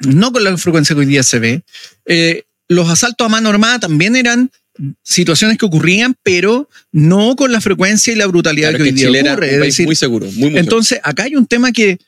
no 0.08 0.32
con 0.32 0.44
la 0.44 0.58
frecuencia 0.58 0.96
que 0.96 1.02
hoy 1.02 1.06
día 1.08 1.24
se 1.24 1.40
ve. 1.40 1.64
Eh, 2.06 2.44
los 2.68 2.90
asaltos 2.90 3.26
a 3.26 3.30
mano 3.30 3.50
armada 3.50 3.80
también 3.80 4.16
eran 4.16 4.50
situaciones 5.04 5.58
que 5.58 5.66
ocurrían, 5.66 6.16
pero 6.24 6.70
no 6.92 7.36
con 7.36 7.52
la 7.52 7.62
frecuencia 7.62 8.14
y 8.14 8.16
la 8.16 8.26
brutalidad 8.28 8.70
Claro 8.70 8.84
que 8.84 8.90
hoy 8.90 8.96
día 8.96 9.08
Chile 9.08 9.20
era 9.20 9.34
ocurre. 9.34 9.48
un 9.50 9.54
Es 9.56 9.60
país 9.60 9.74
decir, 9.74 9.86
muy 9.86 9.96
seguro, 9.96 10.26
muy, 10.34 10.50
muy 10.52 10.60
entonces, 10.60 11.00
acá 11.04 11.24
hay 11.24 11.36
un 11.36 11.46
tema 11.46 11.72
que 11.72 12.00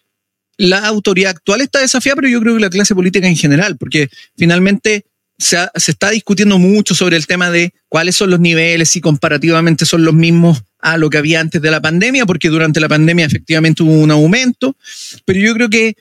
la 0.58 0.80
autoridad 0.88 1.32
actual 1.32 1.62
está 1.62 1.80
desafiada, 1.80 2.16
pero 2.18 2.30
yo 2.30 2.40
creo 2.40 2.56
que 2.56 2.62
la 2.62 2.70
clase 2.70 2.96
política 2.96 3.28
en 3.28 3.36
general, 3.36 3.78
porque 3.78 4.10
finalmente 4.38 5.06
se, 5.38 5.58
ha- 5.58 5.72
se 5.76 5.92
está 5.92 6.12
discutiendo 6.12 6.58
mucho 6.60 6.96
sobre 6.96 7.18
el 7.18 7.28
tema 7.28 7.52
de 7.52 7.74
cuáles 7.90 8.16
son 8.16 8.30
los 8.30 8.40
niveles, 8.40 8.90
si 8.90 9.02
comparativamente 9.02 9.86
son 9.86 10.06
los 10.06 10.14
mismos 10.14 10.62
a 10.80 10.98
lo 10.98 11.10
que 11.10 11.18
había 11.18 11.40
antes 11.42 11.62
de 11.62 11.72
la 11.72 11.82
pandemia, 11.82 12.26
porque 12.26 12.50
durante 12.50 12.80
la 12.80 12.88
pandemia 12.88 13.26
efectivamente 13.26 13.84
hubo 13.84 13.92
un 14.00 14.12
aumento, 14.12 14.78
pero 15.26 15.40
yo 15.40 15.54
creo 15.54 15.70
que 15.70 15.96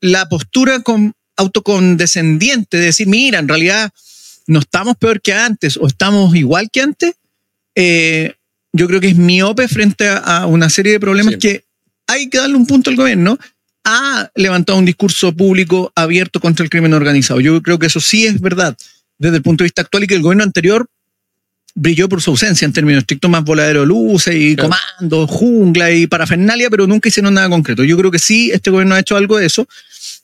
la 0.00 0.28
postura 0.28 0.80
con, 0.80 1.12
autocondescendiente 1.36 2.76
de 2.78 2.84
decir, 2.86 3.06
mira, 3.06 3.38
en 3.38 3.48
realidad 3.48 3.90
no 4.46 4.60
estamos 4.60 4.96
peor 4.96 5.20
que 5.20 5.32
antes 5.32 5.76
o 5.76 5.86
estamos 5.86 6.34
igual 6.36 6.70
que 6.70 6.80
antes, 6.80 7.14
eh, 7.74 8.34
yo 8.72 8.86
creo 8.86 9.00
que 9.00 9.08
es 9.08 9.16
miope 9.16 9.68
frente 9.68 10.08
a, 10.08 10.18
a 10.18 10.46
una 10.46 10.70
serie 10.70 10.92
de 10.92 11.00
problemas 11.00 11.34
Sí. 11.34 11.38
que 11.40 11.64
hay 12.06 12.28
que 12.28 12.38
darle 12.38 12.56
un 12.56 12.66
punto 12.66 12.90
al 12.90 12.96
gobierno. 12.96 13.38
Ha 13.84 14.30
levantado 14.34 14.78
un 14.78 14.84
discurso 14.84 15.32
público 15.32 15.92
abierto 15.94 16.40
contra 16.40 16.64
el 16.64 16.70
crimen 16.70 16.92
organizado. 16.94 17.40
Yo 17.40 17.60
creo 17.62 17.78
que 17.78 17.86
eso 17.86 18.00
sí 18.00 18.26
es 18.26 18.40
verdad 18.40 18.76
desde 19.18 19.36
el 19.36 19.42
punto 19.42 19.62
de 19.62 19.66
vista 19.66 19.82
actual 19.82 20.04
y 20.04 20.06
que 20.06 20.14
el 20.14 20.22
gobierno 20.22 20.44
anterior 20.44 20.86
brilló 21.74 22.08
por 22.08 22.22
su 22.22 22.30
ausencia 22.30 22.64
en 22.64 22.72
términos 22.72 23.00
estrictos, 23.02 23.30
más 23.30 23.44
voladero 23.44 23.80
de 23.80 23.86
luces 23.86 24.34
y 24.34 24.56
Claro. 24.56 24.70
comandos, 24.98 25.30
jungla 25.30 25.90
y 25.92 26.06
parafernalia, 26.06 26.70
pero 26.70 26.86
nunca 26.86 27.08
hicieron 27.08 27.34
nada 27.34 27.48
concreto. 27.48 27.84
Yo 27.84 27.96
creo 27.98 28.10
que 28.10 28.18
sí, 28.18 28.50
este 28.50 28.70
gobierno 28.70 28.94
ha 28.94 29.00
hecho 29.00 29.16
algo 29.16 29.36
de 29.36 29.46
eso, 29.46 29.68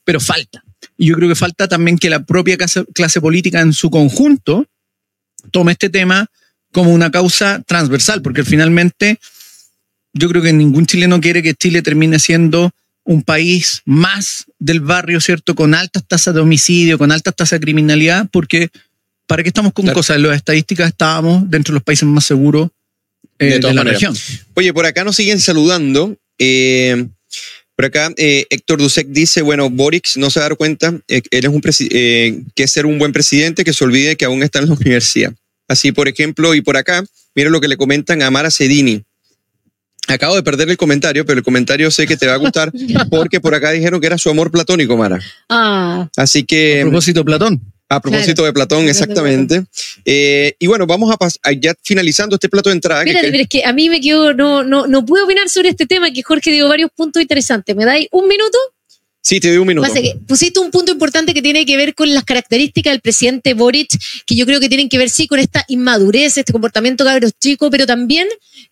pero 0.04 0.18
falta. 0.18 0.62
Y 1.02 1.06
yo 1.06 1.16
creo 1.16 1.28
que 1.28 1.34
falta 1.34 1.66
también 1.66 1.98
que 1.98 2.08
la 2.08 2.24
propia 2.24 2.56
clase, 2.56 2.84
clase 2.94 3.20
política 3.20 3.60
en 3.60 3.72
su 3.72 3.90
conjunto 3.90 4.66
tome 5.50 5.72
este 5.72 5.90
tema 5.90 6.28
como 6.70 6.92
una 6.92 7.10
causa 7.10 7.60
transversal, 7.66 8.22
porque 8.22 8.44
finalmente 8.44 9.18
yo 10.12 10.28
creo 10.28 10.42
que 10.42 10.52
ningún 10.52 10.86
chileno 10.86 11.20
quiere 11.20 11.42
que 11.42 11.54
Chile 11.54 11.82
termine 11.82 12.20
siendo 12.20 12.70
un 13.02 13.24
país 13.24 13.82
más 13.84 14.44
del 14.60 14.78
barrio, 14.78 15.20
¿cierto? 15.20 15.56
Con 15.56 15.74
altas 15.74 16.04
tasas 16.06 16.34
de 16.34 16.40
homicidio, 16.40 16.98
con 16.98 17.10
altas 17.10 17.34
tasas 17.34 17.58
de 17.58 17.64
criminalidad, 17.64 18.28
porque 18.30 18.68
¿para 19.26 19.42
qué 19.42 19.48
estamos 19.48 19.72
con 19.72 19.86
Claro. 19.86 19.96
cosas? 19.96 20.18
En 20.18 20.22
las 20.22 20.36
estadísticas 20.36 20.86
estábamos 20.86 21.50
dentro 21.50 21.72
de 21.72 21.78
los 21.78 21.82
países 21.82 22.06
más 22.08 22.24
seguros 22.26 22.70
eh, 23.40 23.46
De 23.46 23.50
de, 23.54 23.60
la 23.62 23.72
maneras. 23.82 24.00
región. 24.00 24.14
Oye, 24.54 24.72
por 24.72 24.86
acá 24.86 25.02
nos 25.02 25.16
siguen 25.16 25.40
saludando. 25.40 26.16
Eh, 26.38 27.08
por 27.82 27.86
acá 27.86 28.12
eh, 28.16 28.46
Héctor 28.48 28.78
Dusek 28.78 29.08
dice, 29.08 29.42
bueno, 29.42 29.68
Boric 29.68 30.14
no 30.14 30.30
se 30.30 30.38
va 30.38 30.46
a 30.46 30.48
dar 30.50 30.56
cuenta 30.56 30.94
eh, 31.08 31.20
él 31.32 31.44
es 31.44 31.50
un 31.50 31.60
eh, 31.90 32.40
que 32.54 32.62
es 32.62 32.70
ser 32.70 32.86
un 32.86 32.96
buen 32.96 33.12
presidente, 33.12 33.64
que 33.64 33.72
se 33.72 33.82
olvide 33.82 34.14
que 34.14 34.24
aún 34.24 34.44
está 34.44 34.60
en 34.60 34.68
la 34.68 34.74
universidad. 34.80 35.32
Así, 35.66 35.90
por 35.90 36.06
ejemplo, 36.06 36.54
y 36.54 36.60
por 36.60 36.76
acá, 36.76 37.04
mira 37.34 37.50
lo 37.50 37.60
que 37.60 37.66
le 37.66 37.76
comentan 37.76 38.22
a 38.22 38.30
Mara 38.30 38.52
Sedini. 38.52 39.02
Acabo 40.06 40.36
de 40.36 40.44
perder 40.44 40.70
el 40.70 40.76
comentario, 40.76 41.26
pero 41.26 41.38
el 41.38 41.44
comentario 41.44 41.90
sé 41.90 42.06
que 42.06 42.16
te 42.16 42.28
va 42.28 42.34
a 42.34 42.36
gustar 42.36 42.70
porque 43.10 43.40
por 43.40 43.52
acá 43.52 43.72
dijeron 43.72 44.00
que 44.00 44.06
era 44.06 44.18
su 44.18 44.30
amor 44.30 44.52
platónico, 44.52 44.96
Mara. 44.96 45.18
Ah, 45.48 46.08
Así 46.16 46.40
A 46.40 46.44
que... 46.46 46.78
propósito, 46.82 47.24
Platón. 47.24 47.60
A 47.92 48.00
propósito 48.00 48.44
de 48.44 48.52
Platón, 48.54 48.84
de 48.86 48.90
exactamente. 48.90 49.64
Eh, 50.06 50.54
y 50.58 50.66
bueno, 50.66 50.86
vamos 50.86 51.12
a 51.12 51.18
pasar, 51.18 51.40
ya 51.60 51.74
finalizando 51.82 52.36
este 52.36 52.48
plato 52.48 52.70
de 52.70 52.76
entrada. 52.76 53.02
Espérate, 53.02 53.30
pero 53.30 53.42
es 53.42 53.48
que 53.48 53.64
a 53.64 53.72
mí 53.74 53.90
me 53.90 54.00
quedo, 54.00 54.32
no, 54.32 54.62
no, 54.62 54.86
no 54.86 55.04
puedo 55.04 55.26
opinar 55.26 55.50
sobre 55.50 55.68
este 55.68 55.86
tema, 55.86 56.10
que 56.10 56.22
Jorge 56.22 56.50
dio 56.52 56.68
varios 56.68 56.90
puntos 56.96 57.20
interesantes. 57.20 57.76
¿Me 57.76 57.84
dais 57.84 58.08
un 58.10 58.28
minuto? 58.28 58.56
Sí, 59.20 59.40
te 59.40 59.48
doy 59.48 59.58
un 59.58 59.66
minuto. 59.66 59.92
Que 59.92 60.18
pusiste 60.26 60.58
un 60.58 60.70
punto 60.70 60.90
importante 60.90 61.34
que 61.34 61.42
tiene 61.42 61.66
que 61.66 61.76
ver 61.76 61.94
con 61.94 62.12
las 62.14 62.24
características 62.24 62.94
del 62.94 63.02
presidente 63.02 63.52
Boric, 63.52 63.90
que 64.26 64.34
yo 64.36 64.46
creo 64.46 64.58
que 64.58 64.68
tienen 64.68 64.88
que 64.88 64.96
ver 64.96 65.10
sí 65.10 65.26
con 65.26 65.38
esta 65.38 65.62
inmadurez, 65.68 66.38
este 66.38 66.52
comportamiento 66.52 67.04
cabros 67.04 67.32
chicos, 67.38 67.68
pero 67.70 67.86
también 67.86 68.26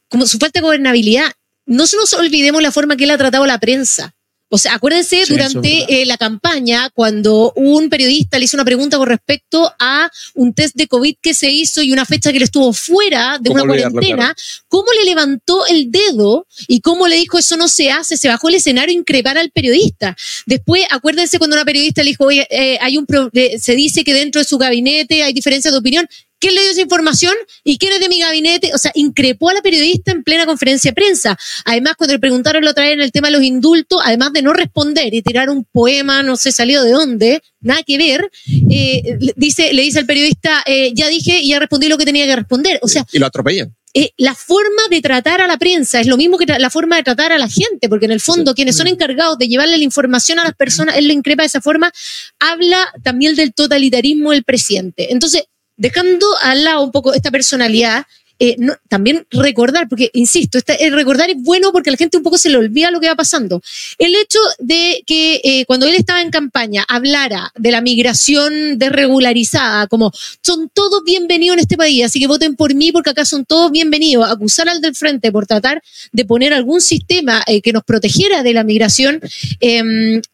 como 0.09 0.27
su 0.27 0.39
falta 0.39 0.61
de 0.61 0.65
gobernabilidad. 0.65 1.31
No 1.67 1.87
se 1.87 1.97
nos 1.97 2.15
olvidemos 2.15 2.63
la 2.63 2.73
forma 2.73 2.97
que 2.97 3.05
él 3.05 3.11
ha 3.11 3.19
tratado 3.19 3.45
a 3.45 3.47
la 3.47 3.59
prensa. 3.59 4.15
O 4.53 4.59
sea, 4.59 4.75
acuérdense 4.75 5.25
Sí, 5.25 5.33
durante 5.33 6.03
eh, 6.03 6.07
la 6.07 6.17
campaña 6.19 6.91
cuando 6.91 7.53
un 7.55 7.89
periodista 7.89 8.39
le 8.39 8.45
hizo 8.47 8.57
una 8.57 8.65
pregunta 8.65 8.99
con 8.99 9.07
respecto 9.09 9.73
a 9.79 10.11
un 10.35 10.53
test 10.53 10.75
de 10.75 10.89
COVID 10.89 11.15
que 11.23 11.35
se 11.35 11.51
hizo 11.51 11.83
y 11.83 11.93
una 11.93 12.05
fecha 12.05 12.31
que 12.31 12.39
él 12.39 12.43
estuvo 12.43 12.73
fuera 12.73 13.39
de 13.41 13.49
¿Cómo 13.49 13.63
una 13.63 13.73
cuarentena, 13.73 14.35
cómo 14.69 14.87
le 14.99 15.05
levantó 15.05 15.67
el 15.67 15.91
dedo 15.91 16.47
y 16.67 16.81
cómo 16.81 17.07
le 17.07 17.17
dijo 17.17 17.39
eso 17.39 17.57
no 17.57 17.69
se 17.69 17.91
hace, 17.93 18.17
se 18.17 18.29
bajó 18.29 18.49
el 18.49 18.57
escenario 18.57 18.95
a 18.95 18.99
increpar 18.99 19.39
al 19.39 19.51
periodista. 19.53 20.17
Después, 20.47 20.85
acuérdense 20.91 21.39
cuando 21.39 21.55
una 21.57 21.65
periodista 21.65 22.03
le 22.03 22.11
dijo, 22.11 22.25
oye, 22.25 22.47
eh, 22.51 22.77
hay 22.81 22.97
un 22.99 23.07
pro- 23.07 23.31
se 23.59 23.75
dice 23.77 24.03
que 24.03 24.13
dentro 24.15 24.41
de 24.41 24.45
su 24.47 24.59
gabinete 24.59 25.23
hay 25.23 25.33
diferencias 25.33 25.73
de 25.73 25.79
opinión. 25.79 26.09
¿Quién 26.41 26.55
le 26.55 26.63
dio 26.63 26.71
esa 26.71 26.81
información? 26.81 27.35
¿Y 27.65 27.77
quién 27.79 27.93
es 27.93 28.01
de 28.01 28.09
mi 28.09 28.19
gabinete? 28.19 28.73
O 28.75 28.79
sea, 28.79 28.91
increpó 28.95 29.51
a 29.51 29.55
la 29.55 29.61
periodista 29.63 30.11
en 30.11 30.25
plena 30.25 30.47
conferencia 30.47 30.91
de 30.91 30.95
prensa. 30.95 31.39
Además, 31.67 31.95
cuando 31.99 32.15
le 32.15 32.19
preguntaron 32.19 32.65
la 32.65 32.71
otra 32.71 32.85
vez 32.85 32.95
en 32.95 33.03
el 33.03 33.13
tema 33.13 33.29
de 33.29 33.33
los 33.33 33.43
indultos, 33.43 34.01
además 34.05 34.33
de 34.33 34.41
no 34.43 34.53
responder 34.55 35.13
y 35.13 35.21
tirar 35.23 35.51
un 35.51 35.65
poema, 35.71 36.23
no 36.23 36.37
sé, 36.37 36.51
salió 36.51 36.83
de 36.83 36.93
dónde, 36.93 37.43
nada 37.61 37.83
que 37.83 37.99
ver, 37.99 38.31
eh, 38.71 39.17
le- 39.21 39.35
dice, 39.37 39.73
le 39.75 39.83
dice 39.83 39.99
al 39.99 40.07
periodista, 40.07 40.63
eh, 40.67 40.93
ya 40.95 41.09
dije 41.09 41.41
y 41.41 41.49
ya 41.51 41.59
respondí 41.59 41.89
lo 41.89 41.99
que 41.99 42.07
tenía 42.07 42.25
que 42.25 42.37
responder. 42.37 42.79
O 42.83 42.89
sea, 42.89 43.05
Y 43.13 43.19
lo 43.19 43.27
atropellan. 43.27 43.77
eh, 43.93 44.13
la 44.17 44.35
forma 44.35 44.83
de 44.89 45.03
tratar 45.03 45.43
a 45.43 45.47
la 45.47 45.59
prensa 45.59 46.01
es 46.01 46.07
lo 46.07 46.17
mismo 46.17 46.39
que 46.39 46.47
la 46.47 46.71
forma 46.71 46.97
de 46.97 47.03
tratar 47.03 47.33
a 47.33 47.39
la 47.39 47.49
gente, 47.49 47.89
porque 47.91 48.07
en 48.07 48.13
el 48.13 48.21
fondo 48.21 48.55
quienes 48.55 48.77
son 48.79 48.87
encargados 48.87 49.37
de 49.37 49.47
llevarle 49.47 49.77
la 49.77 49.85
información 49.85 50.39
a 50.39 50.45
las 50.45 50.55
personas, 50.55 50.97
él 50.97 51.07
lo 51.07 51.13
increpa 51.13 51.43
de 51.43 51.49
esa 51.49 51.61
forma, 51.61 51.93
habla 52.39 52.89
también 53.03 53.35
del 53.37 53.53
totalitarismo 53.53 54.31
del 54.31 54.45
presidente. 54.45 55.13
Entonces, 55.13 55.45
dejando 55.81 56.27
al 56.43 56.63
lado 56.63 56.83
un 56.83 56.93
poco 56.93 57.15
esta 57.15 57.31
personalidad, 57.31 58.05
eh, 58.41 58.57
no- 58.59 58.75
también 58.89 59.27
recordar, 59.31 59.89
porque 59.89 60.11
insisto, 60.15 60.59
este, 60.59 60.85
el 60.87 60.93
recordar 60.95 61.31
es 61.31 61.37
bueno 61.39 61.71
porque 61.73 61.91
a 61.91 61.93
la 61.93 61.97
gente 61.99 62.17
un 62.17 62.23
poco 62.25 62.39
se 62.39 62.49
le 62.51 62.57
olvida 62.57 62.91
lo 62.91 62.99
que 63.01 63.07
va 63.09 63.15
pasando. 63.15 63.63
El 63.99 64.15
hecho 64.17 64.39
de 64.59 65.03
que 65.07 65.41
eh, 65.45 65.65
cuando 65.67 65.87
él 65.87 65.95
estaba 65.95 66.23
en 66.23 66.31
campaña 66.31 66.85
hablara 66.89 67.53
de 67.57 67.71
la 67.71 67.81
migración 67.81 68.79
desregularizada, 68.79 69.87
como 69.87 70.11
son 70.43 70.71
todos 70.73 71.03
bienvenidos 71.05 71.55
en 71.55 71.61
este 71.61 71.77
país, 71.77 72.05
así 72.05 72.19
que 72.19 72.27
voten 72.27 72.57
por 72.57 72.75
mí 72.75 72.93
porque 72.93 73.11
acá 73.11 73.25
son 73.25 73.45
todos 73.45 73.71
bienvenidos, 73.71 74.29
acusar 74.29 74.69
al 74.69 74.81
del 74.81 74.97
frente 74.97 75.31
por 75.31 75.47
tratar 75.47 75.83
de 76.13 76.25
poner 76.25 76.53
algún 76.55 76.81
sistema 76.81 77.43
eh, 77.47 77.61
que 77.61 77.73
nos 77.73 77.85
protegiera 77.85 78.43
de 78.43 78.55
la 78.55 78.65
migración, 78.65 79.21
eh, 79.61 79.83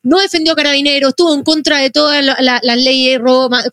no 0.02 0.18
defendió 0.20 0.52
a 0.52 0.56
carabineros, 0.56 1.10
estuvo 1.10 1.34
en 1.34 1.42
contra 1.42 1.78
de 1.78 1.90
todas 1.90 2.24
la- 2.24 2.36
la- 2.40 2.60
las 2.62 2.76
leyes 2.76 3.18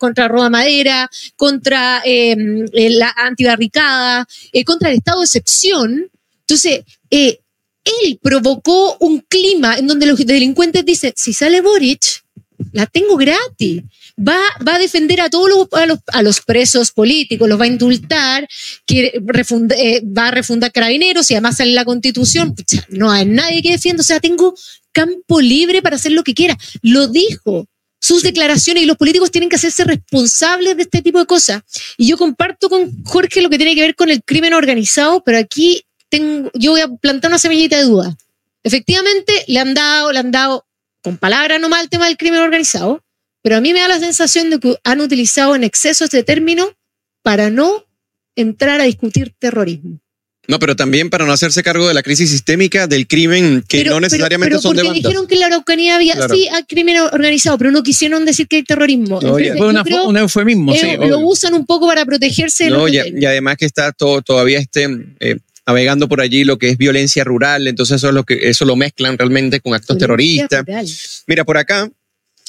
contra 0.00 0.26
roba 0.28 0.50
madera, 0.50 1.08
contra 1.36 2.02
eh, 2.04 2.36
eh, 2.72 2.90
la 2.90 3.12
antibarricada, 3.16 4.23
eh, 4.52 4.64
contra 4.64 4.90
el 4.90 4.96
estado 4.96 5.20
de 5.20 5.26
excepción. 5.26 6.10
Entonces, 6.40 6.84
eh, 7.10 7.40
él 7.84 8.18
provocó 8.22 8.96
un 9.00 9.20
clima 9.20 9.76
en 9.76 9.86
donde 9.86 10.06
los 10.06 10.18
delincuentes 10.24 10.84
dicen, 10.84 11.12
si 11.16 11.32
sale 11.32 11.60
Boric, 11.60 12.24
la 12.72 12.86
tengo 12.86 13.16
gratis. 13.16 13.82
Va, 14.16 14.38
va 14.66 14.76
a 14.76 14.78
defender 14.78 15.20
a 15.20 15.28
todos 15.28 15.48
los, 15.48 15.68
a 15.72 15.86
los, 15.86 15.98
a 16.12 16.22
los 16.22 16.40
presos 16.40 16.92
políticos, 16.92 17.48
los 17.48 17.60
va 17.60 17.64
a 17.64 17.68
indultar, 17.68 18.48
eh, 18.88 19.20
va 19.20 20.28
a 20.28 20.30
refundar 20.30 20.72
carabineros 20.72 21.30
y 21.30 21.34
además 21.34 21.56
sale 21.56 21.72
la 21.72 21.84
constitución. 21.84 22.54
No 22.88 23.10
hay 23.10 23.26
nadie 23.26 23.62
que 23.62 23.72
defienda. 23.72 24.02
O 24.02 24.04
sea, 24.04 24.20
tengo 24.20 24.54
campo 24.92 25.40
libre 25.40 25.82
para 25.82 25.96
hacer 25.96 26.12
lo 26.12 26.22
que 26.22 26.34
quiera. 26.34 26.56
Lo 26.82 27.08
dijo. 27.08 27.66
Sus 28.04 28.22
declaraciones 28.22 28.82
y 28.82 28.86
los 28.86 28.98
políticos 28.98 29.30
tienen 29.30 29.48
que 29.48 29.56
hacerse 29.56 29.82
responsables 29.82 30.76
de 30.76 30.82
este 30.82 31.00
tipo 31.00 31.18
de 31.18 31.24
cosas. 31.24 31.62
Y 31.96 32.06
yo 32.06 32.18
comparto 32.18 32.68
con 32.68 33.02
Jorge 33.02 33.40
lo 33.40 33.48
que 33.48 33.56
tiene 33.56 33.74
que 33.74 33.80
ver 33.80 33.94
con 33.94 34.10
el 34.10 34.22
crimen 34.22 34.52
organizado, 34.52 35.24
pero 35.24 35.38
aquí 35.38 35.86
tengo, 36.10 36.50
yo 36.52 36.72
voy 36.72 36.82
a 36.82 36.88
plantar 36.88 37.30
una 37.30 37.38
semillita 37.38 37.78
de 37.78 37.84
duda. 37.84 38.14
Efectivamente, 38.62 39.32
le 39.46 39.58
han 39.58 39.72
dado, 39.72 40.12
le 40.12 40.18
han 40.18 40.30
dado 40.30 40.66
con 41.00 41.16
palabras 41.16 41.58
nomás 41.58 41.82
el 41.82 41.88
tema 41.88 42.04
del 42.04 42.18
crimen 42.18 42.40
organizado, 42.40 43.02
pero 43.40 43.56
a 43.56 43.62
mí 43.62 43.72
me 43.72 43.80
da 43.80 43.88
la 43.88 43.98
sensación 43.98 44.50
de 44.50 44.60
que 44.60 44.76
han 44.84 45.00
utilizado 45.00 45.54
en 45.54 45.64
exceso 45.64 46.04
este 46.04 46.22
término 46.24 46.76
para 47.22 47.48
no 47.48 47.86
entrar 48.36 48.82
a 48.82 48.84
discutir 48.84 49.34
terrorismo. 49.38 49.98
No, 50.46 50.58
pero 50.58 50.76
también 50.76 51.08
para 51.10 51.24
no 51.24 51.32
hacerse 51.32 51.62
cargo 51.62 51.88
de 51.88 51.94
la 51.94 52.02
crisis 52.02 52.30
sistémica 52.30 52.86
del 52.86 53.06
crimen 53.06 53.64
que 53.66 53.78
Pero- 53.78 53.92
no 53.92 54.00
necesariamente 54.00 54.56
pero, 54.56 54.60
pero 54.60 54.68
son 54.68 54.76
de 54.76 54.82
bandas. 54.82 55.02
dijeron 55.02 55.26
que 55.26 55.34
en 55.34 55.40
la 55.40 55.46
Araucanía 55.46 55.96
había 55.96 56.14
Claro. 56.14 56.34
sí 56.34 56.46
hay 56.52 56.64
crimen 56.64 56.96
organizado, 57.12 57.56
pero 57.58 57.70
no 57.70 57.82
quisieron 57.82 58.24
decir 58.24 58.46
que 58.46 58.56
hay 58.56 58.62
terrorismo. 58.62 59.20
No, 59.22 59.38
Entonces. 59.38 59.48
Fue 59.52 59.58
yo 59.58 59.68
una- 59.68 59.82
creo, 59.82 60.04
un 60.08 60.16
eufemismo, 60.18 60.74
eh, 60.74 60.78
sí. 60.78 60.86
lo 60.98 61.16
obvio. 61.16 61.18
usan 61.28 61.54
un 61.54 61.64
poco 61.64 61.86
para 61.86 62.04
protegerse 62.04 62.68
No, 62.68 62.86
y, 62.88 62.98
además 63.24 63.56
que 63.56 63.64
está 63.66 63.92
todo, 63.92 64.20
todavía 64.22 64.58
este, 64.58 64.86
eh, 65.20 65.36
navegando 65.66 66.08
por 66.08 66.20
allí 66.20 66.44
lo 66.44 66.58
que 66.58 66.68
es 66.68 66.76
violencia 66.76 67.24
rural, 67.24 67.66
entonces 67.66 67.96
eso, 67.96 68.08
es 68.08 68.14
lo 68.14 68.24
que, 68.24 68.48
eso 68.50 68.66
lo 68.66 68.76
mezclan 68.76 69.16
realmente 69.16 69.60
con 69.60 69.72
actos 69.72 69.96
terroristas. 69.96 70.62
Mira, 71.26 71.44
por 71.44 71.56
acá, 71.56 71.88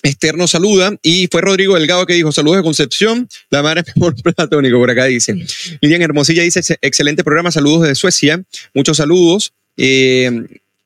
Esther 0.06 0.38
nos 0.38 0.52
saluda 0.52 0.96
y 1.02 1.28
fue 1.32 1.42
Rodrigo 1.42 1.76
Delgado 1.76 2.06
que 2.06 2.14
dijo 2.14 2.32
saludos 2.32 2.58
de 2.58 2.64
Concepción, 2.64 3.28
la 3.50 3.62
madre 3.64 3.82
es 3.82 3.88
mi 3.88 4.02
amor 4.02 4.16
platónico, 4.36 4.78
por 4.78 4.90
acá 4.90 5.06
dice. 5.06 5.34
Lilian 5.82 6.02
Hermosilla 6.02 6.44
dice 6.44 6.60
"Ex- 6.60 6.78
excelente 6.82 7.24
programa, 7.24 7.52
saludos 7.52 7.82
desde 7.84 7.96
Suecia, 7.96 8.42
muchos 8.74 8.98
saludos. 8.98 9.52
Eh, 9.78 10.32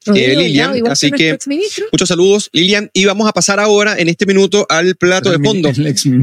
Rodrigo 0.06 0.42
Lilian, 0.42 0.72
Delgado, 0.72 0.94
así 0.94 1.12
que- 1.12 1.38
muchos 1.92 2.08
saludos, 2.10 2.50
Lilian, 2.54 2.90
y 2.94 3.06
vamos 3.06 3.28
a 3.28 3.34
pasar 3.34 3.60
ahora 3.60 4.00
en 4.00 4.08
este 4.08 4.26
minuto 4.26 4.66
al 4.70 4.96
plato 4.96 5.30
de 5.30 5.38
fondo 5.46 5.70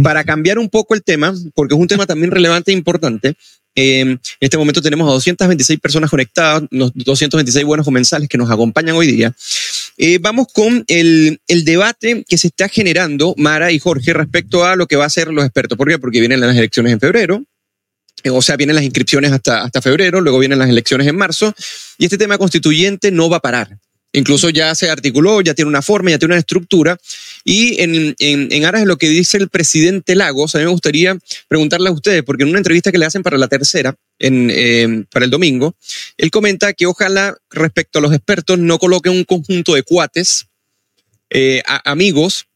para 0.02 0.24
cambiar 0.24 0.58
un 0.58 0.70
poco 0.70 0.94
el 0.94 1.02
tema, 1.02 1.34
porque 1.54 1.74
es 1.74 1.80
un 1.80 1.86
tema 1.86 2.06
también 2.06 2.30
relevante 2.30 2.70
e 2.72 2.74
importante. 2.74 3.34
eh, 3.78 4.00
en 4.00 4.18
este 4.40 4.56
momento 4.56 4.80
tenemos 4.80 5.06
a 5.06 5.12
226 5.12 5.78
personas 5.80 6.08
conectadas, 6.08 6.62
los 6.70 6.92
226 6.94 7.62
buenos 7.66 7.84
comensales 7.84 8.26
que 8.26 8.38
nos 8.38 8.50
acompañan 8.50 8.96
hoy 8.96 9.06
día. 9.08 9.34
Eh, 9.98 10.18
vamos 10.20 10.48
con 10.52 10.84
el, 10.88 11.40
debate 11.46 12.24
que 12.28 12.38
se 12.38 12.48
está 12.48 12.68
generando, 12.68 13.34
Mara 13.38 13.72
y 13.72 13.78
Jorge, 13.78 14.12
respecto 14.12 14.64
a 14.64 14.76
lo 14.76 14.86
que 14.86 14.96
va 14.96 15.04
a 15.04 15.06
hacer 15.06 15.28
los 15.28 15.44
expertos. 15.44 15.78
¿Por 15.78 15.88
qué? 15.88 15.98
Porque 15.98 16.20
vienen 16.20 16.40
las 16.40 16.56
elecciones 16.56 16.92
en 16.92 17.00
febrero. 17.00 17.42
eh, 18.22 18.30
O 18.30 18.42
sea, 18.42 18.56
vienen 18.56 18.76
las 18.76 18.84
inscripciones 18.84 19.32
hasta, 19.32 19.62
hasta 19.62 19.80
febrero, 19.80 20.20
luego 20.20 20.38
vienen 20.38 20.58
las 20.58 20.68
elecciones 20.68 21.06
en 21.06 21.16
marzo, 21.16 21.54
y 21.98 22.04
este 22.04 22.18
tema 22.18 22.38
constituyente 22.38 23.10
no 23.10 23.30
va 23.30 23.38
a 23.38 23.40
parar. 23.40 23.78
Incluso 24.16 24.48
ya 24.48 24.74
se 24.74 24.88
articuló, 24.88 25.42
ya 25.42 25.52
tiene 25.52 25.68
una 25.68 25.82
forma, 25.82 26.08
ya 26.10 26.18
tiene 26.18 26.32
una 26.32 26.40
estructura. 26.40 26.98
Y 27.44 27.82
en, 27.82 28.16
en, 28.18 28.64
aras 28.64 28.80
de 28.80 28.86
lo 28.86 28.96
que 28.96 29.10
dice 29.10 29.36
el 29.36 29.50
presidente 29.50 30.14
Lagos, 30.14 30.54
a 30.54 30.58
mí 30.58 30.64
me 30.64 30.70
gustaría 30.70 31.18
preguntarle 31.48 31.90
a 31.90 31.92
ustedes, 31.92 32.22
porque 32.22 32.44
en 32.44 32.48
una 32.48 32.58
entrevista 32.58 32.90
que 32.90 32.96
le 32.96 33.04
hacen 33.04 33.22
para 33.22 33.36
la 33.36 33.46
tercera, 33.46 33.94
eh, 34.18 35.04
para 35.10 35.26
el 35.26 35.30
domingo, 35.30 35.76
él 36.16 36.30
comenta 36.30 36.72
que 36.72 36.86
ojalá 36.86 37.36
respecto 37.50 37.98
a 37.98 38.02
los 38.02 38.14
expertos 38.14 38.58
no 38.58 38.78
coloquen 38.78 39.12
un 39.12 39.24
conjunto 39.24 39.74
de 39.74 39.82
cuates, 39.82 40.46
eh, 41.28 41.62
amigos, 41.84 42.46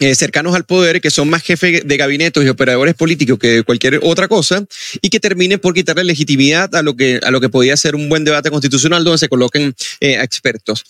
eh, 0.00 0.14
cercanos 0.14 0.54
al 0.54 0.64
poder, 0.64 1.00
que 1.00 1.10
son 1.10 1.28
más 1.28 1.42
jefes 1.42 1.82
de 1.84 1.96
gabinetes 1.96 2.44
y 2.44 2.48
operadores 2.48 2.94
políticos 2.94 3.38
que 3.38 3.62
cualquier 3.64 4.00
otra 4.02 4.28
cosa, 4.28 4.64
y 5.02 5.08
que 5.08 5.18
terminen 5.18 5.58
por 5.58 5.74
quitarle 5.74 6.04
legitimidad 6.04 6.74
a 6.76 6.82
lo 6.82 6.94
que, 6.94 7.20
a 7.22 7.30
lo 7.30 7.40
que 7.40 7.48
podía 7.48 7.76
ser 7.76 7.94
un 7.94 8.08
buen 8.08 8.24
debate 8.24 8.50
constitucional 8.50 9.02
donde 9.02 9.18
se 9.18 9.28
coloquen 9.28 9.74
eh, 10.00 10.20
expertos. 10.22 10.84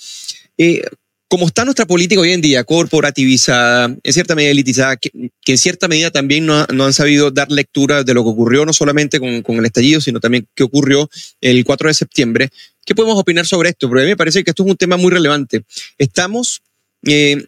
Eh, 0.58 0.82
como 1.28 1.46
está 1.46 1.64
nuestra 1.64 1.86
política 1.86 2.20
hoy 2.20 2.32
en 2.32 2.40
día, 2.40 2.64
corporativizada, 2.64 3.94
en 4.02 4.12
cierta 4.12 4.34
medida 4.34 4.50
elitizada, 4.50 4.96
que, 4.96 5.10
que 5.42 5.52
en 5.52 5.58
cierta 5.58 5.86
medida 5.86 6.10
también 6.10 6.46
no, 6.46 6.66
no 6.72 6.86
han 6.86 6.94
sabido 6.94 7.30
dar 7.30 7.50
lectura 7.50 8.02
de 8.02 8.14
lo 8.14 8.24
que 8.24 8.30
ocurrió 8.30 8.64
no 8.64 8.72
solamente 8.72 9.20
con, 9.20 9.42
con 9.42 9.56
el 9.56 9.66
estallido, 9.66 10.00
sino 10.00 10.20
también 10.20 10.46
qué 10.54 10.62
ocurrió 10.62 11.08
el 11.42 11.64
4 11.64 11.88
de 11.88 11.94
septiembre. 11.94 12.48
¿Qué 12.84 12.94
podemos 12.94 13.18
opinar 13.18 13.46
sobre 13.46 13.68
esto? 13.68 13.88
Porque 13.88 14.02
a 14.02 14.04
mí 14.04 14.10
me 14.10 14.16
parece 14.16 14.42
que 14.42 14.50
esto 14.50 14.64
es 14.64 14.70
un 14.70 14.76
tema 14.76 14.96
muy 14.96 15.10
relevante. 15.10 15.64
Estamos 15.98 16.62
eh, 17.06 17.44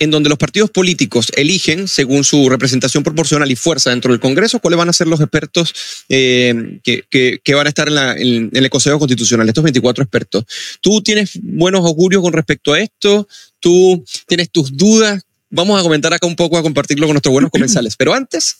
en 0.00 0.10
donde 0.10 0.28
los 0.28 0.38
partidos 0.38 0.70
políticos 0.70 1.30
eligen, 1.36 1.86
según 1.86 2.24
su 2.24 2.48
representación 2.48 3.04
proporcional 3.04 3.48
y 3.50 3.54
fuerza 3.54 3.90
dentro 3.90 4.10
del 4.12 4.18
Congreso, 4.20 4.58
cuáles 4.58 4.78
van 4.78 4.88
a 4.88 4.92
ser 4.92 5.06
los 5.06 5.20
expertos 5.20 5.72
eh, 6.08 6.80
que, 6.82 7.04
que- 7.08 7.38
que 7.44 7.54
van 7.54 7.66
a 7.66 7.68
estar 7.68 7.86
en, 7.86 7.94
la- 7.94 8.16
en- 8.16 8.50
en 8.52 8.64
el 8.64 8.70
Consejo 8.70 8.98
Constitucional, 8.98 9.46
estos 9.46 9.62
24 9.62 10.02
expertos. 10.02 10.44
¿Tú 10.80 11.02
tienes 11.02 11.38
buenos 11.42 11.84
augurios 11.86 12.22
con 12.22 12.32
respecto 12.32 12.72
a 12.72 12.80
esto? 12.80 13.28
¿Tú 13.60 14.04
tienes 14.26 14.50
tus 14.50 14.76
dudas? 14.76 15.22
Vamos 15.50 15.78
a 15.78 15.82
comentar 15.82 16.12
acá 16.14 16.26
un 16.26 16.36
poco, 16.36 16.56
a 16.58 16.62
compartirlo 16.62 17.06
con 17.06 17.14
nuestros 17.14 17.32
buenos 17.32 17.50
comensales. 17.50 17.94
Pero 17.96 18.14
antes, 18.14 18.56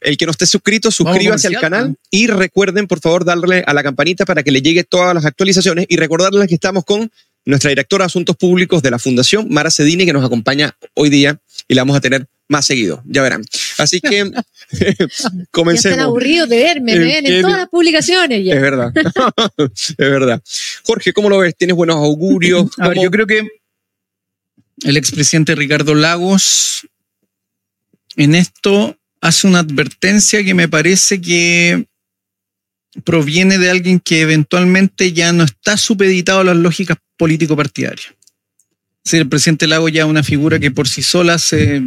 el 0.00 0.16
que 0.18 0.26
no 0.26 0.32
esté 0.32 0.46
suscrito, 0.46 0.90
suscríbase 0.90 1.46
al 1.46 1.52
canal 1.62 1.96
y 2.10 2.26
recuerden, 2.26 2.86
por 2.86 3.00
favor, 3.00 3.24
darle 3.24 3.64
a 3.66 3.72
la 3.72 3.82
campanita 3.82 4.26
para 4.26 4.42
que 4.42 4.50
le 4.50 4.60
llegue 4.60 4.84
todas 4.84 5.14
las 5.14 5.24
actualizaciones 5.24 5.86
y 5.88 5.96
recordarles 5.96 6.46
que 6.48 6.54
estamos 6.56 6.84
con 6.84 7.10
nuestra 7.44 7.68
directora 7.70 8.04
de 8.04 8.06
Asuntos 8.06 8.36
Públicos 8.36 8.82
de 8.82 8.90
la 8.90 8.98
Fundación, 8.98 9.48
Mara 9.50 9.70
Cedini, 9.70 10.06
que 10.06 10.12
nos 10.12 10.24
acompaña 10.24 10.76
hoy 10.94 11.10
día 11.10 11.38
y 11.68 11.74
la 11.74 11.82
vamos 11.82 11.96
a 11.96 12.00
tener 12.00 12.26
más 12.48 12.66
seguido, 12.66 13.02
ya 13.06 13.22
verán. 13.22 13.44
Así 13.78 14.00
que 14.00 14.30
Ya 14.72 14.86
están 15.06 15.46
comencemos. 15.50 15.98
aburridos 15.98 16.48
de 16.48 16.56
verme, 16.58 16.92
me 16.98 17.04
ven 17.04 17.26
en 17.26 17.42
todas 17.42 17.58
las 17.58 17.68
publicaciones 17.68 18.44
ya. 18.44 18.54
Es 18.54 18.60
verdad, 18.62 18.92
es 19.58 19.94
verdad. 19.96 20.42
Jorge, 20.84 21.12
¿cómo 21.12 21.28
lo 21.28 21.38
ves? 21.38 21.54
¿Tienes 21.56 21.76
buenos 21.76 21.96
augurios? 21.96 22.66
A 22.78 22.88
ver, 22.88 22.96
¿Cómo- 22.96 23.04
yo 23.04 23.10
creo 23.10 23.26
que 23.26 23.46
el 24.84 24.96
expresidente 24.96 25.54
Ricardo 25.54 25.94
Lagos 25.94 26.86
en 28.16 28.34
esto 28.34 28.96
hace 29.20 29.46
una 29.46 29.60
advertencia 29.60 30.44
que 30.44 30.54
me 30.54 30.68
parece 30.68 31.20
que 31.20 31.86
proviene 33.02 33.58
de 33.58 33.70
alguien 33.70 34.00
que 34.00 34.20
eventualmente 34.20 35.12
ya 35.12 35.32
no 35.32 35.44
está 35.44 35.76
supeditado 35.76 36.40
a 36.40 36.44
las 36.44 36.56
lógicas 36.56 36.98
político-partidarias. 37.16 38.14
Es 39.04 39.14
el 39.14 39.28
presidente 39.28 39.66
Lagos 39.66 39.92
ya 39.92 40.02
es 40.02 40.08
una 40.08 40.22
figura 40.22 40.58
que 40.58 40.70
por 40.70 40.88
sí 40.88 41.02
sola 41.02 41.38
se, 41.38 41.82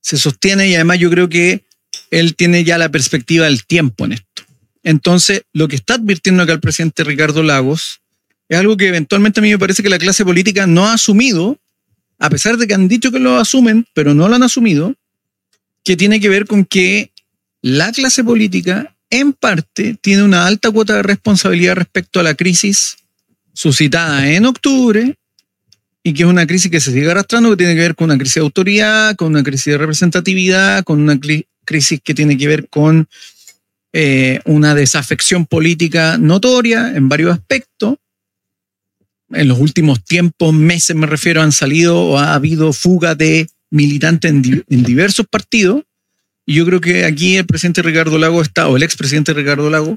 se 0.00 0.18
sostiene 0.18 0.68
y 0.68 0.74
además 0.74 0.98
yo 0.98 1.10
creo 1.10 1.28
que 1.28 1.64
él 2.10 2.34
tiene 2.36 2.64
ya 2.64 2.78
la 2.78 2.90
perspectiva 2.90 3.46
del 3.46 3.64
tiempo 3.64 4.04
en 4.04 4.12
esto. 4.12 4.42
Entonces, 4.82 5.42
lo 5.52 5.68
que 5.68 5.76
está 5.76 5.94
advirtiendo 5.94 6.42
acá 6.42 6.52
el 6.52 6.60
presidente 6.60 7.04
Ricardo 7.04 7.42
Lagos 7.42 8.00
es 8.48 8.58
algo 8.58 8.76
que 8.76 8.88
eventualmente 8.88 9.40
a 9.40 9.42
mí 9.42 9.50
me 9.50 9.58
parece 9.58 9.82
que 9.82 9.88
la 9.88 9.98
clase 9.98 10.24
política 10.24 10.66
no 10.66 10.86
ha 10.86 10.94
asumido, 10.94 11.58
a 12.18 12.30
pesar 12.30 12.56
de 12.56 12.66
que 12.66 12.74
han 12.74 12.88
dicho 12.88 13.12
que 13.12 13.20
lo 13.20 13.38
asumen, 13.38 13.86
pero 13.94 14.14
no 14.14 14.28
lo 14.28 14.34
han 14.34 14.42
asumido, 14.42 14.94
que 15.84 15.96
tiene 15.96 16.20
que 16.20 16.28
ver 16.28 16.46
con 16.46 16.64
que 16.64 17.12
la 17.62 17.92
clase 17.92 18.24
política, 18.24 18.94
en 19.10 19.32
parte, 19.32 19.96
tiene 20.00 20.22
una 20.22 20.46
alta 20.46 20.70
cuota 20.70 20.94
de 20.96 21.02
responsabilidad 21.02 21.74
respecto 21.74 22.20
a 22.20 22.22
la 22.22 22.34
crisis 22.34 22.96
suscitada 23.52 24.30
en 24.30 24.46
octubre 24.46 25.16
y 26.02 26.14
que 26.14 26.22
es 26.22 26.28
una 26.28 26.46
crisis 26.46 26.70
que 26.70 26.80
se 26.80 26.92
sigue 26.92 27.10
arrastrando, 27.10 27.50
que 27.50 27.56
tiene 27.58 27.74
que 27.74 27.80
ver 27.80 27.94
con 27.94 28.06
una 28.06 28.16
crisis 28.16 28.36
de 28.36 28.40
autoridad, 28.40 29.16
con 29.16 29.28
una 29.28 29.42
crisis 29.42 29.66
de 29.66 29.78
representatividad, 29.78 30.84
con 30.84 31.00
una 31.00 31.18
crisis 31.64 32.00
que 32.02 32.14
tiene 32.14 32.38
que 32.38 32.48
ver 32.48 32.68
con 32.68 33.08
eh, 33.92 34.40
una 34.44 34.74
desafección 34.74 35.46
política 35.46 36.16
notoria 36.16 36.92
en 36.94 37.08
varios 37.08 37.32
aspectos. 37.32 37.96
En 39.30 39.48
los 39.48 39.58
últimos 39.58 40.02
tiempos, 40.04 40.54
meses 40.54 40.96
me 40.96 41.06
refiero, 41.06 41.42
han 41.42 41.52
salido 41.52 42.00
o 42.00 42.18
ha 42.18 42.34
habido 42.34 42.72
fuga 42.72 43.14
de 43.14 43.48
militantes 43.70 44.30
en, 44.30 44.64
en 44.68 44.82
diversos 44.82 45.26
partidos. 45.28 45.82
Y 46.50 46.54
yo 46.54 46.66
creo 46.66 46.80
que 46.80 47.04
aquí 47.04 47.36
el 47.36 47.46
presidente 47.46 47.80
Ricardo 47.80 48.18
Lago 48.18 48.42
está, 48.42 48.66
o 48.66 48.76
el 48.76 48.82
expresidente 48.82 49.32
Ricardo 49.32 49.70
Lago, 49.70 49.96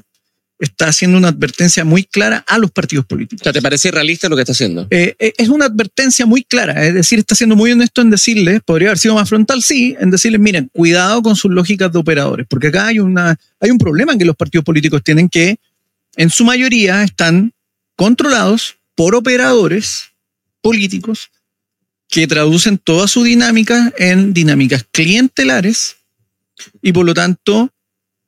está 0.60 0.86
haciendo 0.86 1.18
una 1.18 1.30
advertencia 1.30 1.84
muy 1.84 2.04
clara 2.04 2.44
a 2.46 2.58
los 2.58 2.70
partidos 2.70 3.06
políticos. 3.06 3.40
O 3.40 3.42
sea, 3.42 3.52
¿te 3.52 3.60
parece 3.60 3.90
realista 3.90 4.28
lo 4.28 4.36
que 4.36 4.42
está 4.42 4.52
haciendo? 4.52 4.86
Eh, 4.90 5.16
eh, 5.18 5.32
es 5.36 5.48
una 5.48 5.64
advertencia 5.64 6.26
muy 6.26 6.44
clara, 6.44 6.86
es 6.86 6.94
decir, 6.94 7.18
está 7.18 7.34
siendo 7.34 7.56
muy 7.56 7.72
honesto 7.72 8.02
en 8.02 8.10
decirles, 8.10 8.60
podría 8.64 8.90
haber 8.90 8.98
sido 8.98 9.16
más 9.16 9.28
frontal, 9.28 9.64
sí, 9.64 9.96
en 9.98 10.12
decirles, 10.12 10.40
miren, 10.40 10.70
cuidado 10.72 11.22
con 11.22 11.34
sus 11.34 11.50
lógicas 11.50 11.90
de 11.92 11.98
operadores, 11.98 12.46
porque 12.48 12.68
acá 12.68 12.86
hay, 12.86 13.00
una, 13.00 13.36
hay 13.58 13.72
un 13.72 13.78
problema 13.78 14.16
que 14.16 14.24
los 14.24 14.36
partidos 14.36 14.64
políticos 14.64 15.02
tienen 15.02 15.28
que, 15.28 15.56
en 16.14 16.30
su 16.30 16.44
mayoría, 16.44 17.02
están 17.02 17.52
controlados 17.96 18.76
por 18.94 19.16
operadores 19.16 20.04
políticos 20.62 21.30
que 22.08 22.28
traducen 22.28 22.78
toda 22.78 23.08
su 23.08 23.24
dinámica 23.24 23.92
en 23.98 24.32
dinámicas 24.32 24.86
clientelares 24.92 25.96
y 26.82 26.92
por 26.92 27.04
lo 27.04 27.14
tanto 27.14 27.70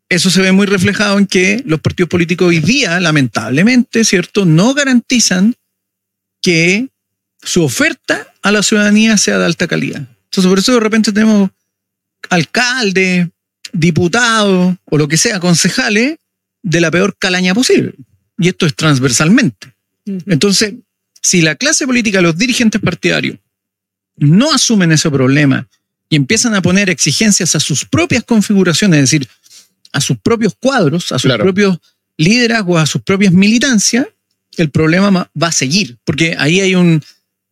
eso 0.09 0.31
se 0.31 0.41
ve 0.41 0.53
muy 0.53 0.67
reflejado 0.67 1.19
en 1.19 1.27
que 1.27 1.63
los 1.67 1.81
partidos 1.81 2.09
políticos 2.09 2.49
hoy 2.49 2.61
día, 2.61 3.01
lamentablemente, 3.01 4.05
¿cierto?, 4.05 4.45
no 4.45 4.73
garantizan 4.73 5.55
que 6.41 6.89
su 7.43 7.65
oferta 7.65 8.33
a 8.43 8.53
la 8.53 8.63
ciudadanía 8.63 9.17
sea 9.17 9.39
de 9.39 9.47
alta 9.47 9.67
calidad. 9.67 10.07
Entonces, 10.25 10.49
por 10.49 10.59
eso 10.59 10.75
de 10.75 10.81
repente 10.81 11.13
tenemos 11.13 11.51
alcaldes, 12.31 13.29
diputados 13.73 14.77
o 14.85 14.99
lo 14.99 15.09
que 15.09 15.17
sea, 15.17 15.41
concejales 15.41 16.19
de 16.63 16.81
la 16.81 16.91
peor 16.91 17.17
calaña 17.19 17.55
posible. 17.55 17.95
Y 18.39 18.49
esto 18.49 18.67
es 18.67 18.75
transversalmente. 18.75 19.73
Entonces, 20.27 20.75
si 21.21 21.43
la 21.43 21.57
clase 21.57 21.87
política, 21.87 22.21
los 22.21 22.37
dirigentes 22.37 22.81
partidarios, 22.81 23.39
no 24.17 24.53
asumen 24.53 24.93
ese 24.93 25.11
problema 25.11 25.67
y 26.09 26.17
empiezan 26.17 26.55
a 26.55 26.63
poner 26.63 26.91
exigencias 26.91 27.55
a 27.57 27.61
sus 27.61 27.85
propias 27.85 28.25
configuraciones, 28.25 28.99
es 28.99 29.11
decir, 29.11 29.29
a 29.93 30.01
sus 30.01 30.19
propios 30.19 30.55
cuadros, 30.59 31.13
a 31.13 31.19
sus 31.19 31.33
propios 31.33 31.79
liderazgos, 32.17 32.81
a 32.81 32.87
sus 32.87 33.03
propias 33.03 33.33
militancias, 33.33 34.07
el 34.57 34.71
problema 34.71 35.31
va 35.41 35.49
a 35.49 35.53
seguir, 35.53 35.97
porque 36.05 36.37
ahí 36.39 36.61
hay 36.61 36.75
un... 36.75 37.03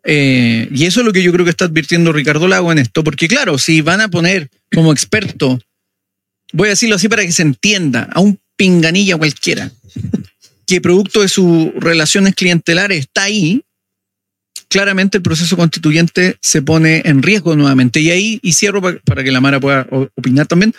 Eh, 0.06 0.68
y 0.70 0.84
eso 0.84 1.00
es 1.00 1.06
lo 1.06 1.12
que 1.12 1.22
yo 1.22 1.32
creo 1.32 1.44
que 1.44 1.50
está 1.50 1.64
advirtiendo 1.64 2.12
Ricardo 2.12 2.46
Lago 2.46 2.70
en 2.70 2.78
esto, 2.78 3.02
porque 3.02 3.26
claro, 3.26 3.56
si 3.56 3.80
van 3.80 4.02
a 4.02 4.08
poner 4.08 4.50
como 4.72 4.92
experto, 4.92 5.58
voy 6.52 6.66
a 6.68 6.70
decirlo 6.70 6.96
así 6.96 7.08
para 7.08 7.24
que 7.24 7.32
se 7.32 7.42
entienda, 7.42 8.08
a 8.12 8.20
un 8.20 8.38
pinganilla 8.56 9.16
cualquiera, 9.16 9.70
que 10.66 10.80
producto 10.80 11.22
de 11.22 11.28
sus 11.28 11.72
relaciones 11.76 12.34
clientelares 12.34 13.00
está 13.00 13.24
ahí, 13.24 13.62
claramente 14.74 15.18
el 15.18 15.22
proceso 15.22 15.56
constituyente 15.56 16.36
se 16.40 16.60
pone 16.60 17.02
en 17.04 17.22
riesgo 17.22 17.54
nuevamente. 17.54 18.00
Y 18.00 18.10
ahí, 18.10 18.40
y 18.42 18.54
cierro 18.54 18.82
para, 18.82 19.22
que 19.22 19.30
la 19.30 19.40
Mara 19.40 19.60
pueda 19.60 19.86
opinar 20.16 20.48
también, 20.48 20.74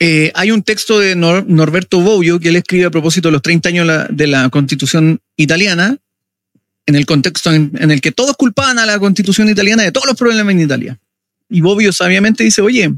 eh, 0.00 0.32
hay 0.34 0.50
un 0.50 0.64
texto 0.64 0.98
de 0.98 1.14
Norberto 1.14 2.00
Bobbio 2.00 2.40
que 2.40 2.48
él 2.48 2.56
escribe 2.56 2.86
a 2.86 2.90
propósito 2.90 3.28
de 3.28 3.32
los 3.32 3.42
30 3.42 3.68
años 3.68 3.88
de 4.10 4.26
la, 4.26 4.50
constitución 4.50 5.20
italiana, 5.36 5.96
en 6.84 6.96
el 6.96 7.06
contexto 7.06 7.52
en, 7.52 7.70
el 7.78 8.00
que 8.00 8.10
todos 8.10 8.36
culpaban 8.36 8.80
a 8.80 8.86
la 8.86 8.98
constitución 8.98 9.48
italiana 9.48 9.84
de 9.84 9.92
todos 9.92 10.08
los 10.08 10.16
problemas 10.16 10.50
en 10.50 10.62
Italia. 10.62 10.98
Y 11.48 11.60
Bobbio 11.60 11.92
sabiamente 11.92 12.42
dice, 12.42 12.60
oye, 12.60 12.92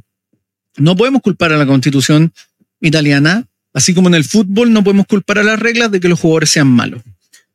no 0.79 0.97
podemos 0.97 1.21
culpar 1.21 1.53
a 1.53 1.59
la 1.59 1.67
constitución 1.67 2.33
italiana, 2.81 3.47
así 3.75 3.93
como 3.93 4.09
en 4.09 4.15
el 4.15 4.25
fútbol 4.25 4.73
no 4.73 4.83
podemos 4.83 5.05
culpar 5.07 5.41
a 5.41 5.45
las 5.45 5.61
reglas 5.61 5.91
de 5.91 6.01
que 6.01 6.09
los 6.09 6.19
jugadores 6.19 6.49
sean 6.49 6.69
malos. 6.69 7.03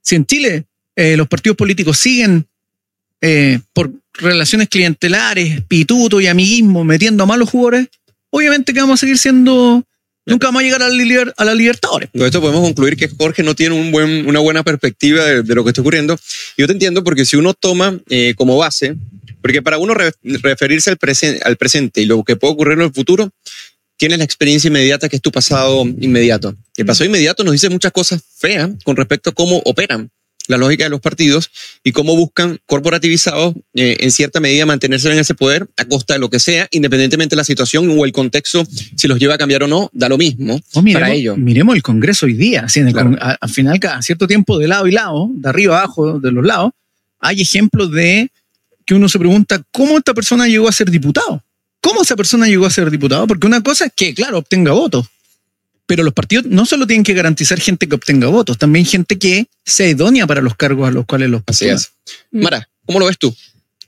Si 0.03 0.13
en 0.13 0.27
Chile 0.27 0.67
eh, 0.95 1.17
los 1.17 1.27
partidos 1.27 1.57
políticos 1.57 1.97
siguen 1.97 2.47
eh, 3.21 3.59
por 3.73 3.91
relaciones 4.13 4.69
clientelares, 4.69 5.61
pituto 5.67 6.19
y 6.19 6.27
amiguismo 6.27 6.83
metiendo 6.83 7.23
a 7.23 7.27
malos 7.27 7.49
jugadores, 7.49 7.87
obviamente 8.29 8.73
que 8.73 8.79
vamos 8.81 8.99
a 8.99 9.01
seguir 9.01 9.17
siendo 9.17 9.85
Nunca 10.29 10.47
vamos 10.47 10.61
a 10.61 10.63
llegar 10.63 10.83
a 10.83 10.89
la, 10.89 11.33
a 11.37 11.45
la 11.45 11.55
Libertadores. 11.55 12.09
Con 12.11 12.21
esto 12.21 12.39
podemos 12.39 12.61
concluir 12.61 12.95
que 12.95 13.07
Jorge 13.07 13.41
no 13.41 13.55
tiene 13.55 13.73
un 13.73 13.91
buen, 13.91 14.27
una 14.27 14.39
buena 14.39 14.63
perspectiva 14.63 15.23
de, 15.25 15.55
lo 15.55 15.63
que 15.63 15.71
está 15.71 15.81
ocurriendo. 15.81 16.15
Yo 16.55 16.67
te 16.67 16.73
entiendo 16.73 17.03
porque 17.03 17.25
si 17.25 17.35
uno 17.35 17.55
toma 17.55 17.99
eh, 18.09 18.35
como 18.35 18.55
base, 18.55 18.95
porque 19.41 19.63
para 19.63 19.79
uno 19.79 19.95
referirse 19.95 20.91
al, 20.91 20.99
al 21.43 21.57
presente 21.57 22.01
y 22.01 22.05
lo 22.05 22.23
que 22.23 22.35
puede 22.35 22.53
ocurrir 22.53 22.73
en 22.73 22.85
el 22.85 22.93
futuro, 22.93 23.31
tienes 23.97 24.19
la 24.19 24.23
experiencia 24.23 24.67
inmediata 24.67 25.09
que 25.09 25.15
es 25.15 25.21
tu 25.21 25.31
pasado 25.31 25.83
inmediato. 25.83 26.55
El 26.77 26.85
pasado 26.85 27.05
inmediato 27.05 27.43
nos 27.43 27.53
dice 27.53 27.69
muchas 27.69 27.91
cosas 27.91 28.21
feas 28.37 28.69
con 28.83 28.95
respecto 28.95 29.31
a 29.31 29.33
cómo 29.33 29.57
operan 29.65 30.11
la 30.49 30.57
lógica 30.57 30.83
de 30.83 30.89
los 30.89 30.99
partidos 30.99 31.51
y 31.83 31.91
cómo 31.91 32.15
buscan 32.15 32.59
corporativizados 32.65 33.53
eh, 33.75 33.97
en 33.99 34.11
cierta 34.11 34.39
medida 34.39 34.65
mantenerse 34.65 35.11
en 35.11 35.19
ese 35.19 35.35
poder 35.35 35.69
a 35.77 35.85
costa 35.85 36.15
de 36.15 36.19
lo 36.19 36.29
que 36.29 36.39
sea, 36.39 36.67
independientemente 36.71 37.35
de 37.35 37.37
la 37.37 37.43
situación 37.43 37.87
o 37.97 38.03
el 38.03 38.11
contexto, 38.11 38.65
si 38.95 39.07
los 39.07 39.19
lleva 39.19 39.35
a 39.35 39.37
cambiar 39.37 39.63
o 39.63 39.67
no, 39.67 39.91
da 39.93 40.09
lo 40.09 40.17
mismo 40.17 40.59
oh, 40.73 40.83
para 40.91 41.11
ellos. 41.11 41.37
Miremos 41.37 41.75
el 41.75 41.83
Congreso 41.83 42.25
hoy 42.25 42.33
día, 42.33 42.65
al 42.65 43.49
final, 43.49 43.79
cada 43.79 44.01
cierto 44.01 44.27
tiempo, 44.27 44.57
de 44.57 44.67
lado 44.67 44.87
y 44.87 44.91
lado, 44.91 45.29
de 45.31 45.49
arriba 45.49 45.77
abajo, 45.77 46.19
de 46.19 46.31
los 46.31 46.43
lados, 46.43 46.71
hay 47.19 47.41
ejemplos 47.41 47.91
de 47.91 48.31
que 48.85 48.95
uno 48.95 49.07
se 49.07 49.19
pregunta 49.19 49.61
cómo 49.71 49.99
esta 49.99 50.15
persona 50.15 50.47
llegó 50.47 50.67
a 50.67 50.71
ser 50.71 50.89
diputado. 50.89 51.43
¿Cómo 51.79 52.01
esa 52.01 52.15
persona 52.15 52.47
llegó 52.47 52.65
a 52.65 52.71
ser 52.71 52.89
diputado? 52.89 53.27
Porque 53.27 53.45
una 53.45 53.61
cosa 53.61 53.85
es 53.85 53.93
que, 53.95 54.13
claro, 54.15 54.39
obtenga 54.39 54.71
votos, 54.71 55.07
pero 55.89 56.03
los 56.03 56.13
partidos 56.13 56.45
no 56.45 56.67
solo 56.67 56.85
tienen 56.85 57.03
que 57.03 57.15
garantizar 57.15 57.59
gente 57.59 57.89
que 57.89 57.95
obtenga 57.95 58.27
votos, 58.27 58.59
también 58.59 58.85
gente 58.85 59.17
que 59.17 59.47
sea 59.65 59.87
idónea 59.87 60.27
para 60.27 60.39
los 60.39 60.55
cargos 60.55 60.87
a 60.87 60.91
los 60.91 61.03
cuales 61.07 61.31
los 61.31 61.41
Así 61.47 61.67
es. 61.67 61.93
Mara, 62.29 62.69
¿cómo 62.85 62.99
lo 62.99 63.07
ves 63.07 63.17
tú? 63.17 63.35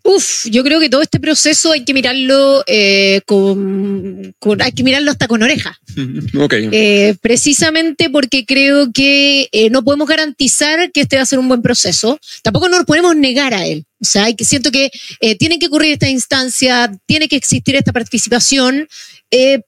Uf, 0.04 0.46
yo 0.50 0.64
creo 0.64 0.80
que 0.80 0.90
todo 0.90 1.02
este 1.02 1.20
proceso 1.20 1.72
hay 1.72 1.86
que 1.86 1.94
mirarlo 1.94 2.64
eh, 2.66 3.22
con, 3.26 4.34
hay 4.60 4.72
que 4.72 4.84
mirarlo 4.84 5.12
hasta 5.12 5.28
con 5.28 5.44
oreja. 5.44 5.78
Okay. 6.42 6.70
Eh, 6.72 7.16
precisamente 7.22 8.10
porque 8.10 8.46
creo 8.46 8.92
que 8.92 9.48
eh, 9.52 9.70
no 9.70 9.84
podemos 9.84 10.08
garantizar 10.08 10.92
que 10.92 11.02
este 11.02 11.18
va 11.18 11.24
a 11.24 11.26
ser 11.26 11.40
un 11.40 11.48
buen 11.48 11.62
proceso. 11.62 12.20
Tampoco 12.42 12.68
nos 12.68 12.86
podemos 12.86 13.16
negar 13.16 13.54
a 13.54 13.66
él. 13.66 13.86
O 14.02 14.06
sea, 14.06 14.26
hay 14.26 14.36
que, 14.36 14.46
siento 14.46 14.72
que 14.72 14.90
tiene 15.38 15.60
que 15.60 15.68
ocurrir 15.68 15.94
esta 15.94 16.10
instancia, 16.10 16.92
tiene 17.06 17.28
que 17.28 17.36
existir 17.36 17.76
esta 17.76 17.92
participación, 17.92 18.88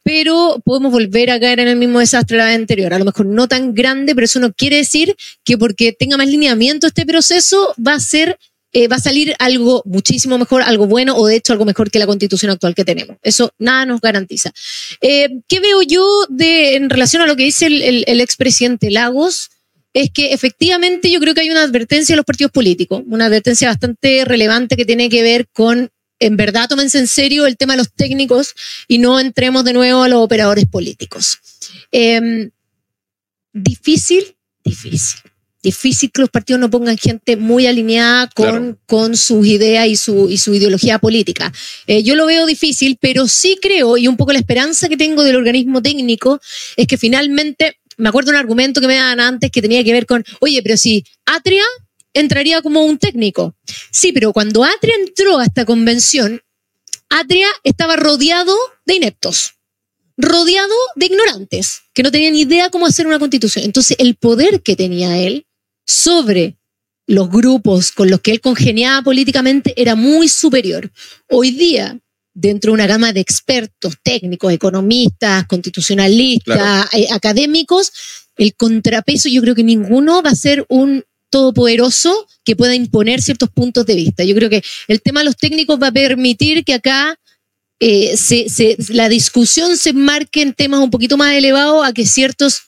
pero 0.03 0.61
podemos 0.65 0.91
volver 0.91 1.29
a 1.29 1.39
caer 1.39 1.59
en 1.59 1.67
el 1.67 1.75
mismo 1.75 1.99
desastre 1.99 2.37
de 2.37 2.43
la 2.43 2.49
vez 2.49 2.55
anterior. 2.55 2.93
A 2.93 2.99
lo 2.99 3.05
mejor 3.05 3.27
no 3.27 3.47
tan 3.47 3.75
grande, 3.75 4.15
pero 4.15 4.25
eso 4.25 4.39
no 4.39 4.51
quiere 4.53 4.77
decir 4.77 5.15
que 5.43 5.57
porque 5.57 5.93
tenga 5.93 6.17
más 6.17 6.27
lineamiento 6.27 6.87
este 6.87 7.05
proceso 7.05 7.75
va 7.85 7.93
a 7.93 7.99
ser 7.99 8.39
eh, 8.73 8.87
va 8.87 8.95
a 8.95 8.99
salir 8.99 9.35
algo 9.37 9.83
muchísimo 9.85 10.37
mejor, 10.39 10.63
algo 10.63 10.87
bueno 10.87 11.15
o 11.15 11.27
de 11.27 11.35
hecho 11.35 11.53
algo 11.53 11.63
mejor 11.63 11.91
que 11.91 11.99
la 11.99 12.07
constitución 12.07 12.51
actual 12.51 12.73
que 12.73 12.83
tenemos. 12.83 13.17
Eso 13.21 13.53
nada 13.59 13.85
nos 13.85 14.01
garantiza. 14.01 14.51
Eh, 14.99 15.29
¿Qué 15.47 15.59
veo 15.59 15.83
yo 15.83 16.03
en 16.39 16.89
relación 16.89 17.21
a 17.21 17.27
lo 17.27 17.35
que 17.35 17.43
dice 17.43 17.67
el, 17.67 18.03
el, 18.07 18.19
expresidente 18.19 18.89
Lagos? 18.89 19.51
Es 19.93 20.09
que 20.09 20.33
efectivamente 20.33 21.11
yo 21.11 21.19
creo 21.19 21.35
que 21.35 21.41
hay 21.41 21.51
una 21.51 21.61
advertencia 21.61 22.13
de 22.13 22.17
los 22.17 22.25
partidos 22.25 22.51
políticos, 22.51 23.03
una 23.05 23.27
advertencia 23.27 23.67
bastante 23.67 24.25
relevante 24.25 24.75
que 24.75 24.85
tiene 24.85 25.07
que 25.07 25.21
ver 25.21 25.47
con 25.53 25.91
en 26.19 26.37
verdad 26.37 26.67
tómense 26.67 26.97
en 26.97 27.07
serio 27.07 27.45
el 27.45 27.57
tema 27.57 27.73
de 27.73 27.77
los 27.77 27.93
técnicos 27.93 28.55
y 28.87 28.97
no 28.97 29.19
entremos 29.19 29.65
de 29.65 29.73
nuevo 29.73 30.01
a 30.01 30.07
los 30.07 30.19
operadores 30.19 30.65
políticos. 30.65 31.37
Em, 31.91 32.49
difícil, 33.51 34.35
difícil. 34.63 35.19
Difícil 35.63 36.11
que 36.11 36.21
los 36.21 36.29
partidos 36.29 36.59
no 36.59 36.69
pongan 36.69 36.97
gente 36.97 37.37
muy 37.37 37.65
alineada 37.65 38.29
con, 38.35 38.45
Claro. 38.45 38.77
con 38.85 39.17
sus 39.17 39.47
ideas 39.47 39.87
y 39.87 39.95
su, 39.95 40.29
y 40.29 40.37
su 40.37 40.53
ideología 40.53 40.99
política. 40.99 41.51
Eh, 41.87 42.03
yo 42.03 42.15
lo 42.15 42.25
veo 42.25 42.45
difícil, 42.45 42.97
pero 42.99 43.27
sí 43.27 43.57
creo, 43.61 43.97
y 43.97 44.07
un 44.07 44.17
poco 44.17 44.33
la 44.33 44.39
esperanza 44.39 44.89
que 44.89 44.97
tengo 44.97 45.23
del 45.23 45.37
organismo 45.37 45.81
técnico, 45.81 46.39
es 46.75 46.85
que 46.85 46.97
finalmente, 46.97 47.77
me 47.97 48.09
acuerdo 48.09 48.31
un 48.31 48.37
argumento 48.37 48.81
que 48.81 48.87
me 48.87 48.95
daban 48.95 49.19
antes 49.19 49.49
que 49.49 49.61
tenía 49.61 49.83
que 49.83 49.93
ver 49.93 50.05
con, 50.05 50.23
oye, 50.41 50.61
pero 50.61 50.75
si 50.77 51.03
Atria 51.25 51.63
entraría 52.13 52.61
como 52.61 52.83
un 52.85 52.97
técnico. 52.97 53.55
Sí, 53.91 54.11
pero 54.11 54.33
cuando 54.33 54.63
Atria 54.63 54.95
entró 54.95 55.39
a 55.39 55.45
esta 55.45 55.65
convención, 55.65 56.41
Atria 57.09 57.47
estaba 57.63 57.95
rodeado 57.95 58.55
de 58.85 58.95
ineptos, 58.95 59.53
rodeado 60.17 60.73
de 60.95 61.05
ignorantes, 61.07 61.81
que 61.93 62.03
no 62.03 62.11
tenían 62.11 62.35
idea 62.35 62.69
cómo 62.69 62.85
hacer 62.85 63.07
una 63.07 63.19
constitución. 63.19 63.65
Entonces, 63.65 63.95
el 63.99 64.15
poder 64.15 64.61
que 64.61 64.75
tenía 64.75 65.17
él 65.17 65.45
sobre 65.85 66.57
los 67.07 67.29
grupos 67.29 67.91
con 67.91 68.09
los 68.09 68.21
que 68.21 68.31
él 68.31 68.41
congeniaba 68.41 69.01
políticamente 69.01 69.73
era 69.75 69.95
muy 69.95 70.29
superior. 70.29 70.91
Hoy 71.29 71.51
día, 71.51 71.99
dentro 72.33 72.71
de 72.71 72.75
una 72.75 72.87
gama 72.87 73.11
de 73.13 73.19
expertos, 73.19 73.95
técnicos, 74.01 74.51
economistas, 74.53 75.45
constitucionalistas, 75.47 76.87
eh, 76.93 77.07
académicos, 77.11 77.91
el 78.37 78.55
contrapeso 78.55 79.29
yo 79.29 79.41
creo 79.41 79.53
que 79.55 79.63
ninguno 79.63 80.21
va 80.23 80.31
a 80.31 80.35
ser 80.35 80.65
un 80.69 81.03
todopoderoso 81.29 82.27
que 82.45 82.55
pueda 82.55 82.73
imponer 82.75 83.21
ciertos 83.21 83.49
puntos 83.49 83.85
de 83.85 83.95
vista. 83.95 84.23
Yo 84.23 84.35
creo 84.35 84.49
que 84.49 84.63
el 84.87 85.01
tema 85.01 85.19
de 85.21 85.25
los 85.25 85.35
técnicos 85.37 85.79
va 85.81 85.87
a 85.87 85.91
permitir 85.91 86.63
que 86.63 86.73
acá 86.75 87.19
eh, 87.79 88.15
se- 88.17 88.47
se- 88.49 88.77
la 88.89 89.09
discusión 89.09 89.75
se 89.77 89.91
marque 89.93 90.41
en 90.41 90.53
temas 90.53 90.79
un 90.79 90.89
poquito 90.89 91.17
más 91.17 91.33
elevados 91.33 91.85
a 91.85 91.91
que 91.91 92.05
ciertos 92.05 92.61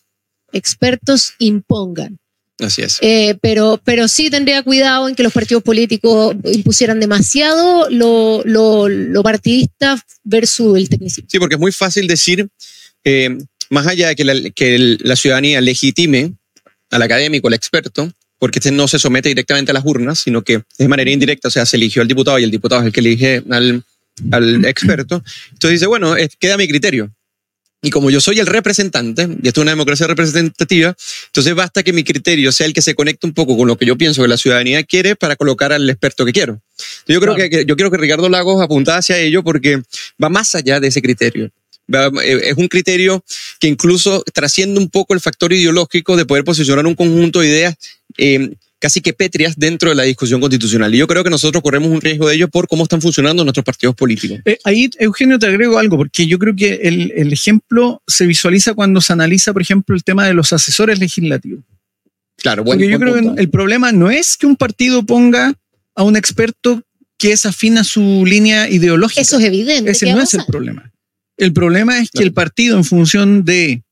expertos 0.52 1.34
impongan. 1.40 2.18
Así 2.60 2.82
es. 2.82 3.00
Eh, 3.02 3.38
pero, 3.42 3.82
pero 3.84 4.08
sí 4.08 4.30
tendría 4.30 4.64
cuidado 4.64 5.10
en 5.10 5.16
que 5.16 5.24
los 5.24 5.34
partidos 5.34 5.62
políticos 5.62 6.36
impusieran 6.46 7.00
demasiado 7.00 7.90
lo, 7.90 8.42
lo, 8.46 8.88
lo 8.88 9.24
partidista 9.24 10.02
versus 10.24 10.78
el 10.78 10.88
tecnicismo. 10.88 11.28
Sí, 11.30 11.38
porque 11.38 11.56
es 11.56 11.62
muy 11.62 11.74
fácil 11.74 12.08
decir, 12.08 12.48
eh, 13.04 13.38
más 13.70 13.88
allá 13.88 14.10
de 14.10 14.16
que 14.16 14.24
la, 14.24 14.50
que 14.52 14.98
la 15.02 15.16
ciudadanía 15.18 15.60
legitime 15.60 16.34
al 16.92 17.02
académico, 17.02 17.48
al 17.50 17.56
experto, 17.56 18.10
porque 18.40 18.60
este 18.60 18.72
no 18.72 18.88
se 18.88 19.00
somete 19.00 19.30
directamente 19.30 19.72
a 19.72 19.74
las 19.74 19.86
urnas, 19.86 20.20
sino 20.20 20.42
que 20.44 20.62
de 20.78 20.88
manera 20.88 21.12
indirecta, 21.12 21.50
o 21.50 21.52
sea, 21.52 21.66
se 21.66 21.76
eligió 21.76 22.02
al 22.02 22.08
diputado 22.08 22.40
y 22.40 22.44
el 22.44 22.52
diputado 22.52 22.82
es 22.82 22.88
el 22.88 22.94
que 22.94 23.00
elige 23.02 23.44
al, 23.50 23.84
al 24.32 24.66
experto. 24.66 25.22
Entonces 25.52 25.80
dice, 25.80 25.88
bueno, 25.88 26.16
queda 26.40 26.58
mi 26.58 26.68
criterio. 26.68 27.12
Y 27.86 27.92
como 27.92 28.10
yo 28.10 28.20
soy 28.20 28.40
el 28.40 28.48
representante, 28.48 29.30
y 29.44 29.48
esto 29.48 29.62
es 29.62 29.64
una 29.64 29.72
democracia 29.72 30.08
representativa, 30.08 30.96
entonces 31.28 31.54
basta 31.54 31.84
que 31.84 31.94
mi 31.94 32.04
criterio 32.04 32.52
sea 32.52 32.66
el 32.66 32.74
que 32.74 32.82
se 32.82 32.96
conecte 32.96 33.28
un 33.28 33.34
poco 33.36 33.56
con 33.56 33.68
lo 33.68 33.78
que 33.78 33.86
yo 33.86 33.96
pienso 33.96 34.24
que 34.24 34.28
la 34.28 34.38
ciudadanía 34.38 34.84
quiere 34.84 35.16
para 35.16 35.36
colocar 35.36 35.72
al 35.72 35.88
experto 35.88 36.26
que 36.26 36.34
quiero. 36.34 36.60
Yo 37.08 37.22
creo 37.22 37.36
Claro. 37.36 37.50
que, 37.52 37.66
yo 37.68 37.76
quiero 37.76 37.92
que 37.92 37.98
Ricardo 37.98 38.28
Lagos 38.28 38.60
apunta 38.60 38.98
hacia 38.98 39.20
ello 39.20 39.44
porque 39.44 39.84
va 40.22 40.30
más 40.30 40.56
allá 40.56 40.80
de 40.80 40.88
ese 40.88 41.00
criterio. 41.00 41.52
Eh, 41.94 42.40
Es 42.50 42.58
un 42.58 42.68
criterio 42.68 43.24
que 43.60 43.68
incluso 43.68 44.24
trasciende 44.34 44.80
un 44.80 44.90
poco 44.90 45.14
el 45.14 45.20
factor 45.22 45.54
ideológico 45.54 46.18
de 46.18 46.26
poder 46.26 46.44
posicionar 46.44 46.88
un 46.88 46.96
conjunto 46.96 47.42
de 47.42 47.48
ideas 47.48 47.76
eh, 48.18 48.50
casi 48.80 49.02
que 49.02 49.14
pétreas 49.14 49.58
dentro 49.58 49.90
de 49.90 49.96
la 49.96 50.04
discusión 50.04 50.42
constitucional. 50.42 50.94
Y 50.94 50.98
yo 50.98 51.08
creo 51.08 51.24
que 51.24 51.30
nosotros 51.30 51.64
corremos 51.64 51.90
un 51.90 52.02
riesgo 52.02 52.28
de 52.28 52.36
ello 52.36 52.48
por 52.50 52.68
cómo 52.68 52.84
están 52.84 53.02
funcionando 53.02 53.44
nuestros 53.44 53.64
partidos 53.64 53.96
políticos. 53.96 54.40
Eh, 54.46 54.58
ahí, 54.64 54.90
Eugenio, 55.00 55.40
te 55.40 55.48
agrego 55.48 55.78
algo, 55.78 55.98
porque 55.98 56.28
yo 56.28 56.38
creo 56.38 56.56
que 56.56 56.82
el, 56.84 57.12
el 57.16 57.34
ejemplo 57.34 58.02
se 58.08 58.26
visualiza 58.26 58.74
cuando 58.74 59.02
se 59.02 59.14
analiza, 59.14 59.54
por 59.54 59.62
ejemplo, 59.62 59.96
el 59.96 60.04
tema 60.04 60.28
de 60.28 60.34
los 60.34 60.54
asesores 60.54 61.00
legislativos. 61.00 61.64
Claro, 62.38 62.64
bueno. 62.64 62.80
Porque 62.80 62.92
yo 62.92 63.00
creo 63.00 63.36
que 63.36 63.42
el 63.42 63.50
problema 63.50 63.92
no 63.92 64.12
es 64.12 64.38
que 64.38 64.46
un 64.46 64.56
partido 64.56 65.06
ponga 65.06 65.54
a 65.96 66.04
un 66.04 66.16
experto 66.16 66.84
que 67.18 67.32
es 67.32 67.46
afín 67.46 67.78
a 67.78 67.84
su 67.84 68.26
línea 68.26 68.70
ideológica. 68.70 69.22
Eso 69.22 69.40
es 69.40 69.46
evidente. 69.46 69.92
Ese 69.92 70.06
¿qué 70.06 70.12
va 70.12 70.18
no 70.18 70.22
a 70.22 70.26
es 70.26 70.34
el 70.34 70.46
problema. 70.46 70.92
El 71.38 71.54
problema 71.54 72.00
es 72.00 72.12
que 72.12 72.24
el 72.24 72.34
partido, 72.34 72.78
en 72.78 72.84
función 72.84 73.44
de 73.44 73.84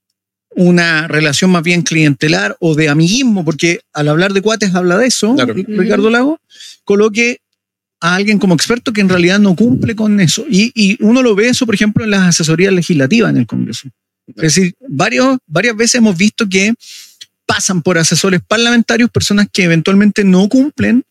una 0.56 1.08
relación 1.08 1.52
más 1.52 1.64
bien 1.64 1.82
clientelar 1.82 2.56
o 2.60 2.76
de 2.76 2.90
amiguismo, 2.90 3.44
porque 3.44 3.82
al 3.94 4.08
hablar 4.08 4.34
de 4.34 4.42
cuates 4.42 4.74
habla 4.76 4.98
de 4.98 5.08
eso, 5.08 5.36
Claro. 5.36 5.54
Ricardo 5.54 6.10
Lago, 6.10 6.40
coloque 6.84 7.40
a 8.00 8.16
alguien 8.16 8.38
como 8.38 8.54
experto 8.54 8.92
que 8.92 9.02
en 9.02 9.10
realidad 9.10 9.40
no 9.40 9.56
cumple 9.56 9.96
con 9.96 10.20
eso. 10.20 10.46
Y, 10.50 10.72
y 10.76 11.02
uno 11.04 11.22
lo 11.22 11.36
ve 11.36 11.48
eso, 11.48 11.66
por 11.66 11.76
ejemplo, 11.76 12.04
en 12.04 12.12
las 12.12 12.22
asesorías 12.24 12.74
legislativas 12.74 13.30
en 13.32 13.38
el 13.38 13.48
Congreso. 13.48 13.90
Es 14.28 14.56
decir, 14.56 14.74
varios, 14.88 15.38
varias 15.48 15.76
veces 15.76 15.96
hemos 15.96 16.18
visto 16.18 16.48
que 16.48 16.74
pasan 17.46 17.82
por 17.82 17.98
asesores 17.98 18.42
parlamentarios 18.48 19.10
personas 19.10 19.48
que 19.52 19.64
eventualmente 19.64 20.24
no 20.24 20.48
cumplen 20.50 21.04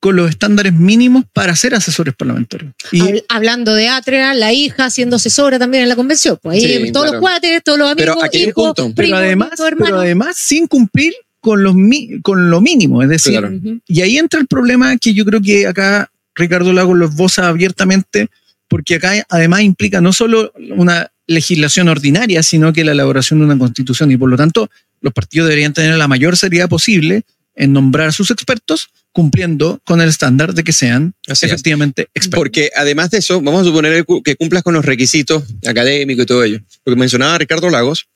con 0.00 0.16
los 0.16 0.30
estándares 0.30 0.72
mínimos 0.72 1.24
para 1.32 1.54
ser 1.54 1.74
asesores 1.74 2.14
parlamentarios. 2.14 2.72
Y, 2.90 3.00
Habl- 3.00 3.24
Hablando 3.28 3.74
de 3.74 3.88
Atria, 3.88 4.32
la 4.32 4.52
hija 4.52 4.88
siendo 4.88 5.16
asesora 5.16 5.58
también 5.58 5.82
en 5.82 5.88
la 5.90 5.96
convención. 5.96 6.38
Pues 6.42 6.56
ahí 6.64 6.86
Sí, 6.86 6.92
todos 6.92 7.08
claro. 7.10 7.12
los 7.12 7.20
cuates, 7.20 7.62
todos 7.62 7.78
los 7.78 7.90
amigos, 7.92 8.16
Pero 8.32 8.42
hijos, 8.48 8.64
punto. 8.74 8.92
pero 8.96 9.16
además, 9.16 9.50
pero 9.56 10.00
sin 10.34 10.66
cumplir 10.66 11.12
con, 11.40 11.62
los, 11.62 11.74
con 12.22 12.48
lo 12.50 12.60
mínimo. 12.62 13.02
Es 13.02 13.08
decir, 13.10 13.32
Claro. 13.38 13.52
Y 13.86 14.00
ahí 14.00 14.16
entra 14.16 14.40
el 14.40 14.46
problema 14.46 14.96
que 14.96 15.12
yo 15.12 15.24
creo 15.26 15.40
que 15.42 15.66
acá 15.66 16.10
Ricardo 16.34 16.72
Lago 16.72 16.94
lo 16.94 17.04
esboza 17.06 17.48
abiertamente, 17.48 18.28
porque 18.68 18.94
acá 18.94 19.26
además 19.28 19.60
implica 19.62 20.00
no 20.00 20.12
solo 20.14 20.52
una 20.76 21.10
legislación 21.26 21.88
ordinaria, 21.88 22.42
sino 22.42 22.72
que 22.72 22.84
la 22.84 22.92
elaboración 22.92 23.38
de 23.40 23.44
una 23.44 23.58
constitución. 23.58 24.10
Y 24.10 24.16
por 24.16 24.30
lo 24.30 24.36
tanto, 24.38 24.70
los 25.02 25.12
partidos 25.12 25.48
deberían 25.48 25.74
tener 25.74 25.94
la 25.96 26.08
mayor 26.08 26.36
seriedad 26.38 26.68
posible 26.70 27.22
en 27.60 27.72
nombrar 27.72 28.08
a 28.08 28.12
sus 28.12 28.30
expertos, 28.30 28.88
cumpliendo 29.12 29.80
con 29.84 30.00
el 30.00 30.08
estándar 30.08 30.54
de 30.54 30.62
que 30.64 30.72
sean 30.72 31.14
Así 31.28 31.46
es. 31.46 31.52
efectivamente 31.52 32.08
expertos. 32.14 32.38
Porque 32.38 32.70
además 32.76 33.10
de 33.10 33.18
eso, 33.18 33.40
vamos 33.40 33.62
a 33.62 33.64
suponer 33.64 34.04
que 34.24 34.36
cumplas 34.36 34.62
con 34.62 34.74
los 34.74 34.84
requisitos 34.84 35.44
académicos 35.66 36.22
y 36.24 36.26
todo 36.26 36.44
ello. 36.44 36.60
Lo 36.84 36.92
que 36.94 36.98
mencionaba 36.98 37.38
Ricardo 37.38 37.68
Lagos 37.70 38.06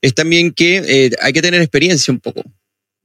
es 0.00 0.14
también 0.14 0.52
que 0.52 0.76
eh, 0.86 1.10
hay 1.20 1.32
que 1.32 1.42
tener 1.42 1.60
experiencia 1.60 2.12
un 2.12 2.20
poco. 2.20 2.42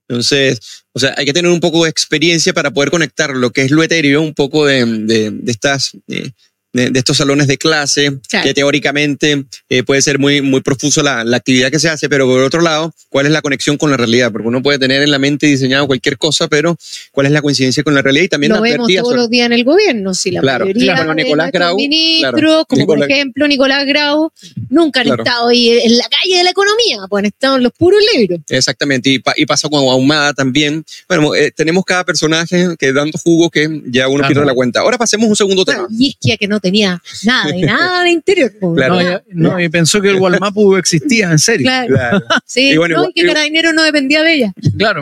Entonces, 0.08 0.60
o 0.94 1.00
sea, 1.00 1.14
hay 1.18 1.26
que 1.26 1.34
tener 1.34 1.50
un 1.50 1.60
poco 1.62 1.84
de 1.86 1.90
experiencia 1.90 2.54
para 2.54 2.72
poder 2.72 2.92
conectar 2.92 3.30
lo 3.36 3.52
que 3.52 3.62
es 3.64 3.72
lo 3.72 3.82
etéreo, 3.82 4.22
un 4.22 4.34
poco 4.34 4.66
de, 4.66 4.86
de- 4.86 5.32
de 5.32 5.52
estas, 5.52 5.92
eh, 6.10 6.32
de, 6.74 6.90
de 6.90 7.00
estos 7.00 7.18
salones 7.18 7.48
de 7.48 7.58
clase, 7.58 8.20
Claro. 8.30 8.46
que 8.48 8.54
teóricamente 8.54 9.46
eh, 9.70 9.84
puede 9.84 10.02
ser 10.02 10.20
muy, 10.20 10.42
muy 10.42 10.62
profuso 10.62 11.04
la, 11.04 11.24
la 11.24 11.38
actividad 11.38 11.70
que 11.72 11.80
se 11.80 11.90
hace, 11.90 12.08
pero 12.10 12.26
por 12.26 12.42
otro 12.42 12.62
lado, 12.62 12.94
¿cuál 13.10 13.26
es 13.26 13.32
la 13.32 13.42
conexión 13.42 13.78
con 13.78 13.92
la 13.92 13.98
realidad? 13.98 14.32
Porque 14.32 14.48
uno 14.48 14.62
puede 14.62 14.80
tener 14.80 15.02
en 15.02 15.12
la 15.12 15.20
mente 15.20 15.48
diseñado 15.48 15.88
cualquier 15.88 16.18
cosa, 16.18 16.48
pero 16.48 16.78
¿cuál 17.12 17.28
es 17.28 17.34
la 17.34 17.42
coincidencia 17.42 17.84
con 17.84 17.94
la 17.94 18.02
realidad? 18.02 18.24
Y 18.26 18.30
también 18.30 18.54
lo 18.54 18.62
vemos 18.62 18.88
todos 18.88 19.08
sobre- 19.08 19.18
los 19.18 19.30
días 19.30 19.46
en 19.48 19.54
el 19.54 19.64
gobierno, 19.64 20.14
si 20.14 20.32
la 20.32 20.42
Claro, 20.42 20.66
mayoría 20.66 20.94
claro, 20.96 21.10
de 21.16 21.24
Nicolás 21.24 21.52
Grau, 21.52 21.76
ministros, 21.76 22.32
claro, 22.42 22.66
como 22.68 22.82
Nicolás- 22.82 23.08
por 23.08 23.12
ejemplo 23.12 23.48
Nicolás 23.48 23.86
Grau, 23.86 24.32
nunca 24.70 25.02
han 25.02 25.08
Claro. 25.08 25.24
estado 25.24 25.48
ahí 25.50 25.70
en 25.70 25.98
la 25.98 26.06
calle 26.10 26.38
de 26.38 26.44
la 26.44 26.50
economía, 26.52 27.00
pues 27.10 27.20
han 27.22 27.26
estado 27.26 27.58
en 27.58 27.64
los 27.64 27.74
puros 27.74 28.00
libros. 28.16 28.40
Exactamente, 28.50 29.10
y, 29.10 29.20
pa- 29.20 29.34
y 29.36 29.46
pasa 29.46 29.68
con 29.68 29.82
Ahumada 29.82 30.34
también. 30.34 30.86
Bueno, 31.10 31.36
eh, 31.36 31.52
tenemos 31.54 31.84
cada 31.86 32.06
personaje 32.06 32.76
que 32.80 32.94
dando 32.94 33.18
jugo 33.18 33.50
que 33.50 33.82
ya 33.88 34.08
uno 34.08 34.20
Claro. 34.20 34.34
pierde 34.34 34.46
la 34.46 34.54
cuenta. 34.54 34.80
Ahora 34.80 34.98
pasemos 34.98 35.26
a 35.26 35.30
un 35.30 35.36
segundo 35.36 35.66
tema. 35.66 35.82
Bueno, 35.82 35.96
y 36.00 36.08
Isquia 36.10 36.38
que 36.38 36.48
no 36.48 36.61
tenía 36.62 37.02
nada, 37.24 37.52
de 37.52 37.62
nada 37.62 38.04
de 38.04 38.12
interior. 38.12 38.52
pues, 38.60 38.74
Claro. 38.78 38.96
No, 38.96 39.02
nada. 39.02 39.24
ya- 39.28 39.34
no, 39.34 39.60
y 39.60 39.68
pensó 39.70 40.00
que 40.02 40.10
el 40.10 40.16
Walmapu 40.18 40.76
existía, 40.78 41.30
en 41.32 41.40
serio. 41.40 41.66
Claro, 41.66 41.88
Claro, 41.94 42.26
sí, 42.46 42.72
Y 42.72 42.78
bueno, 42.78 42.96
no, 42.96 43.02
igual- 43.04 43.12
y 43.16 43.22
que 43.22 43.28
Carabinero 43.28 43.74
no 43.74 43.84
dependía 43.84 44.24
de 44.24 44.34
ella. 44.34 44.54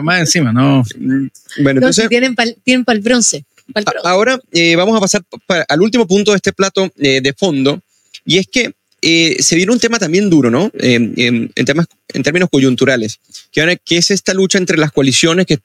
más 0.02 0.20
encima, 0.20 0.52
no. 0.52 0.82
Bueno, 0.98 1.30
No, 1.58 1.70
entonces, 1.70 2.04
si 2.04 2.08
tienen 2.08 2.34
para 2.34 2.50
tienen 2.64 2.84
el 2.88 3.00
bronce. 3.00 3.44
pa'l 3.72 3.84
a- 3.86 3.90
bronce. 3.92 4.08
ahora 4.08 4.40
eh, 4.52 4.74
vamos 4.76 4.96
a 4.96 5.00
pasar 5.00 5.22
pa- 5.46 5.64
al 5.68 5.80
último 5.82 6.06
punto 6.06 6.32
de 6.32 6.36
este 6.36 6.52
plato 6.52 6.90
eh, 6.98 7.20
de 7.20 7.32
fondo, 7.34 7.80
y 8.24 8.38
es 8.38 8.46
que 8.50 8.72
eh, 9.02 9.36
se 9.40 9.56
viene 9.56 9.72
un 9.72 9.80
tema 9.80 9.98
también 9.98 10.30
duro, 10.30 10.50
¿no? 10.50 10.70
En, 10.74 11.52
temas, 11.64 11.86
en 12.12 12.22
términos 12.22 12.48
coyunturales, 12.50 13.20
que, 13.52 13.78
es 13.96 14.10
esta 14.10 14.34
lucha 14.34 14.58
entre 14.58 14.78
las 14.78 14.92
coaliciones 14.92 15.46
que, 15.46 15.60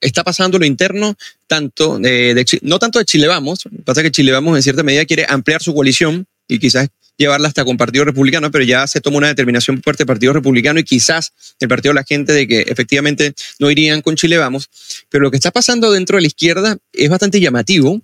está 0.00 0.24
pasando 0.24 0.58
lo 0.58 0.66
interno, 0.66 1.16
tanto 1.46 1.98
de, 1.98 2.34
de 2.34 2.46
no 2.62 2.78
tanto 2.78 2.98
de 2.98 3.04
Chile 3.04 3.26
Vamos, 3.26 3.64
pasa 3.84 4.02
que 4.02 4.10
Chile 4.10 4.32
Vamos 4.32 4.56
en 4.56 4.62
cierta 4.62 4.82
medida 4.82 5.04
quiere 5.04 5.26
ampliar 5.28 5.62
su 5.62 5.74
coalición 5.74 6.26
y 6.46 6.58
quizás 6.58 6.88
llevarla 7.18 7.48
hasta 7.48 7.64
con 7.64 7.76
Partido 7.76 8.04
Republicano, 8.04 8.50
pero 8.50 8.64
ya 8.64 8.86
se 8.86 9.00
toma 9.00 9.18
una 9.18 9.26
determinación 9.26 9.76
por 9.76 9.84
parte 9.84 10.04
del 10.04 10.06
Partido 10.06 10.32
Republicano 10.32 10.78
y 10.78 10.84
quizás 10.84 11.32
el 11.58 11.68
Partido 11.68 11.90
de 11.90 11.96
la 11.96 12.04
Gente 12.04 12.32
de 12.32 12.46
que 12.46 12.60
efectivamente 12.60 13.34
no 13.58 13.70
irían 13.70 14.00
con 14.00 14.14
Chile 14.14 14.38
Vamos. 14.38 14.70
Pero 15.10 15.24
lo 15.24 15.30
que 15.30 15.36
está 15.36 15.50
pasando 15.50 15.90
dentro 15.90 16.16
de 16.16 16.22
la 16.22 16.28
izquierda 16.28 16.78
es 16.92 17.10
bastante 17.10 17.40
llamativo 17.40 18.00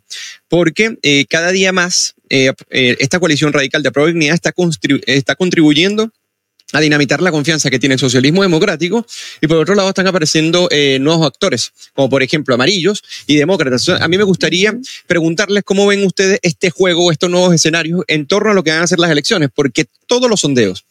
porque 0.48 0.98
eh, 1.02 1.24
cada 1.30 1.52
día 1.52 1.72
más 1.72 2.13
eh, 2.28 2.52
eh, 2.70 2.96
esta 2.98 3.18
coalición 3.18 3.52
radical 3.52 3.82
de 3.82 3.90
Pro 3.90 4.06
Dignidad 4.06 4.34
está, 4.34 4.52
está 5.06 5.34
contribuyendo 5.34 6.10
a 6.72 6.80
dinamitar 6.80 7.22
la 7.22 7.30
confianza 7.30 7.70
que 7.70 7.78
tiene 7.78 7.94
el 7.94 7.98
socialismo 8.00 8.42
democrático 8.42 9.06
y 9.40 9.46
por 9.46 9.58
otro 9.58 9.74
lado 9.74 9.88
están 9.90 10.06
apareciendo 10.06 10.68
eh, 10.70 10.98
nuevos 11.00 11.26
actores, 11.26 11.72
como 11.92 12.10
por 12.10 12.22
ejemplo 12.22 12.54
amarillos 12.54 13.02
y 13.26 13.36
demócratas. 13.36 13.88
A 13.88 14.08
mí 14.08 14.18
me 14.18 14.24
gustaría 14.24 14.76
preguntarles 15.06 15.62
cómo 15.64 15.86
ven 15.86 16.04
ustedes 16.04 16.40
este 16.42 16.70
juego, 16.70 17.12
estos 17.12 17.30
nuevos 17.30 17.54
escenarios 17.54 18.02
en 18.08 18.26
torno 18.26 18.50
a 18.50 18.54
lo 18.54 18.64
que 18.64 18.70
van 18.70 18.82
a 18.82 18.86
ser 18.86 18.98
las 18.98 19.10
elecciones, 19.10 19.50
porque 19.54 19.86
todos 20.06 20.28
los 20.28 20.40
sondeos 20.40 20.84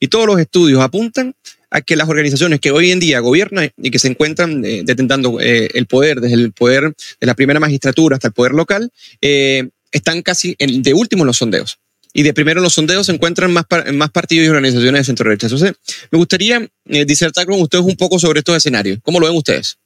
y 0.00 0.08
todos 0.08 0.26
los 0.26 0.40
estudios 0.40 0.80
apuntan 0.80 1.34
a 1.70 1.80
que 1.80 1.96
las 1.96 2.08
organizaciones 2.08 2.60
que 2.60 2.70
hoy 2.70 2.90
en 2.90 3.00
día 3.00 3.20
gobiernan 3.20 3.70
y 3.76 3.90
que 3.90 3.98
se 3.98 4.08
encuentran 4.08 4.64
eh, 4.64 4.82
detentando 4.84 5.40
eh, 5.40 5.68
el 5.74 5.86
poder, 5.86 6.20
desde 6.20 6.36
el 6.36 6.52
poder 6.52 6.94
de 7.20 7.26
la 7.26 7.34
primera 7.34 7.60
magistratura 7.60 8.16
hasta 8.16 8.28
el 8.28 8.34
poder 8.34 8.52
local, 8.52 8.90
eh, 9.20 9.68
están 9.96 10.22
casi 10.22 10.56
de 10.58 10.94
último 10.94 11.22
en 11.22 11.28
los 11.28 11.38
sondeos. 11.38 11.78
Y 12.12 12.22
de 12.22 12.32
primero 12.32 12.60
en 12.60 12.64
los 12.64 12.72
sondeos 12.72 13.06
se 13.06 13.12
encuentran 13.12 13.52
más, 13.52 13.66
más 13.92 14.10
partidos 14.10 14.46
y 14.46 14.48
organizaciones 14.48 15.00
de 15.00 15.04
centro 15.04 15.28
derecha. 15.28 15.48
Entonces, 15.48 15.72
me 16.10 16.16
gustaría 16.18 16.66
eh, 16.86 17.04
disertar 17.04 17.44
con 17.44 17.60
ustedes 17.60 17.84
un 17.84 17.96
poco 17.96 18.18
sobre 18.18 18.38
estos 18.38 18.56
escenarios. 18.56 18.98
¿Cómo 19.02 19.20
lo 19.20 19.26
ven 19.26 19.36
ustedes? 19.36 19.76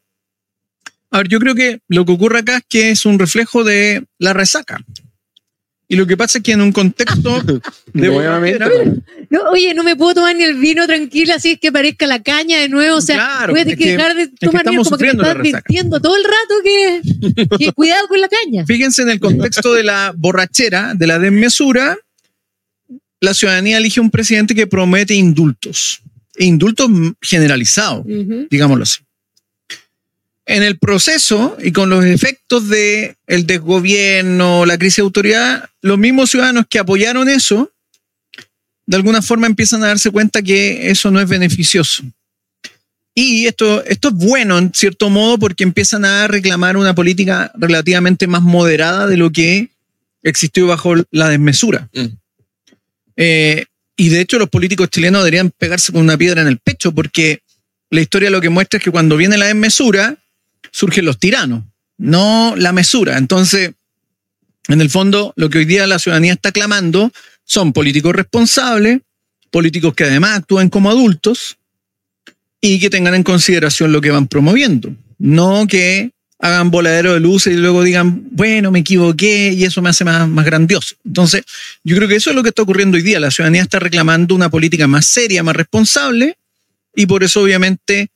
A 1.10 1.18
ver, 1.18 1.28
yo 1.28 1.40
creo 1.40 1.56
que 1.56 1.80
lo 1.88 2.04
que 2.04 2.12
ocurre 2.12 2.38
acá 2.38 2.58
es 2.58 2.64
que 2.68 2.90
es 2.90 3.04
un 3.04 3.18
reflejo 3.18 3.64
de 3.64 4.04
la 4.18 4.32
resaca. 4.32 4.78
Y 5.92 5.96
lo 5.96 6.06
que 6.06 6.16
pasa 6.16 6.38
es 6.38 6.44
que 6.44 6.52
en 6.52 6.60
un 6.60 6.70
contexto 6.70 7.40
de 7.42 7.60
Nuevamente, 8.08 8.64
borrachera- 8.64 9.02
No, 9.28 9.40
oye, 9.50 9.74
no 9.74 9.82
me 9.82 9.96
puedo 9.96 10.14
tomar 10.14 10.36
ni 10.36 10.44
el 10.44 10.54
vino 10.54 10.86
tranquila, 10.86 11.34
así 11.34 11.50
es 11.52 11.58
que 11.58 11.72
parezca 11.72 12.06
la 12.06 12.22
caña 12.22 12.60
de 12.60 12.68
nuevo. 12.68 12.98
O 12.98 13.00
sea, 13.00 13.16
Claro, 13.16 13.52
voy 13.52 13.62
a 13.62 13.64
tener 13.64 13.76
que 13.78 13.84
que- 13.84 13.90
dejar 13.96 14.14
de 14.16 14.28
tomar 14.28 14.64
vino 14.70 14.84
como 14.84 14.96
que 14.96 15.04
me 15.04 15.10
estás 15.10 15.36
advirtiendo 15.36 16.00
todo 16.00 16.14
el 16.16 16.22
rato 16.24 16.54
que, 16.64 17.56
que 17.58 17.72
cuidado 17.74 18.06
con 18.06 18.20
la 18.20 18.28
caña. 18.28 18.64
Fíjense 18.66 19.02
en 19.02 19.08
el 19.10 19.18
contexto 19.18 19.74
de 19.74 19.82
la 19.82 20.14
borrachera, 20.16 20.94
de 20.94 21.06
la 21.08 21.18
desmesura, 21.18 21.98
la 23.20 23.34
ciudadanía 23.34 23.78
elige 23.78 24.00
un 24.00 24.10
presidente 24.12 24.54
que 24.54 24.68
promete 24.68 25.14
indultos. 25.14 26.02
E 26.36 26.44
indultos 26.44 26.88
generalizados, 27.20 28.06
digámoslo 28.48 28.84
así. 28.84 29.00
En 30.46 30.62
el 30.62 30.78
proceso 30.78 31.56
y 31.62 31.70
con 31.72 31.90
los 31.90 32.04
efectos 32.04 32.68
de 32.68 33.16
el 33.26 33.46
desgobierno, 33.46 34.66
la 34.66 34.78
crisis 34.78 34.96
de 34.96 35.02
autoridad, 35.02 35.70
los 35.80 35.98
mismos 35.98 36.30
ciudadanos 36.30 36.66
que 36.68 36.78
apoyaron 36.78 37.28
eso, 37.28 37.70
de 38.86 38.96
alguna 38.96 39.22
forma 39.22 39.46
empiezan 39.46 39.84
a 39.84 39.88
darse 39.88 40.10
cuenta 40.10 40.42
que 40.42 40.90
eso 40.90 41.10
no 41.10 41.20
es 41.20 41.28
beneficioso. 41.28 42.02
Y 43.14 43.46
esto, 43.46 43.84
esto 43.84 44.08
es 44.08 44.14
bueno 44.14 44.58
en 44.58 44.72
cierto 44.74 45.10
modo 45.10 45.38
porque 45.38 45.64
empiezan 45.64 46.04
a 46.04 46.26
reclamar 46.26 46.76
una 46.76 46.94
política 46.94 47.52
relativamente 47.54 48.26
más 48.26 48.42
moderada 48.42 49.06
de 49.06 49.16
lo 49.16 49.30
que 49.30 49.68
existió 50.22 50.66
bajo 50.66 50.94
la 51.10 51.28
desmesura. 51.28 51.88
Mm. 51.92 52.06
Eh, 53.16 53.64
y 53.96 54.08
de 54.08 54.20
hecho 54.20 54.38
los 54.38 54.48
políticos 54.48 54.88
chilenos 54.88 55.22
deberían 55.22 55.50
pegarse 55.50 55.92
con 55.92 56.00
una 56.00 56.16
piedra 56.16 56.40
en 56.40 56.48
el 56.48 56.58
pecho 56.58 56.92
porque 56.92 57.42
la 57.90 58.00
historia 58.00 58.30
lo 58.30 58.40
que 58.40 58.48
muestra 58.48 58.78
es 58.78 58.84
que 58.84 58.90
cuando 58.90 59.16
viene 59.16 59.36
la 59.36 59.46
desmesura 59.46 60.16
surgen 60.72 61.04
los 61.04 61.18
tiranos, 61.18 61.64
no 61.98 62.54
la 62.56 62.72
mesura. 62.72 63.18
Entonces, 63.18 63.72
en 64.68 64.80
el 64.80 64.90
fondo, 64.90 65.32
lo 65.36 65.50
que 65.50 65.58
hoy 65.58 65.64
día 65.64 65.86
la 65.86 65.98
ciudadanía 65.98 66.34
está 66.34 66.52
clamando 66.52 67.12
son 67.44 67.72
políticos 67.72 68.14
responsables, 68.14 69.00
políticos 69.50 69.94
que 69.94 70.04
además 70.04 70.38
actúen 70.38 70.68
como 70.68 70.90
adultos 70.90 71.58
y 72.60 72.78
que 72.78 72.90
tengan 72.90 73.14
en 73.14 73.22
consideración 73.22 73.92
lo 73.92 74.00
que 74.00 74.10
van 74.10 74.28
promoviendo. 74.28 74.94
No 75.18 75.66
que 75.66 76.12
hagan 76.38 76.70
voladero 76.70 77.14
de 77.14 77.20
luces 77.20 77.52
y 77.52 77.56
luego 77.56 77.82
digan, 77.82 78.22
bueno, 78.30 78.70
me 78.70 78.78
equivoqué 78.78 79.52
y 79.52 79.64
eso 79.64 79.82
me 79.82 79.90
hace 79.90 80.04
más, 80.04 80.28
más 80.28 80.44
grandioso. 80.44 80.94
Entonces, 81.04 81.42
yo 81.84 81.96
creo 81.96 82.08
que 82.08 82.16
eso 82.16 82.30
es 82.30 82.36
lo 82.36 82.42
que 82.42 82.48
está 82.50 82.62
ocurriendo 82.62 82.96
hoy 82.96 83.02
día. 83.02 83.20
La 83.20 83.30
ciudadanía 83.30 83.62
está 83.62 83.78
reclamando 83.78 84.34
una 84.34 84.48
política 84.48 84.86
más 84.86 85.06
seria, 85.06 85.42
más 85.42 85.56
responsable 85.56 86.36
y 86.94 87.06
por 87.06 87.22
eso 87.24 87.42
obviamente 87.42 88.10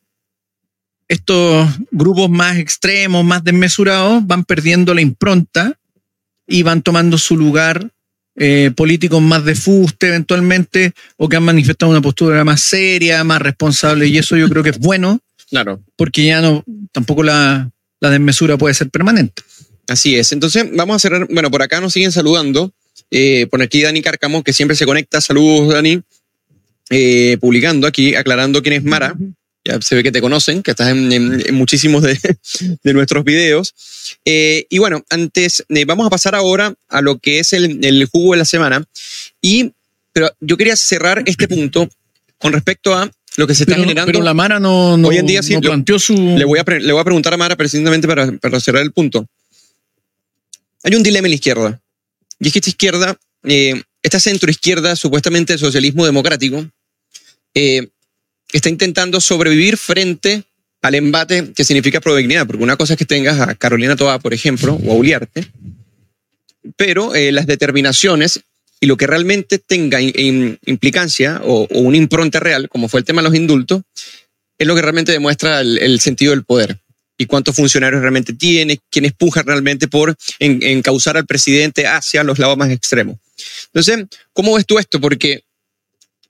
estos 1.08 1.68
grupos 1.90 2.30
más 2.30 2.56
extremos, 2.58 3.24
más 3.24 3.44
desmesurados, 3.44 4.26
van 4.26 4.44
perdiendo 4.44 4.94
la 4.94 5.00
impronta 5.00 5.78
y 6.46 6.62
van 6.62 6.82
tomando 6.82 7.18
su 7.18 7.36
lugar 7.36 7.90
eh, 8.36 8.70
políticos 8.74 9.22
más 9.22 9.44
de 9.44 9.54
fuste 9.54 10.08
eventualmente 10.08 10.92
o 11.16 11.28
que 11.28 11.36
han 11.36 11.44
manifestado 11.44 11.90
una 11.92 12.00
postura 12.02 12.42
más 12.44 12.60
seria, 12.62 13.22
más 13.24 13.40
responsable 13.40 14.06
y 14.08 14.18
eso 14.18 14.36
yo 14.36 14.48
creo 14.48 14.62
que 14.62 14.70
es 14.70 14.78
bueno 14.78 15.20
Claro. 15.50 15.80
porque 15.96 16.24
ya 16.24 16.40
no, 16.40 16.64
tampoco 16.90 17.22
la, 17.22 17.70
la 18.00 18.10
desmesura 18.10 18.56
puede 18.58 18.74
ser 18.74 18.90
permanente. 18.90 19.42
Así 19.86 20.16
es. 20.16 20.32
Entonces, 20.32 20.64
vamos 20.74 20.96
a 20.96 20.98
cerrar. 20.98 21.28
Bueno, 21.30 21.50
por 21.50 21.62
acá 21.62 21.80
nos 21.80 21.92
siguen 21.92 22.10
saludando. 22.10 22.72
Eh, 23.10 23.46
por 23.50 23.60
aquí 23.62 23.82
Dani 23.82 24.00
Cárcamo, 24.00 24.42
que 24.42 24.52
siempre 24.54 24.76
se 24.76 24.86
conecta. 24.86 25.20
Saludos, 25.20 25.74
Dani. 25.74 26.00
Eh, 26.90 27.36
publicando 27.40 27.86
aquí, 27.86 28.14
aclarando 28.14 28.62
quién 28.62 28.76
es 28.76 28.84
Mara. 28.84 29.14
Ya 29.66 29.80
se 29.80 29.94
ve 29.94 30.02
que 30.02 30.12
te 30.12 30.20
conocen, 30.20 30.62
que 30.62 30.72
estás 30.72 30.90
en, 30.90 31.10
en- 31.12 31.42
en 31.46 31.54
muchísimos 31.54 32.02
de, 32.02 32.18
de 32.82 32.92
nuestros 32.92 33.24
videos. 33.24 33.74
Eh, 34.24 34.66
y 34.68 34.78
bueno, 34.78 35.02
antes, 35.08 35.64
eh, 35.70 35.84
vamos 35.86 36.06
a 36.06 36.10
pasar 36.10 36.34
ahora 36.34 36.74
a 36.88 37.00
lo 37.00 37.18
que 37.18 37.38
es 37.38 37.52
el, 37.54 37.82
el 37.84 38.04
jugo 38.06 38.32
de 38.32 38.38
la 38.38 38.44
semana. 38.44 38.84
Y, 39.40 39.72
pero 40.12 40.30
yo 40.40 40.56
quería 40.58 40.76
cerrar 40.76 41.22
este 41.26 41.48
punto 41.48 41.88
con 42.38 42.52
respecto 42.52 42.94
a 42.94 43.10
lo 43.36 43.46
que 43.46 43.54
se 43.54 43.62
está 43.62 43.72
Pero, 43.74 43.84
generando. 43.84 44.12
pero 44.12 44.22
la 44.22 44.34
Mara 44.34 44.60
no, 44.60 44.96
no, 44.98 45.08
Hoy 45.08 45.16
en 45.16 45.26
día 45.26 45.42
sí, 45.42 45.54
no 45.54 45.60
planteó 45.62 45.98
su... 45.98 46.14
Le 46.14 46.44
voy 46.44 46.58
a, 46.58 46.64
le 46.78 46.92
voy 46.92 47.00
a 47.00 47.04
preguntar 47.04 47.32
a 47.32 47.36
Mara 47.38 47.56
precisamente 47.56 48.06
para, 48.06 48.30
para 48.32 48.60
cerrar 48.60 48.82
el 48.82 48.92
punto. 48.92 49.26
Hay 50.82 50.94
un 50.94 51.02
dilema 51.02 51.26
en 51.26 51.30
la 51.32 51.36
izquierda. 51.36 51.80
Y 52.38 52.48
es 52.48 52.52
que 52.52 52.58
esta 52.58 52.68
izquierda, 52.70 53.16
eh, 53.44 53.82
esta 54.02 54.20
centroizquierda, 54.20 54.94
supuestamente 54.94 55.54
el 55.54 55.58
socialismo 55.58 56.04
democrático, 56.04 56.66
eh, 57.54 57.88
está 58.56 58.68
intentando 58.68 59.20
sobrevivir 59.20 59.76
frente 59.76 60.44
al 60.82 60.94
embate 60.94 61.52
que 61.54 61.64
significa 61.64 62.00
prodignidad. 62.00 62.46
Porque 62.46 62.62
una 62.62 62.76
cosa 62.76 62.94
es 62.94 62.98
que 62.98 63.04
tengas 63.04 63.40
a 63.40 63.54
Carolina 63.54 63.96
Toa, 63.96 64.18
por 64.18 64.34
ejemplo, 64.34 64.78
o 64.84 64.92
a 64.92 64.94
Uliarte, 64.94 65.46
pero 66.76 67.14
eh, 67.14 67.32
las 67.32 67.46
determinaciones 67.46 68.40
y 68.80 68.86
lo 68.86 68.96
que 68.96 69.06
realmente 69.06 69.58
tenga 69.58 69.98
implicancia 70.00 71.40
o, 71.42 71.66
o 71.70 71.78
una 71.80 71.96
impronta 71.96 72.40
real, 72.40 72.68
como 72.68 72.88
fue 72.88 73.00
el 73.00 73.06
tema 73.06 73.22
de 73.22 73.28
los 73.28 73.36
indultos, 73.36 73.82
es 74.58 74.66
lo 74.66 74.74
que 74.74 74.82
realmente 74.82 75.12
demuestra 75.12 75.60
el, 75.60 76.00
sentido 76.00 76.32
del 76.32 76.44
poder 76.44 76.78
y 77.16 77.26
cuántos 77.26 77.56
funcionarios 77.56 78.00
realmente 78.02 78.32
tiene, 78.32 78.80
quién 78.90 79.04
empuja 79.04 79.42
realmente 79.42 79.88
por 79.88 80.14
en- 80.38 80.62
encauzar 80.62 81.16
al 81.16 81.26
presidente 81.26 81.86
hacia 81.86 82.24
los 82.24 82.38
lados 82.38 82.56
más 82.56 82.70
extremos. 82.70 83.16
Entonces, 83.66 84.06
¿cómo 84.32 84.54
ves 84.54 84.66
tú 84.66 84.78
esto? 84.78 85.00
Porque 85.00 85.44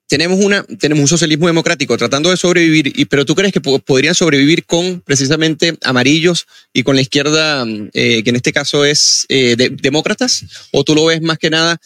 tenemos, 0.07 0.39
una, 0.41 0.63
tenemos 0.65 1.03
un 1.03 1.09
socialismo 1.09 1.47
democrático 1.47 1.97
tratando 1.97 2.31
de 2.31 2.37
sobrevivir, 2.37 2.93
y, 2.95 3.05
pero 3.07 3.25
¿tú 3.25 3.35
crees 3.35 3.53
que 3.53 3.61
po- 3.61 3.79
podrían 3.79 4.15
sobrevivir 4.15 4.65
con 4.65 5.01
precisamente 5.01 5.77
amarillos 5.83 6.47
y 6.73 6.83
con 6.83 6.95
la 6.97 7.03
izquierda, 7.03 7.65
mm, 7.65 7.91
eh, 7.95 8.23
que 8.23 8.31
en 8.31 8.37
este 8.37 8.53
caso 8.53 8.85
es 8.85 9.25
eh, 9.29 9.57
de- 9.57 9.71
demócratas? 9.71 10.45
¿O 10.73 10.85
tú 10.85 10.95
lo 10.95 11.07
ves 11.07 11.23
más 11.23 11.39
que 11.39 11.51
nada 11.51 11.79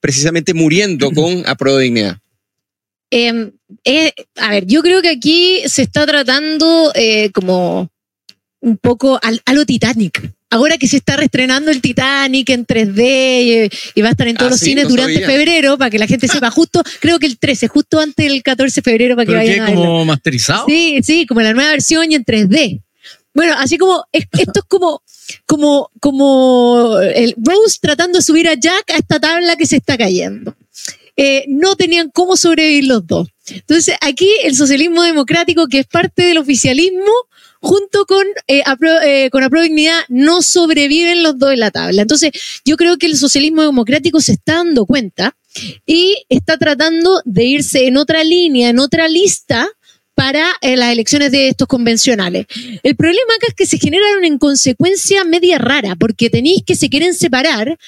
precisamente 0.00 0.52
muriendo 0.54 1.10
con 1.10 1.42
apruebo 1.46 1.78
de 1.78 1.84
dignidad? 1.84 2.18
Eh, 3.10 3.50
eh, 3.84 4.12
a 4.36 4.50
ver, 4.50 4.66
yo 4.66 4.82
creo 4.82 5.02
que 5.02 5.10
aquí 5.10 5.62
se 5.66 5.82
está 5.82 6.06
tratando 6.06 6.92
como 7.34 7.90
un 8.60 8.76
poco 8.78 9.20
a 9.22 9.52
lo 9.52 9.66
Titanic. 9.66 10.32
Ahora 10.52 10.76
que 10.78 10.86
se 10.86 10.98
está 10.98 11.16
reestrenando 11.16 11.70
el 11.70 11.80
Titanic 11.80 12.48
en 12.50 12.66
3D 12.66 13.00
y, 13.94 13.98
y 13.98 14.02
va 14.02 14.08
a 14.08 14.10
estar 14.12 14.28
en 14.28 14.36
todos 14.36 14.48
Ah, 14.48 14.50
los 14.52 14.60
sí, 14.60 14.66
cines 14.66 14.84
no 14.84 14.90
durante 14.90 15.14
sabía. 15.14 15.26
febrero, 15.28 15.78
para 15.78 15.90
que 15.90 15.98
la 15.98 16.06
gente 16.06 16.28
sepa, 16.28 16.50
justo, 16.52 16.82
creo 17.00 17.18
que 17.18 17.26
el 17.26 17.38
13, 17.38 17.68
justo 17.68 17.98
antes 18.00 18.26
del 18.26 18.42
14 18.42 18.80
de 18.80 18.82
febrero, 18.90 19.16
para 19.16 19.26
que 19.26 19.34
vayan 19.34 19.60
a 19.60 19.64
verlo. 19.66 19.82
¿Como 19.82 20.04
masterizado? 20.04 20.66
Sí, 20.68 20.98
sí, 21.02 21.26
como 21.26 21.40
la 21.40 21.52
nueva 21.54 21.70
versión 21.70 22.10
y 22.12 22.14
en 22.14 22.24
3D. 22.24 22.80
Bueno, 23.34 23.54
así 23.58 23.78
como 23.78 24.04
es- 24.12 24.26
esto 24.38 24.60
es 24.60 24.64
como, 24.68 25.02
como, 25.46 25.90
como 26.00 26.98
el 27.00 27.34
Rose 27.42 27.78
tratando 27.80 28.18
de 28.18 28.22
subir 28.24 28.46
a 28.48 28.54
Jack 28.54 28.90
a 28.90 28.98
esta 28.98 29.18
tabla 29.18 29.56
que 29.56 29.66
se 29.66 29.76
está 29.76 29.96
cayendo. 29.96 30.54
Eh, 31.16 31.44
no 31.48 31.76
tenían 31.76 32.10
cómo 32.12 32.36
sobrevivir 32.36 32.84
los 32.84 33.06
dos. 33.06 33.28
Entonces, 33.48 33.96
aquí 34.00 34.30
el 34.44 34.54
socialismo 34.54 35.02
democrático, 35.02 35.66
que 35.66 35.80
es 35.80 35.86
parte 35.86 36.22
del 36.24 36.38
oficialismo, 36.38 37.10
junto 37.62 38.06
con, 38.06 38.26
eh, 38.48 38.62
apro- 38.64 39.00
eh, 39.04 39.30
con 39.30 39.44
Apruebo 39.44 39.62
Dignidad, 39.64 40.00
no 40.08 40.42
sobreviven 40.42 41.22
los 41.22 41.38
dos 41.38 41.52
en 41.52 41.60
la 41.60 41.70
tabla. 41.70 42.02
Entonces, 42.02 42.32
yo 42.64 42.76
creo 42.76 42.98
que 42.98 43.06
el 43.06 43.16
socialismo 43.16 43.62
democrático 43.62 44.20
se 44.20 44.32
está 44.32 44.54
dando 44.54 44.84
cuenta 44.84 45.36
y 45.86 46.16
está 46.28 46.58
tratando 46.58 47.22
de 47.24 47.44
irse 47.44 47.86
en 47.86 47.96
otra 47.98 48.24
línea, 48.24 48.68
en 48.68 48.80
otra 48.80 49.06
lista 49.06 49.68
para 50.14 50.44
eh, 50.60 50.76
las 50.76 50.92
elecciones 50.92 51.30
de 51.30 51.48
estos 51.48 51.68
convencionales. 51.68 52.46
El 52.82 52.96
problema 52.96 53.32
acá 53.36 53.46
es 53.48 53.54
que 53.54 53.66
se 53.66 53.78
generaron 53.78 54.24
en 54.24 54.38
consecuencia 54.38 55.24
media 55.24 55.58
rara, 55.58 55.94
porque 55.94 56.30
tenéis 56.30 56.64
que 56.66 56.74
se 56.74 56.90
quieren 56.90 57.14
separar. 57.14 57.78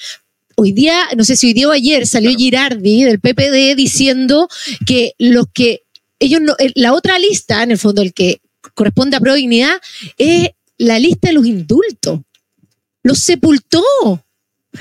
Hoy 0.55 0.71
día, 0.71 1.01
no 1.17 1.25
sé 1.25 1.35
si 1.35 1.47
hoy 1.47 1.53
día 1.53 1.67
o 1.67 1.71
ayer, 1.71 2.07
salió 2.07 2.31
Girardi 2.31 3.03
del 3.03 3.19
PPD 3.19 3.75
diciendo 3.75 4.47
que 4.87 5.13
los 5.19 5.47
que 5.53 5.81
ellos 6.17 6.39
no, 6.39 6.55
eh, 6.59 6.71
la 6.75 6.93
otra 6.93 7.19
lista, 7.19 7.61
en 7.61 7.71
el 7.71 7.77
fondo, 7.77 8.01
el 8.01 8.13
que 8.13 8.39
corresponde 8.73 9.17
a 9.17 9.19
Pro 9.19 9.33
Dignidad, 9.33 9.79
es 10.17 10.49
la 10.77 10.99
lista 10.99 11.29
de 11.29 11.33
los 11.33 11.45
indultos. 11.45 12.21
Los 13.03 13.19
sepultó. 13.19 13.83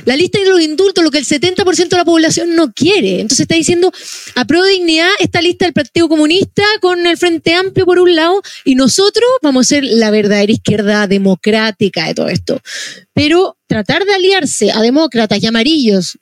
La 0.06 0.16
lista 0.16 0.40
de 0.40 0.48
los 0.48 0.60
indultos, 0.60 1.04
lo 1.04 1.10
que 1.12 1.18
el 1.18 1.24
70% 1.24 1.88
de 1.88 1.96
la 1.96 2.04
población 2.04 2.56
no 2.56 2.72
quiere. 2.72 3.20
Entonces 3.20 3.40
está 3.40 3.54
diciendo, 3.54 3.92
a 4.34 4.44
Pro 4.44 4.64
Dignidad, 4.64 5.10
esta 5.20 5.40
lista 5.40 5.66
del 5.66 5.72
Partido 5.72 6.08
Comunista 6.08 6.64
con 6.80 7.06
el 7.06 7.16
Frente 7.16 7.54
Amplio 7.54 7.86
por 7.86 8.00
un 8.00 8.14
lado, 8.16 8.42
y 8.64 8.74
nosotros 8.74 9.28
vamos 9.40 9.66
a 9.66 9.68
ser 9.68 9.84
la 9.84 10.10
verdadera 10.10 10.52
izquierda 10.52 11.06
democrática 11.06 12.06
de 12.06 12.14
todo 12.14 12.28
esto. 12.28 12.60
Pero 13.12 13.56
tratar 13.68 14.04
de 14.04 14.14
aliarse 14.14 14.72
a 14.72 14.80
demócratas 14.80 15.40
y 15.40 15.46
amarillos, 15.46 16.18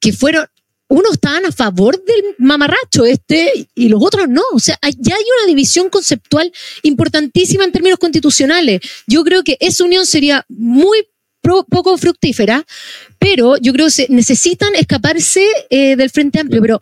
que 0.00 0.12
fueron 0.12 0.46
unos 0.90 1.12
estaban 1.12 1.46
a 1.46 1.52
favor 1.52 2.02
del 2.04 2.34
mamarracho 2.38 3.04
este 3.04 3.68
y 3.74 3.88
los 3.88 4.02
otros 4.02 4.28
no. 4.28 4.42
O 4.52 4.58
sea, 4.58 4.76
ya 4.98 5.14
hay 5.14 5.24
una 5.38 5.46
división 5.46 5.88
conceptual 5.88 6.52
importantísima 6.82 7.64
en 7.64 7.72
términos 7.72 7.98
constitucionales. 7.98 8.80
Yo 9.06 9.22
creo 9.22 9.44
que 9.44 9.56
esa 9.60 9.84
unión 9.84 10.04
sería 10.04 10.44
muy 10.48 11.06
poco 11.42 11.96
fructífera, 11.96 12.66
pero 13.20 13.56
yo 13.56 13.72
creo 13.72 13.86
que 13.86 13.92
se 13.92 14.06
necesitan 14.10 14.74
escaparse 14.74 15.46
eh, 15.70 15.94
del 15.94 16.10
Frente 16.10 16.40
Amplio. 16.40 16.60
Pero, 16.60 16.80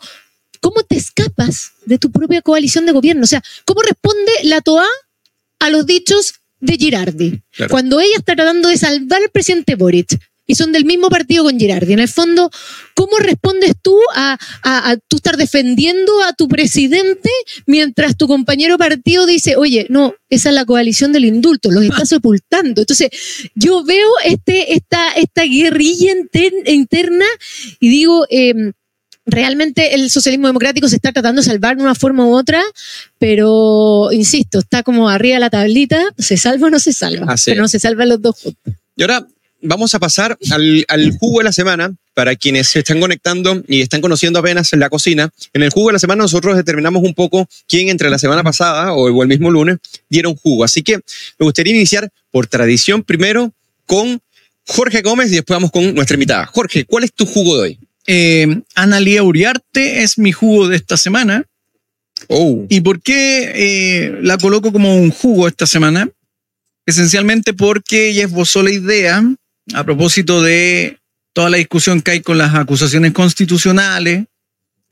¿cómo 0.60 0.82
te 0.82 0.96
escapas 0.96 1.72
de 1.84 1.98
tu 1.98 2.10
propia 2.10 2.40
coalición 2.40 2.86
de 2.86 2.92
gobierno? 2.92 3.24
O 3.24 3.28
sea, 3.28 3.42
¿cómo 3.66 3.82
responde 3.82 4.32
la 4.44 4.62
TOA 4.62 4.86
a 5.58 5.70
los 5.70 5.84
dichos 5.84 6.34
de 6.60 6.76
Girardi? 6.76 7.42
Claro. 7.52 7.70
Cuando 7.70 8.00
ella 8.00 8.16
está 8.16 8.34
tratando 8.34 8.70
de 8.70 8.78
salvar 8.78 9.20
al 9.22 9.30
presidente 9.30 9.74
Boric 9.74 10.18
y 10.48 10.54
son 10.56 10.72
del 10.72 10.84
mismo 10.84 11.10
partido 11.10 11.44
con 11.44 11.58
Girardi. 11.60 11.92
En 11.92 11.98
el 12.00 12.08
fondo, 12.08 12.50
¿cómo 12.94 13.18
respondes 13.18 13.74
tú 13.80 13.96
a, 14.16 14.36
a- 14.62 14.90
a 14.90 14.96
tú 14.96 15.16
estar 15.18 15.36
defendiendo 15.36 16.10
a 16.24 16.32
tu 16.32 16.48
presidente 16.48 17.30
mientras 17.66 18.16
tu 18.16 18.26
compañero 18.26 18.78
partido 18.78 19.26
dice, 19.26 19.54
oye, 19.56 19.86
no, 19.90 20.14
esa 20.30 20.48
es 20.48 20.54
la 20.54 20.64
coalición 20.64 21.12
del 21.12 21.26
indulto, 21.26 21.70
los 21.70 21.84
está 21.84 22.04
sepultando? 22.06 22.80
Entonces, 22.80 23.10
yo 23.54 23.84
veo 23.84 24.08
este, 24.24 24.72
esta, 24.74 25.12
esta 25.12 25.42
guerrilla 25.44 26.12
inter- 26.12 26.52
interna 26.66 27.26
y 27.78 27.88
digo, 27.90 28.26
eh, 28.30 28.72
realmente 29.26 29.94
el 29.94 30.08
socialismo 30.10 30.46
democrático 30.46 30.88
se 30.88 30.96
está 30.96 31.12
tratando 31.12 31.42
de 31.42 31.46
salvar 31.46 31.76
de 31.76 31.82
una 31.82 31.94
forma 31.94 32.24
u 32.26 32.34
otra, 32.34 32.62
pero 33.18 34.08
insisto, 34.12 34.60
está 34.60 34.82
como 34.82 35.08
arriba 35.08 35.34
de 35.34 35.40
la 35.40 35.50
tablita, 35.50 36.02
¿se 36.16 36.36
salva 36.36 36.68
o 36.68 36.70
no 36.70 36.78
se 36.78 36.92
salva? 36.92 37.32
Así 37.34 37.50
pero 37.50 37.60
no 37.62 37.68
se 37.68 37.78
salvan 37.78 38.08
los 38.08 38.22
dos 38.22 38.36
juntos. 38.40 38.74
Y 38.96 39.02
ahora 39.02 39.26
vamos 39.60 39.94
a 39.94 39.98
pasar 39.98 40.38
al, 40.50 40.84
al 40.88 41.12
jugo 41.18 41.38
de 41.38 41.44
la 41.44 41.52
semana. 41.52 41.94
Para 42.14 42.34
quienes 42.34 42.66
se 42.66 42.80
están 42.80 42.98
conectando 42.98 43.62
y 43.68 43.80
están 43.80 44.00
conociendo 44.00 44.40
apenas 44.40 44.72
la 44.72 44.90
cocina, 44.90 45.30
en 45.52 45.62
el 45.62 45.70
jugo 45.70 45.90
de 45.90 45.92
la 45.92 45.98
semana 46.00 46.22
nosotros 46.22 46.56
determinamos 46.56 47.04
un 47.04 47.14
poco 47.14 47.48
quién 47.68 47.90
entre 47.90 48.10
la 48.10 48.18
semana 48.18 48.42
pasada 48.42 48.92
o, 48.92 49.08
o 49.08 49.22
el 49.22 49.28
mismo 49.28 49.52
lunes 49.52 49.78
dieron 50.08 50.34
jugo. 50.34 50.64
Así 50.64 50.82
que 50.82 50.96
me 50.96 51.44
gustaría 51.44 51.76
iniciar 51.76 52.10
por 52.32 52.48
tradición 52.48 53.04
primero 53.04 53.52
con 53.86 54.20
Jorge 54.66 55.00
Gómez 55.00 55.28
y 55.32 55.36
después 55.36 55.56
vamos 55.56 55.70
con 55.70 55.94
nuestra 55.94 56.14
invitada. 56.14 56.46
Jorge, 56.46 56.84
¿cuál 56.84 57.04
es 57.04 57.12
tu 57.12 57.24
jugo 57.24 57.56
de 57.56 57.62
hoy? 57.62 57.78
Eh, 58.06 58.62
Analía 58.74 59.22
Uriarte 59.22 60.02
es 60.02 60.18
mi 60.18 60.32
jugo 60.32 60.68
de 60.68 60.76
esta 60.76 60.96
semana. 60.96 61.44
Oh, 62.28 62.66
¿Y 62.68 62.80
por 62.80 63.00
qué 63.00 63.52
eh, 63.54 64.18
la 64.22 64.36
coloco 64.38 64.72
como 64.72 64.96
un 64.96 65.10
jugo 65.10 65.48
esta 65.48 65.66
semana? 65.66 66.10
Esencialmente 66.84 67.54
porque 67.54 68.08
ella 68.08 68.24
esbozó 68.24 68.62
la 68.62 68.72
idea, 68.72 69.22
a 69.74 69.84
propósito 69.84 70.42
de 70.42 70.98
toda 71.32 71.50
la 71.50 71.58
discusión 71.58 72.02
que 72.02 72.12
hay 72.12 72.20
con 72.20 72.38
las 72.38 72.54
acusaciones 72.54 73.12
constitucionales, 73.12 74.24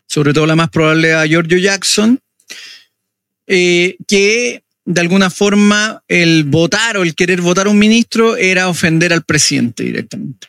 sobre 0.07 0.33
todo 0.33 0.47
la 0.47 0.57
más 0.57 0.71
probable 0.71 1.13
a 1.13 1.27
Giorgio 1.27 1.59
Jackson, 1.59 2.21
eh, 3.47 3.97
que 4.07 4.63
de 4.85 5.01
alguna 5.01 5.31
forma 5.31 6.03
el 6.07 6.45
votar 6.45 6.97
o 6.97 7.03
el 7.03 7.15
querer 7.15 7.41
votar 7.41 7.67
a 7.67 7.71
un 7.71 7.79
ministro 7.79 8.37
era 8.37 8.69
ofender 8.69 9.13
al 9.13 9.25
presidente 9.25 9.83
directamente. 9.83 10.49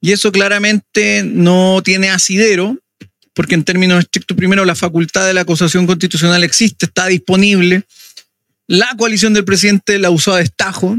Y 0.00 0.12
eso 0.12 0.32
claramente 0.32 1.22
no 1.24 1.82
tiene 1.84 2.10
asidero, 2.10 2.78
porque 3.34 3.54
en 3.54 3.64
términos 3.64 4.00
estrictos, 4.00 4.36
primero, 4.36 4.64
la 4.64 4.74
facultad 4.74 5.26
de 5.26 5.34
la 5.34 5.42
acusación 5.42 5.86
constitucional 5.86 6.42
existe, 6.44 6.86
está 6.86 7.06
disponible. 7.06 7.82
La 8.66 8.94
coalición 8.96 9.34
del 9.34 9.44
presidente 9.44 9.98
la 9.98 10.10
usó 10.10 10.32
a 10.32 10.38
destajo 10.38 10.98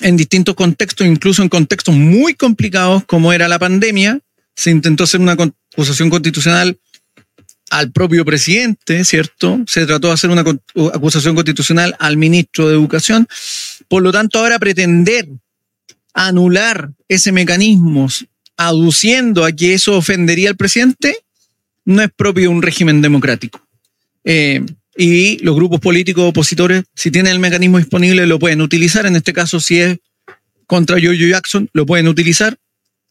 en 0.00 0.16
distintos 0.16 0.54
contextos, 0.54 1.06
incluso 1.06 1.42
en 1.42 1.48
contextos 1.48 1.94
muy 1.94 2.34
complicados 2.34 3.04
como 3.04 3.32
era 3.32 3.48
la 3.48 3.58
pandemia. 3.58 4.20
Se 4.54 4.70
intentó 4.70 5.04
hacer 5.04 5.20
una 5.20 5.32
acusación 5.32 6.10
constitucional 6.10 6.78
al 7.70 7.90
propio 7.90 8.24
presidente, 8.24 9.04
¿cierto? 9.04 9.60
Se 9.66 9.86
trató 9.86 10.08
de 10.08 10.14
hacer 10.14 10.30
una 10.30 10.44
acusación 10.94 11.34
constitucional 11.34 11.96
al 11.98 12.16
ministro 12.16 12.68
de 12.68 12.74
Educación. 12.74 13.26
Por 13.88 14.02
lo 14.02 14.12
tanto, 14.12 14.38
ahora 14.38 14.58
pretender 14.58 15.28
anular 16.14 16.90
ese 17.08 17.32
mecanismo 17.32 18.08
aduciendo 18.56 19.44
a 19.44 19.52
que 19.52 19.74
eso 19.74 19.96
ofendería 19.96 20.48
al 20.50 20.56
presidente 20.56 21.18
no 21.84 22.02
es 22.02 22.10
propio 22.16 22.44
de 22.44 22.48
un 22.48 22.62
régimen 22.62 23.02
democrático. 23.02 23.60
Eh, 24.24 24.64
y 24.96 25.38
los 25.44 25.54
grupos 25.54 25.80
políticos 25.80 26.24
opositores, 26.24 26.84
si 26.94 27.10
tienen 27.10 27.32
el 27.32 27.38
mecanismo 27.38 27.78
disponible, 27.78 28.26
lo 28.26 28.38
pueden 28.38 28.62
utilizar. 28.62 29.04
En 29.04 29.16
este 29.16 29.32
caso, 29.32 29.60
si 29.60 29.78
es 29.78 29.98
contra 30.66 30.98
Giorgio 30.98 31.28
Jackson, 31.28 31.68
lo 31.74 31.84
pueden 31.84 32.08
utilizar. 32.08 32.56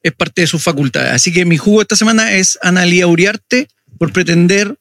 Es 0.02 0.14
parte 0.14 0.42
de 0.42 0.48
sus 0.48 0.64
facultades. 0.64 1.12
Así 1.14 1.32
que 1.32 1.46
mi 1.46 1.58
jugo 1.58 1.82
esta 1.82 1.96
semana 1.96 2.34
es 2.34 2.58
Analía 2.62 3.08
Uriarte 3.08 3.68
por 4.00 4.12
pretender, 4.12 4.76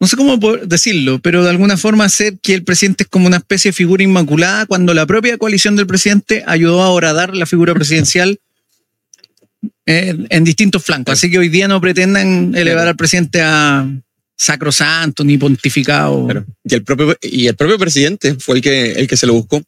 no 0.00 0.06
sé 0.06 0.16
cómo 0.16 0.36
decirlo, 0.64 1.20
pero 1.20 1.44
de 1.44 1.50
alguna 1.50 1.76
forma 1.76 2.04
hacer 2.04 2.38
que 2.40 2.54
el 2.54 2.64
presidente 2.64 3.04
es 3.04 3.08
como 3.08 3.26
una 3.26 3.38
especie 3.38 3.70
de 3.70 3.74
figura 3.74 4.02
inmaculada 4.02 4.66
cuando 4.66 4.94
la 4.94 5.06
propia 5.06 5.38
coalición 5.38 5.76
del 5.76 5.86
presidente 5.86 6.44
ayudó 6.46 6.82
a 6.82 6.90
horadar 6.90 7.34
la 7.34 7.46
figura 7.46 7.74
presidencial 7.74 8.38
en, 9.86 10.26
en 10.30 10.44
distintos 10.44 10.84
flancos. 10.84 11.14
Así 11.14 11.30
que 11.30 11.38
hoy 11.38 11.48
día 11.48 11.68
no 11.68 11.80
pretendan 11.80 12.54
elevar 12.56 12.88
al 12.88 12.96
presidente 12.96 13.40
a 13.40 13.88
sacrosanto 14.38 15.24
ni 15.24 15.36
pontificado. 15.36 16.26
Y 16.64 16.74
el 16.74 16.84
propio, 16.84 17.16
y 17.20 17.46
el 17.48 17.56
propio 17.56 17.78
presidente 17.78 18.36
fue 18.36 18.56
el 18.56 18.62
que, 18.62 18.92
el 18.92 19.06
que 19.08 19.16
se 19.16 19.26
lo 19.26 19.34
buscó. 19.34 19.62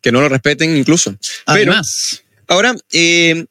Que 0.00 0.10
no 0.10 0.20
lo 0.20 0.28
respeten 0.28 0.76
incluso. 0.76 1.12
Pero- 1.12 1.22
Además, 1.46 2.20
Ahora, 2.46 2.74
eh, 2.92 3.46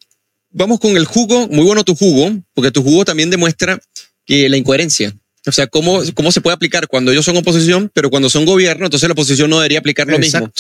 vamos 0.52 0.80
con 0.80 0.96
el 0.98 1.06
jugo. 1.06 1.48
Muy 1.48 1.66
bueno 1.66 1.84
tu 1.84 1.96
jugo, 1.96 2.32
porque 2.54 2.70
tu 2.72 2.84
jugo 2.84 3.06
también 3.06 3.30
demuestra 3.30 3.80
que 4.26 4.50
la 4.50 4.58
incoherencia. 4.58 5.14
O 5.46 5.52
sea, 5.52 5.68
cómo, 5.68 6.02
cómo 6.14 6.32
se 6.32 6.42
puede 6.42 6.54
aplicar 6.54 6.88
cuando 6.88 7.12
ellos 7.12 7.26
son 7.26 7.36
oposición, 7.38 7.92
pero 7.94 8.10
cuando 8.10 8.30
son 8.30 8.46
gobierno, 8.46 8.86
entonces 8.86 9.10
la 9.10 9.14
oposición 9.14 9.50
no 9.50 9.58
debería 9.58 9.80
aplicar 9.80 10.08
lo 10.08 10.18
mismo. 10.20 10.52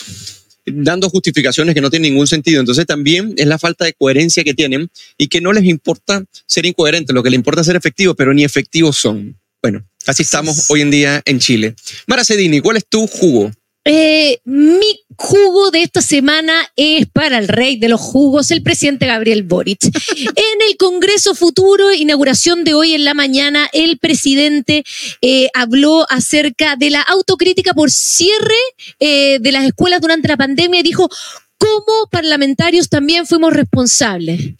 Dando 0.65 1.09
justificaciones 1.09 1.75
que 1.75 1.81
no 1.81 1.89
tienen 1.89 2.11
ningún 2.11 2.27
sentido. 2.27 2.59
Entonces 2.59 2.85
también 2.85 3.33
es 3.37 3.45
la 3.47 3.59
falta 3.59 3.85
de 3.85 3.93
coherencia 3.93 4.43
que 4.43 4.53
tienen 4.53 4.89
y 5.17 5.27
que 5.27 5.41
no 5.41 5.53
les 5.53 5.63
importa 5.65 6.23
ser 6.47 6.65
incoherentes, 6.65 7.13
lo 7.13 7.21
que 7.21 7.29
les 7.29 7.37
importa 7.37 7.61
es 7.61 7.67
ser 7.67 7.75
efectivos, 7.75 8.15
pero 8.17 8.33
ni 8.33 8.43
efectivos 8.43 8.97
son. 8.97 9.37
Bueno, 9.63 9.81
así 10.05 10.23
estamos 10.23 10.69
hoy 10.69 10.81
en 10.81 10.91
día 10.91 11.21
en 11.23 11.39
Chile. 11.39 11.73
Mara 12.05 12.25
Cedini, 12.25 12.59
¿cuál 12.59 12.75
es 12.75 12.85
tu 12.85 13.07
jugo? 13.07 13.49
Eh, 13.85 14.39
mi 14.43 14.99
jugo 15.15 15.71
de 15.71 15.83
esta 15.83 16.01
semana 16.01 16.53
es 16.75 17.05
para 17.07 17.37
el 17.37 17.47
rey 17.47 17.77
de 17.77 17.87
los 17.87 18.01
jugos, 18.01 18.51
el 18.51 18.61
presidente 18.61 19.05
Gabriel 19.05 19.43
Boric. 19.43 19.85
en 20.17 20.61
el 20.67 20.75
Congreso 20.75 21.33
Futuro, 21.33 21.93
inauguración 21.93 22.65
de 22.65 22.73
hoy 22.73 22.93
en 22.93 23.05
la 23.05 23.13
mañana, 23.13 23.69
el 23.71 23.99
presidente 23.99 24.83
eh, 25.21 25.47
habló 25.53 26.05
acerca 26.09 26.75
de 26.75 26.89
la 26.89 27.01
autocrítica 27.01 27.73
por 27.73 27.89
cierre 27.89 28.59
eh, 28.99 29.37
de 29.39 29.51
las 29.53 29.63
escuelas 29.63 30.01
durante 30.01 30.27
la 30.27 30.35
pandemia 30.35 30.81
y 30.81 30.83
dijo, 30.83 31.09
como 31.57 32.09
parlamentarios 32.11 32.89
también 32.89 33.25
fuimos 33.25 33.53
responsables. 33.53 34.55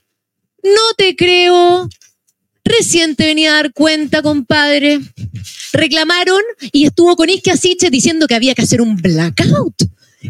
No 0.64 0.93
te 0.95 1.18
creo. 1.18 1.89
Recién 2.66 3.16
te 3.16 3.26
venía 3.26 3.51
a 3.51 3.55
dar 3.55 3.74
cuenta, 3.74 4.22
compadre. 4.22 4.99
Reclamaron 5.74 6.41
y 6.72 6.86
estuvo 6.86 7.16
con 7.16 7.30
Isque 7.30 7.51
Asiche 7.51 7.89
diciendo 7.89 8.28
que 8.28 8.36
había 8.36 8.55
que 8.55 8.61
hacer 8.61 8.82
un 8.82 8.95
blackout, 8.95 9.76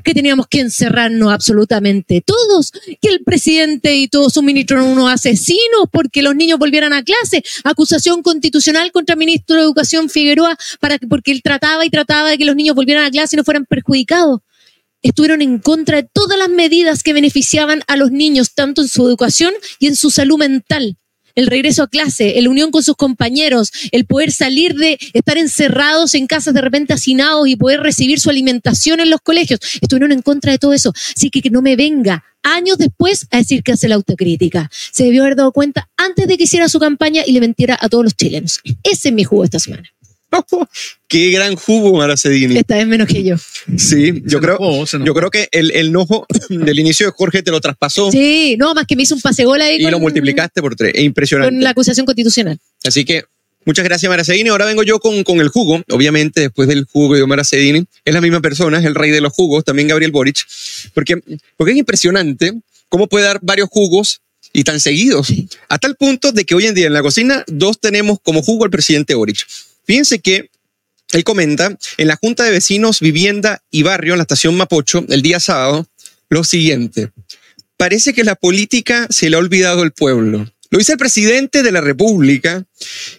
que 0.04 0.14
teníamos 0.14 0.48
que 0.48 0.62
encerrarnos 0.62 1.32
absolutamente 1.32 2.24
todos, 2.26 2.72
que 2.72 3.10
el 3.10 3.24
presidente 3.24 3.96
y 3.96 4.08
todos 4.08 4.34
sus 4.34 4.42
ministros 4.42 4.82
eran 4.82 4.92
unos 4.92 5.12
asesinos 5.12 5.86
porque 5.92 6.24
los 6.24 6.36
niños 6.36 6.58
volvieran 6.58 6.94
a 6.94 7.04
clase. 7.04 7.44
Acusación 7.64 8.24
constitucional 8.24 8.92
contra 8.92 9.14
el 9.14 9.20
ministro 9.20 9.58
de 9.58 9.64
Educación 9.64 10.10
Figueroa 10.10 10.58
para 10.80 10.98
que, 10.98 11.08
porque 11.08 11.32
él 11.32 11.42
trataba 11.44 11.86
y 11.86 11.90
trataba 11.90 12.32
de 12.32 12.38
que 12.38 12.46
los 12.46 12.56
niños 12.56 12.76
volvieran 12.76 13.06
a 13.06 13.12
clase 13.12 13.36
y 13.36 13.38
no 13.38 13.44
fueran 13.44 13.66
perjudicados 13.66 14.40
estuvieron 15.04 15.42
en 15.42 15.60
contra 15.60 15.98
de 15.98 16.10
todas 16.12 16.40
las 16.40 16.48
medidas 16.48 17.04
que 17.04 17.12
beneficiaban 17.12 17.84
a 17.88 17.98
los 17.98 18.12
niños, 18.12 18.54
tanto 18.56 18.82
en 18.82 18.88
su 18.88 19.06
educación 19.06 19.54
y 19.78 19.88
en 19.88 19.98
su 19.98 20.10
salud 20.10 20.38
mental. 20.38 20.98
El 21.36 21.48
regreso 21.48 21.84
a 21.84 21.88
clase, 21.88 22.34
la 22.42 22.50
unión 22.50 22.72
con 22.72 22.84
sus 22.84 22.96
compañeros, 22.96 23.72
el 23.92 24.06
poder 24.06 24.32
salir 24.32 24.76
de 24.76 24.98
estar 25.14 25.38
encerrados 25.38 26.14
en 26.14 26.28
casas 26.28 26.54
de 26.54 26.62
repente 26.62 26.94
hacinados 26.94 27.48
y 27.48 27.56
poder 27.56 27.82
recibir 27.82 28.20
su 28.20 28.30
alimentación 28.30 29.00
en 29.00 29.10
los 29.10 29.22
colegios. 29.22 29.60
Estuvieron 29.82 30.12
en 30.12 30.22
contra 30.22 30.52
de 30.52 30.60
todo 30.60 30.74
eso. 30.74 30.94
Así 31.16 31.30
que 31.30 31.42
que 31.42 31.50
no 31.50 31.62
me 31.62 31.76
venga 31.76 32.24
años 32.44 32.78
después 32.78 33.28
a 33.32 33.38
decir 33.38 33.64
que 33.64 33.72
hace 33.72 33.88
la 33.88 33.96
autocrítica. 33.96 34.70
Se 34.92 35.06
debió 35.06 35.24
haber 35.24 35.36
dado 35.36 35.52
cuenta 35.52 35.90
antes 35.98 36.28
de 36.28 36.38
que 36.38 36.44
hiciera 36.44 36.70
su 36.70 36.80
campaña 36.80 37.24
y 37.26 37.32
le 37.32 37.42
mintiera 37.42 37.78
a 37.80 37.90
todos 37.90 38.04
los 38.04 38.16
chilenos. 38.16 38.60
Ese 38.84 39.10
es 39.10 39.14
mi 39.14 39.24
jugo 39.24 39.44
esta 39.44 39.60
semana. 39.60 39.90
Qué 41.08 41.30
gran 41.32 41.56
jugo, 41.56 41.98
Mara 41.98 42.18
Cedini. 42.18 42.58
Esta 42.58 42.76
vez 42.76 42.88
menos 42.88 43.08
que 43.08 43.24
yo. 43.24 43.36
Sí, 43.78 44.22
yo 44.26 44.40
se 44.40 44.40
creo, 44.40 44.58
enojó, 44.60 44.86
se 44.88 44.96
enojó. 44.98 45.08
yo 45.08 45.14
creo 45.14 45.30
que 45.30 45.48
el, 45.52 45.72
el 45.72 45.88
enojo 45.88 46.26
del 46.50 46.80
inicio 46.80 47.06
de 47.06 47.12
Jorge 47.16 47.44
te 47.44 47.52
lo 47.52 47.62
traspasó 47.62 48.12
Sí, 48.12 48.56
no, 48.58 48.74
más 48.74 48.86
que 48.88 48.96
me 48.96 49.04
hizo 49.04 49.16
un 49.16 49.22
pase 49.22 49.46
gol 49.46 49.62
ahí 49.62 49.78
y 49.80 49.84
con- 49.84 49.92
lo 49.92 50.00
multiplicaste 50.00 50.62
por 50.62 50.76
tres. 50.76 50.94
Es 50.96 51.04
impresionante. 51.04 51.54
con 51.54 51.64
la 51.64 51.70
acusación 51.70 52.06
constitucional. 52.06 52.58
Así 52.84 53.06
que 53.06 53.24
muchas 53.66 53.86
gracias, 53.86 54.10
Mara 54.10 54.24
Cedini. 54.24 54.50
Ahora 54.50 54.66
vengo 54.66 54.84
yo 54.84 55.00
con, 55.00 55.24
con 55.24 55.40
el 55.40 55.50
jugo. 55.50 55.84
Obviamente, 55.92 56.42
después 56.42 56.68
del 56.68 56.86
jugo 56.86 57.16
de 57.16 57.26
Mara 57.28 57.44
Cedini, 57.44 57.86
es 58.06 58.14
la 58.14 58.22
misma 58.22 58.42
persona, 58.42 58.80
es 58.80 58.86
el 58.86 58.96
rey 58.96 59.12
de 59.12 59.22
los 59.22 59.34
jugos, 59.34 59.64
también 59.64 59.88
Gabriel 59.88 60.12
Boric. 60.12 60.38
Porque, 60.94 61.18
porque 61.58 61.74
es 61.74 61.78
impresionante 61.78 62.54
cómo 62.90 63.08
puede 63.08 63.26
dar 63.26 63.40
varios 63.42 63.70
jugos 63.70 64.22
y 64.56 64.64
tan 64.64 64.80
seguidos, 64.80 65.34
a 65.68 65.80
tal 65.80 65.96
punto 65.96 66.32
de 66.32 66.46
que 66.46 66.54
hoy 66.54 66.68
en 66.68 66.76
día 66.76 66.86
en 66.86 66.94
la 66.94 67.02
cocina 67.02 67.44
dos 67.48 67.80
tenemos 67.80 68.20
como 68.22 68.44
jugo 68.44 68.66
al 68.66 68.70
presidente 68.70 69.16
Boric. 69.16 69.48
Fíjense 69.86 70.20
que 70.20 70.50
él 71.12 71.24
comenta 71.24 71.78
en 71.98 72.08
la 72.08 72.16
Junta 72.16 72.44
de 72.44 72.52
Vecinos, 72.52 73.00
Vivienda 73.00 73.62
y 73.70 73.84
Barrio 73.84 74.14
en 74.14 74.18
la 74.18 74.24
estación 74.24 74.56
Mapocho 74.56 75.06
el 75.10 75.22
día 75.22 75.40
sábado 75.40 75.88
lo 76.30 76.44
siguiente. 76.44 77.12
Parece 77.78 78.14
que 78.14 78.24
la 78.24 78.36
política 78.36 79.08
se 79.10 79.30
le 79.30 79.36
ha 79.36 79.40
olvidado 79.40 79.84
al 79.84 79.92
pueblo. 79.92 80.50
Lo 80.72 80.80
dice 80.80 80.94
el 80.94 80.98
presidente 80.98 81.62
de 81.62 81.72
la 81.72 81.82
República 81.82 82.66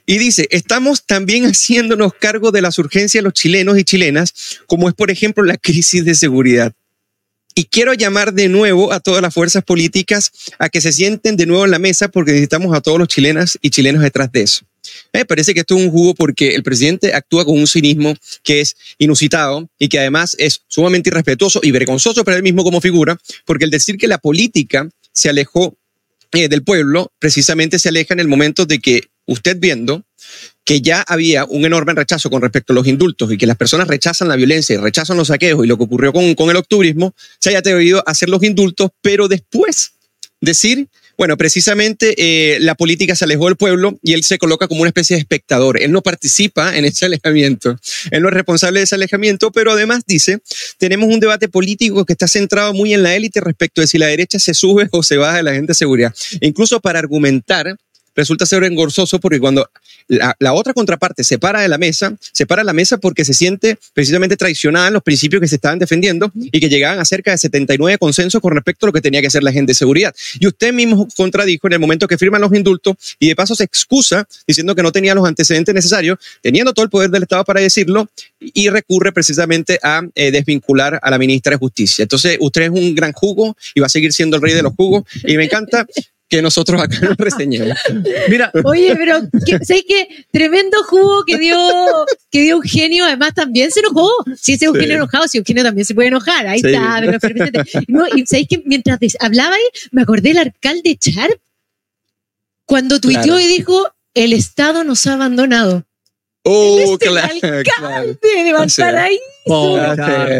y 0.06 0.18
dice, 0.18 0.48
estamos 0.50 1.06
también 1.06 1.44
haciéndonos 1.50 2.12
cargo 2.14 2.50
de 2.50 2.62
las 2.62 2.78
urgencias 2.78 3.22
de 3.22 3.24
los 3.24 3.34
chilenos 3.34 3.78
y 3.78 3.84
chilenas, 3.84 4.34
como 4.66 4.88
es 4.88 4.94
por 4.94 5.10
ejemplo 5.10 5.44
la 5.44 5.56
crisis 5.56 6.04
de 6.04 6.16
seguridad. 6.16 6.72
Y 7.54 7.66
quiero 7.66 7.94
llamar 7.94 8.34
de 8.34 8.48
nuevo 8.48 8.92
a 8.92 8.98
todas 8.98 9.22
las 9.22 9.32
fuerzas 9.32 9.62
políticas 9.62 10.32
a 10.58 10.68
que 10.68 10.80
se 10.80 10.92
sienten 10.92 11.36
de 11.36 11.46
nuevo 11.46 11.64
en 11.64 11.70
la 11.70 11.78
mesa 11.78 12.08
porque 12.08 12.32
necesitamos 12.32 12.76
a 12.76 12.80
todos 12.80 12.98
los 12.98 13.06
chilenas 13.06 13.56
y 13.62 13.70
chilenos 13.70 14.02
detrás 14.02 14.32
de 14.32 14.42
eso. 14.42 14.66
Me 15.14 15.24
parece 15.24 15.54
que 15.54 15.60
esto 15.60 15.76
es 15.76 15.84
un 15.84 15.92
jugo 15.92 16.14
porque 16.14 16.56
el 16.56 16.64
presidente 16.64 17.14
actúa 17.14 17.44
con 17.44 17.56
un 17.56 17.68
cinismo 17.68 18.14
que 18.42 18.60
es 18.60 18.76
inusitado 18.98 19.70
y 19.78 19.88
que 19.88 20.00
además 20.00 20.34
es 20.40 20.62
sumamente 20.66 21.08
irrespetuoso 21.08 21.60
y 21.62 21.70
vergonzoso 21.70 22.24
para 22.24 22.36
él 22.36 22.42
mismo 22.42 22.64
como 22.64 22.80
figura, 22.80 23.16
porque 23.46 23.64
el 23.64 23.70
decir 23.70 23.96
que 23.96 24.08
la 24.08 24.18
política 24.18 24.88
se 25.12 25.30
alejó 25.30 25.78
eh, 26.32 26.48
del 26.48 26.64
pueblo 26.64 27.12
precisamente 27.20 27.78
se 27.78 27.90
aleja 27.90 28.12
en 28.12 28.18
el 28.18 28.26
momento 28.26 28.66
de 28.66 28.80
que 28.80 29.02
usted 29.26 29.56
viendo 29.60 30.02
que 30.64 30.80
ya 30.80 31.02
había 31.02 31.44
un 31.44 31.64
enorme 31.64 31.94
rechazo 31.94 32.28
con 32.28 32.42
respecto 32.42 32.72
a 32.72 32.74
los 32.74 32.88
indultos 32.88 33.30
y 33.30 33.38
que 33.38 33.46
las 33.46 33.56
personas 33.56 33.86
rechazan 33.86 34.26
la 34.26 34.34
violencia 34.34 34.74
y 34.74 34.78
rechazan 34.78 35.16
los 35.16 35.28
saqueos 35.28 35.64
y 35.64 35.68
lo 35.68 35.76
que 35.76 35.84
ocurrió 35.84 36.12
con, 36.12 36.50
el 36.50 36.56
octubrismo, 36.56 37.14
se 37.38 37.50
haya 37.50 37.60
atrevido 37.60 38.00
a 38.00 38.10
hacer 38.10 38.28
los 38.28 38.42
indultos, 38.42 38.90
pero 39.00 39.28
después 39.28 39.92
decir 40.40 40.88
bueno, 41.16 41.36
precisamente 41.36 42.14
eh, 42.18 42.58
la 42.60 42.74
política 42.74 43.14
se 43.14 43.24
alejó 43.24 43.46
del 43.46 43.56
pueblo 43.56 43.98
y 44.02 44.14
él 44.14 44.24
se 44.24 44.38
coloca 44.38 44.68
como 44.68 44.82
una 44.82 44.88
especie 44.88 45.16
de 45.16 45.20
espectador. 45.20 45.80
Él 45.80 45.92
no 45.92 46.02
participa 46.02 46.76
en 46.76 46.84
ese 46.84 47.06
alejamiento. 47.06 47.78
Él 48.10 48.22
no 48.22 48.28
es 48.28 48.34
responsable 48.34 48.80
de 48.80 48.84
ese 48.84 48.94
alejamiento, 48.94 49.52
pero 49.52 49.72
además 49.72 50.02
dice, 50.06 50.38
tenemos 50.78 51.08
un 51.08 51.20
debate 51.20 51.48
político 51.48 52.04
que 52.04 52.12
está 52.14 52.28
centrado 52.28 52.74
muy 52.74 52.94
en 52.94 53.02
la 53.02 53.14
élite 53.14 53.40
respecto 53.40 53.80
de 53.80 53.86
si 53.86 53.98
la 53.98 54.06
derecha 54.06 54.38
se 54.38 54.54
sube 54.54 54.88
o 54.92 55.02
se 55.02 55.16
baja 55.16 55.38
de 55.38 55.42
la 55.42 55.52
gente 55.52 55.68
de 55.68 55.74
seguridad. 55.74 56.14
incluso 56.40 56.80
para 56.80 56.98
argumentar 56.98 57.76
resulta 58.14 58.46
ser 58.46 58.64
engorzoso 58.64 59.18
porque 59.18 59.40
cuando 59.40 59.68
la, 60.08 60.52
otra 60.52 60.74
contraparte 60.74 61.24
se 61.24 61.38
para 61.38 61.60
de 61.60 61.68
la 61.68 61.78
mesa, 61.78 62.16
se 62.32 62.46
para 62.46 62.62
de 62.62 62.66
la 62.66 62.72
mesa 62.72 62.98
porque 62.98 63.24
se 63.24 63.34
siente 63.34 63.78
precisamente 63.92 64.36
traicionada 64.36 64.88
en 64.88 64.94
los 64.94 65.02
principios 65.02 65.40
que 65.40 65.48
se 65.48 65.56
estaban 65.56 65.78
defendiendo 65.78 66.30
y 66.34 66.60
que 66.60 66.68
llegaban 66.68 66.98
a 66.98 67.04
cerca 67.04 67.30
de 67.30 67.38
79 67.38 67.98
consensos 67.98 68.40
con 68.40 68.52
respecto 68.52 68.86
a 68.86 68.88
lo 68.88 68.92
que 68.92 69.00
tenía 69.00 69.20
que 69.20 69.28
hacer 69.28 69.42
la 69.42 69.52
gente 69.52 69.70
de 69.70 69.74
seguridad. 69.74 70.14
Y 70.38 70.46
usted 70.46 70.72
mismo 70.72 71.08
contradijo 71.16 71.66
en 71.66 71.74
el 71.74 71.78
momento 71.78 72.06
que 72.06 72.18
firman 72.18 72.40
los 72.40 72.54
indultos 72.54 72.96
y 73.18 73.28
de 73.28 73.36
paso 73.36 73.54
se 73.54 73.64
excusa 73.64 74.26
diciendo 74.46 74.74
que 74.74 74.82
no 74.82 74.92
tenía 74.92 75.14
los 75.14 75.26
antecedentes 75.26 75.74
necesarios, 75.74 76.18
teniendo 76.42 76.72
todo 76.72 76.84
el 76.84 76.90
poder 76.90 77.10
del 77.10 77.22
Estado 77.22 77.44
para 77.44 77.60
decirlo 77.60 78.08
y 78.40 78.68
recurre 78.68 79.12
precisamente 79.12 79.78
a 79.82 80.02
eh, 80.14 80.30
desvincular 80.30 81.00
a 81.02 81.10
la 81.10 81.18
ministra 81.18 81.52
de 81.52 81.58
Justicia. 81.58 82.02
Entonces, 82.02 82.36
usted 82.40 82.62
es 82.62 82.70
un 82.70 82.94
gran 82.94 83.12
jugo 83.12 83.56
y 83.74 83.80
va 83.80 83.86
a 83.86 83.90
seguir 83.90 84.12
siendo 84.12 84.36
el 84.36 84.42
rey 84.42 84.54
de 84.54 84.62
los 84.62 84.74
jugos 84.74 85.04
y 85.24 85.36
me 85.36 85.44
encanta 85.44 85.86
que 86.34 86.42
nosotros 86.42 86.80
acá 86.82 86.98
nos 87.00 87.16
reseñemos. 87.16 87.78
Mira. 88.28 88.50
Oye, 88.64 88.94
pero 88.96 89.20
¿sabes 89.62 89.84
qué? 89.86 90.26
Tremendo 90.32 90.82
jugo 90.84 91.24
que 91.24 91.38
dio, 91.38 91.56
que 92.30 92.42
dio 92.42 92.56
Eugenio, 92.56 93.04
además 93.04 93.34
también 93.34 93.70
se 93.70 93.80
enojó. 93.80 94.10
Si 94.36 94.54
ese 94.54 94.66
Eugenio 94.66 94.96
enojado, 94.96 95.28
si 95.28 95.38
Eugenio 95.38 95.62
también 95.62 95.84
se 95.84 95.94
puede 95.94 96.08
enojar. 96.08 96.46
Ahí 96.46 96.60
está, 96.64 97.00
no, 97.88 98.06
y 98.14 98.26
¿sabéis 98.26 98.48
que 98.48 98.62
mientras 98.64 98.98
hablaba 99.20 99.54
ahí, 99.54 99.62
me 99.92 100.02
acordé 100.02 100.30
del 100.30 100.38
alcalde 100.38 100.96
Charp 100.96 101.40
cuando 102.64 103.00
tuiteó 103.00 103.38
y 103.38 103.46
dijo: 103.46 103.88
el 104.14 104.32
Estado 104.32 104.84
nos 104.84 105.06
ha 105.06 105.14
abandonado. 105.14 105.84
Oh, 106.46 106.98
claro, 107.00 107.32
alcalde 107.42 108.18
de 108.22 108.52
Valparaíso. 108.52 109.22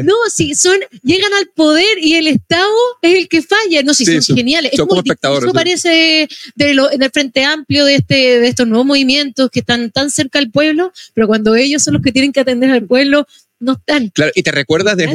no, 0.05 0.15
si 0.31 0.55
son, 0.55 0.77
llegan 1.03 1.33
al 1.33 1.47
poder 1.47 1.99
y 1.99 2.17
el 2.17 2.27
Estado 2.27 2.69
es 3.01 3.17
el 3.17 3.29
que 3.29 3.41
falla. 3.41 3.83
No, 3.83 3.95
si 3.95 4.05
son, 4.05 4.37
geniales. 4.37 4.73
es 4.75 4.79
muy 4.79 5.03
Eso 5.03 5.53
parece 5.55 6.29
de 6.57 6.75
lo, 6.75 6.93
en 6.93 7.03
el 7.03 7.11
frente 7.11 7.43
amplio 7.45 7.87
de, 7.87 7.95
este, 7.97 8.41
de 8.41 8.49
estos 8.49 8.67
nuevos 8.67 8.87
movimientos 8.87 9.49
que 9.51 9.61
están 9.61 9.91
tan 9.91 10.11
cerca 10.11 10.39
al 10.39 10.51
pueblo, 10.51 10.93
pero 11.15 11.27
cuando 11.27 11.55
ellos 11.55 11.83
son 11.83 11.95
los 11.95 12.03
que 12.03 12.13
tienen 12.13 12.35
que 12.35 12.41
atender 12.41 12.71
al 12.71 12.85
pueblo, 12.87 13.27
no 13.61 13.73
están. 13.73 14.09
Claro, 14.11 14.33
y 14.35 14.43
te 14.43 14.51
recuerdas 14.51 14.97
de, 14.97 15.07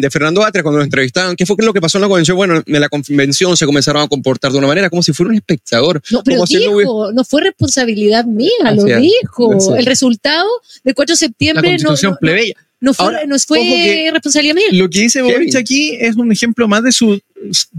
de, 0.00 0.10
Fernando 0.10 0.44
Atria 0.44 0.62
cuando 0.62 0.78
lo 0.78 0.84
entrevistaban, 0.84 1.36
¿qué 1.36 1.46
fue 1.46 1.56
lo 1.58 1.72
que 1.72 1.80
pasó 1.80 1.98
en 1.98 2.02
la 2.02 2.08
convención? 2.08 2.36
Bueno, 2.36 2.62
en 2.64 2.80
la 2.80 2.88
convención 2.88 3.56
se 3.56 3.66
comenzaron 3.66 4.02
a 4.02 4.08
comportar 4.08 4.52
de 4.52 4.58
una 4.58 4.66
manera 4.66 4.88
como 4.90 5.02
si 5.02 5.12
fuera 5.12 5.30
un 5.30 5.36
espectador. 5.36 6.00
No, 6.10 6.22
pero 6.22 6.44
dijo, 6.44 7.12
no, 7.12 7.24
fue 7.24 7.42
responsabilidad 7.42 8.24
mía, 8.24 8.50
lo 8.74 8.84
dijo. 8.84 9.76
El 9.76 9.86
resultado 9.86 10.48
del 10.84 10.94
4 10.94 11.12
de 11.12 11.16
septiembre 11.16 11.62
la 11.62 11.76
constitución 11.76 12.12
no, 12.12 12.18
plebeya. 12.18 12.54
No 12.80 12.94
fue, 12.94 13.26
no 13.26 13.38
fue 13.38 14.10
responsabilidad 14.12 14.54
mía. 14.54 14.66
Lo 14.72 14.88
que 14.88 15.00
dice 15.00 15.20
Boric 15.20 15.56
aquí 15.56 15.96
es 15.98 16.16
un 16.16 16.30
ejemplo 16.30 16.68
más 16.68 16.84
de 16.84 16.92
su, 16.92 17.20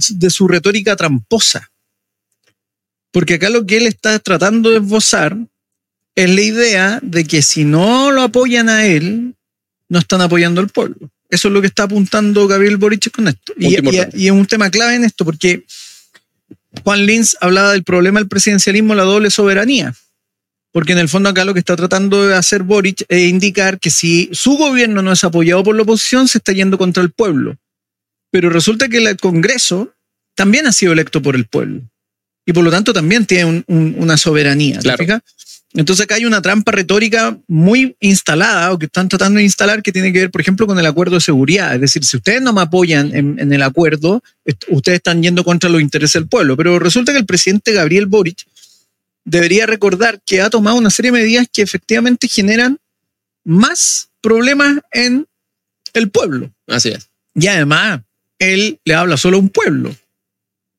de 0.09 0.29
su 0.29 0.47
retórica 0.47 0.95
tramposa. 0.95 1.71
Porque 3.11 3.35
acá 3.35 3.49
lo 3.49 3.65
que 3.65 3.77
él 3.77 3.87
está 3.87 4.19
tratando 4.19 4.69
de 4.69 4.77
esbozar 4.77 5.35
es 6.15 6.29
la 6.29 6.41
idea 6.41 6.99
de 7.01 7.23
que 7.23 7.41
si 7.41 7.63
no 7.63 8.11
lo 8.11 8.23
apoyan 8.23 8.69
a 8.69 8.85
él, 8.85 9.35
no 9.89 9.99
están 9.99 10.21
apoyando 10.21 10.61
al 10.61 10.69
pueblo. 10.69 11.09
Eso 11.29 11.47
es 11.47 11.53
lo 11.53 11.61
que 11.61 11.67
está 11.67 11.83
apuntando 11.83 12.47
Gabriel 12.47 12.77
Boric 12.77 13.11
con 13.11 13.27
esto. 13.27 13.53
Y, 13.57 13.75
es 13.75 14.31
un 14.31 14.45
tema 14.45 14.69
clave 14.69 14.95
en 14.95 15.03
esto, 15.03 15.25
porque 15.25 15.65
Juan 16.83 17.05
Lins 17.05 17.37
hablaba 17.41 17.73
del 17.73 17.83
problema 17.83 18.19
del 18.19 18.29
presidencialismo, 18.29 18.95
la 18.95 19.03
doble 19.03 19.29
soberanía. 19.29 19.93
Porque 20.71 20.93
en 20.93 20.99
el 20.99 21.09
fondo 21.09 21.29
acá 21.29 21.45
lo 21.45 21.53
que 21.53 21.59
está 21.59 21.75
tratando 21.75 22.27
de 22.27 22.35
hacer 22.35 22.63
Boric 22.63 23.03
es 23.07 23.27
indicar 23.27 23.79
que 23.79 23.89
si 23.89 24.29
su 24.31 24.55
gobierno 24.55 25.01
no 25.01 25.11
es 25.11 25.23
apoyado 25.23 25.63
por 25.63 25.75
la 25.75 25.81
oposición, 25.81 26.27
se 26.27 26.37
está 26.37 26.53
yendo 26.53 26.77
contra 26.77 27.01
el 27.01 27.11
pueblo. 27.11 27.57
Pero 28.31 28.49
resulta 28.51 28.87
que 28.87 28.97
el 28.97 29.17
Congreso 29.17 29.93
también 30.35 30.67
ha 30.67 30.71
sido 30.71 30.93
electo 30.93 31.21
por 31.21 31.35
el 31.35 31.45
pueblo. 31.45 31.81
Y 32.45 32.53
por 32.53 32.63
lo 32.63 32.71
tanto 32.71 32.93
también 32.93 33.25
tiene 33.25 33.63
una 33.67 34.17
soberanía. 34.17 34.79
Claro. 34.79 35.21
Entonces 35.73 36.03
acá 36.03 36.15
hay 36.15 36.25
una 36.25 36.41
trampa 36.41 36.71
retórica 36.71 37.37
muy 37.47 37.95
instalada 37.99 38.73
o 38.73 38.79
que 38.79 38.87
están 38.87 39.07
tratando 39.07 39.37
de 39.37 39.43
instalar 39.43 39.83
que 39.83 39.91
tiene 39.91 40.11
que 40.11 40.21
ver, 40.21 40.31
por 40.31 40.41
ejemplo, 40.41 40.65
con 40.65 40.79
el 40.79 40.85
acuerdo 40.85 41.15
de 41.15 41.21
seguridad. 41.21 41.75
Es 41.75 41.81
decir, 41.81 42.03
si 42.03 42.17
ustedes 42.17 42.41
no 42.41 42.53
me 42.53 42.61
apoyan 42.61 43.15
en, 43.15 43.53
el 43.53 43.61
acuerdo, 43.61 44.23
ustedes 44.69 44.97
están 44.97 45.21
yendo 45.21 45.43
contra 45.43 45.69
los 45.69 45.81
intereses 45.81 46.13
del 46.13 46.27
pueblo. 46.27 46.57
Pero 46.57 46.79
resulta 46.79 47.11
que 47.11 47.19
el 47.19 47.25
presidente 47.27 47.71
Gabriel 47.71 48.07
Boric 48.07 48.45
debería 49.25 49.67
recordar 49.67 50.19
que 50.25 50.41
ha 50.41 50.49
tomado 50.49 50.75
una 50.75 50.89
serie 50.89 51.11
de 51.11 51.19
medidas 51.19 51.47
que 51.51 51.61
efectivamente 51.61 52.27
generan 52.27 52.79
más 53.43 54.09
problemas 54.21 54.79
en 54.91 55.27
el 55.93 56.09
pueblo. 56.09 56.51
Así 56.65 56.89
es. 56.89 57.09
Y 57.35 57.45
además, 57.45 58.01
él 58.39 58.79
le 58.85 58.95
habla 58.95 59.17
solo 59.17 59.37
a 59.37 59.39
un 59.39 59.49
pueblo, 59.49 59.95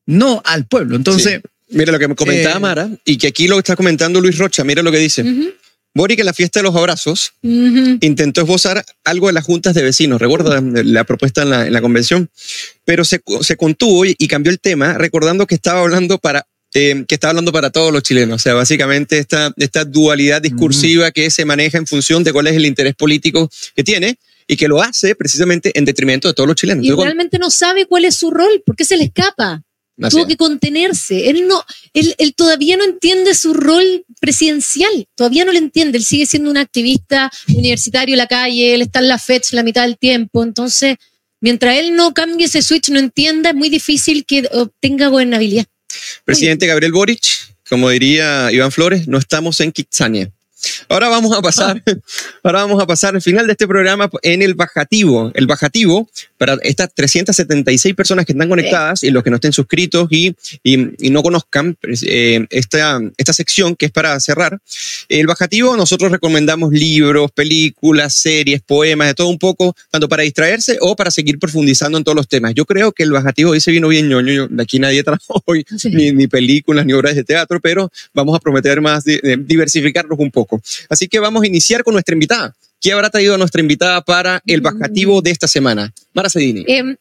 no 0.06 0.42
al 0.44 0.66
pueblo. 0.66 0.96
Entonces... 0.96 1.42
Mira 1.70 1.92
lo 1.92 1.98
que 1.98 2.08
me 2.08 2.14
comentaba 2.14 2.56
eh, 2.56 2.60
Mara 2.60 2.90
y 3.04 3.16
que 3.16 3.28
aquí 3.28 3.48
lo 3.48 3.58
está 3.58 3.76
comentando 3.76 4.20
Luis 4.20 4.38
Rocha. 4.38 4.64
Mira 4.64 4.82
lo 4.82 4.90
que 4.92 4.98
dice. 4.98 5.24
Boric 5.94 6.20
en 6.20 6.26
la 6.26 6.32
fiesta 6.32 6.60
de 6.60 6.64
los 6.64 6.76
abrazos 6.76 7.32
intentó 7.42 8.42
esbozar 8.42 8.84
algo 9.04 9.26
de 9.26 9.32
las 9.32 9.44
juntas 9.44 9.74
de 9.74 9.82
vecinos, 9.82 10.20
recuerda 10.20 10.60
la 10.60 11.04
propuesta 11.04 11.42
en 11.42 11.72
la, 11.72 11.80
convención, 11.80 12.30
pero 12.84 13.04
se, 13.04 13.20
contuvo 13.56 14.04
y, 14.04 14.14
cambió 14.28 14.52
el 14.52 14.60
tema 14.60 14.94
recordando 14.94 15.46
que 15.46 15.56
estaba 15.56 15.80
hablando 15.80 16.18
para 16.18 16.46
eh, 16.72 17.04
que 17.08 17.16
estaba 17.16 17.30
hablando 17.30 17.50
para 17.50 17.70
todos 17.70 17.92
los 17.92 18.04
chilenos. 18.04 18.36
O 18.36 18.38
sea, 18.38 18.54
básicamente 18.54 19.18
esta, 19.18 19.52
esta 19.56 19.84
dualidad 19.84 20.40
discursiva 20.40 21.10
que 21.10 21.28
se 21.30 21.44
maneja 21.44 21.78
en 21.78 21.86
función 21.88 22.22
de 22.22 22.32
cuál 22.32 22.46
es 22.46 22.54
el 22.54 22.66
interés 22.66 22.94
político 22.94 23.50
que 23.74 23.82
tiene 23.82 24.16
y 24.46 24.56
que 24.56 24.68
lo 24.68 24.80
hace 24.80 25.16
precisamente 25.16 25.76
en 25.76 25.84
detrimento 25.84 26.28
de 26.28 26.34
todos 26.34 26.46
los 26.46 26.54
chilenos. 26.54 26.84
Y 26.84 26.92
realmente 26.92 27.38
no 27.38 27.50
sabe 27.50 27.86
cuál 27.86 28.04
es 28.04 28.14
su 28.14 28.30
rol, 28.30 28.62
porque 28.64 28.84
se 28.84 28.96
le 28.96 29.04
escapa. 29.04 29.64
Tuvo 30.08 30.26
que 30.26 30.36
contenerse. 30.36 31.28
Él, 31.28 31.46
no, 31.46 31.62
él, 31.92 32.14
él, 32.18 32.34
todavía 32.34 32.76
no 32.76 32.84
entiende 32.84 33.34
su 33.34 33.52
rol 33.52 34.04
presidencial, 34.20 35.06
todavía 35.14 35.44
no 35.44 35.52
lo 35.52 35.58
entiende. 35.58 35.98
Él 35.98 36.04
sigue 36.04 36.26
siendo 36.26 36.50
un 36.50 36.56
activista 36.56 37.30
universitario 37.48 38.14
en 38.14 38.18
la 38.18 38.26
calle, 38.26 38.74
él 38.74 38.82
está 38.82 39.00
en 39.00 39.08
la 39.08 39.18
FEDS 39.18 39.52
la 39.52 39.62
mitad 39.62 39.82
del 39.82 39.98
tiempo. 39.98 40.42
Entonces, 40.42 40.96
mientras 41.40 41.76
él 41.76 41.94
no 41.96 42.14
cambie 42.14 42.46
ese 42.46 42.62
switch, 42.62 42.88
no 42.88 42.98
entienda, 42.98 43.50
es 43.50 43.56
muy 43.56 43.68
difícil 43.68 44.24
que 44.24 44.48
obtenga 44.52 45.08
gobernabilidad. 45.08 45.66
Presidente 46.24 46.66
Gabriel 46.66 46.92
Boric, 46.92 47.22
como 47.68 47.90
diría 47.90 48.50
Iván 48.52 48.72
Flores, 48.72 49.06
no 49.08 49.18
estamos 49.18 49.60
en 49.60 49.72
Kitsania. 49.72 50.30
Ahora 50.88 51.08
vamos 51.08 51.36
a 51.36 51.40
pasar, 51.42 51.82
ahora 52.42 52.62
vamos 52.62 52.82
a 52.82 52.86
pasar 52.86 53.14
al 53.14 53.22
final 53.22 53.46
de 53.46 53.52
este 53.52 53.66
programa 53.66 54.10
en 54.22 54.42
el 54.42 54.54
bajativo. 54.54 55.30
El 55.34 55.46
bajativo, 55.46 56.08
para 56.38 56.56
estas 56.62 56.92
376 56.94 57.94
personas 57.94 58.24
que 58.26 58.32
están 58.32 58.48
conectadas 58.48 59.02
y 59.02 59.10
los 59.10 59.22
que 59.22 59.30
no 59.30 59.36
estén 59.36 59.52
suscritos 59.52 60.08
y, 60.10 60.34
y, 60.62 61.06
y 61.06 61.10
no 61.10 61.22
conozcan 61.22 61.76
pues, 61.80 62.02
eh, 62.06 62.46
esta, 62.50 63.00
esta 63.16 63.32
sección 63.32 63.76
que 63.76 63.86
es 63.86 63.92
para 63.92 64.18
cerrar, 64.20 64.58
el 65.08 65.26
bajativo 65.26 65.76
nosotros 65.76 66.10
recomendamos 66.10 66.72
libros, 66.72 67.30
películas, 67.32 68.14
series, 68.14 68.62
poemas, 68.62 69.08
de 69.08 69.14
todo 69.14 69.28
un 69.28 69.38
poco, 69.38 69.74
tanto 69.90 70.08
para 70.08 70.22
distraerse 70.22 70.78
o 70.80 70.96
para 70.96 71.10
seguir 71.10 71.38
profundizando 71.38 71.98
en 71.98 72.04
todos 72.04 72.16
los 72.16 72.28
temas. 72.28 72.54
Yo 72.54 72.64
creo 72.64 72.92
que 72.92 73.02
el 73.02 73.12
bajativo 73.12 73.50
hoy 73.50 73.60
se 73.60 73.70
vino 73.70 73.88
bien 73.88 74.08
ñoño, 74.08 74.32
yo- 74.32 74.48
de 74.48 74.62
aquí 74.62 74.78
nadie 74.78 75.02
trajo 75.04 75.42
hoy 75.46 75.64
Sí. 75.76 75.90
ni, 75.90 76.12
ni 76.12 76.26
películas 76.26 76.84
ni 76.86 76.92
obras 76.92 77.14
de 77.14 77.24
teatro, 77.24 77.60
pero 77.60 77.90
vamos 78.14 78.34
a 78.36 78.40
prometer 78.40 78.80
más 78.80 79.04
di- 79.04 79.20
eh, 79.22 79.36
diversificarnos 79.38 80.18
un 80.18 80.30
poco. 80.30 80.49
Así 80.88 81.08
que 81.08 81.18
vamos 81.18 81.42
a 81.42 81.46
iniciar 81.46 81.84
con 81.84 81.94
nuestra 81.94 82.14
invitada. 82.14 82.54
¿Qué 82.80 82.92
habrá 82.92 83.10
traído 83.10 83.36
nuestra 83.36 83.60
invitada 83.60 84.00
para 84.02 84.42
el 84.46 84.62
bajativo 84.62 85.20
de 85.20 85.30
esta 85.30 85.46
semana? 85.46 85.92
Mara 86.14 86.30
Cedini. 86.30 86.64
Eh, 86.66 86.96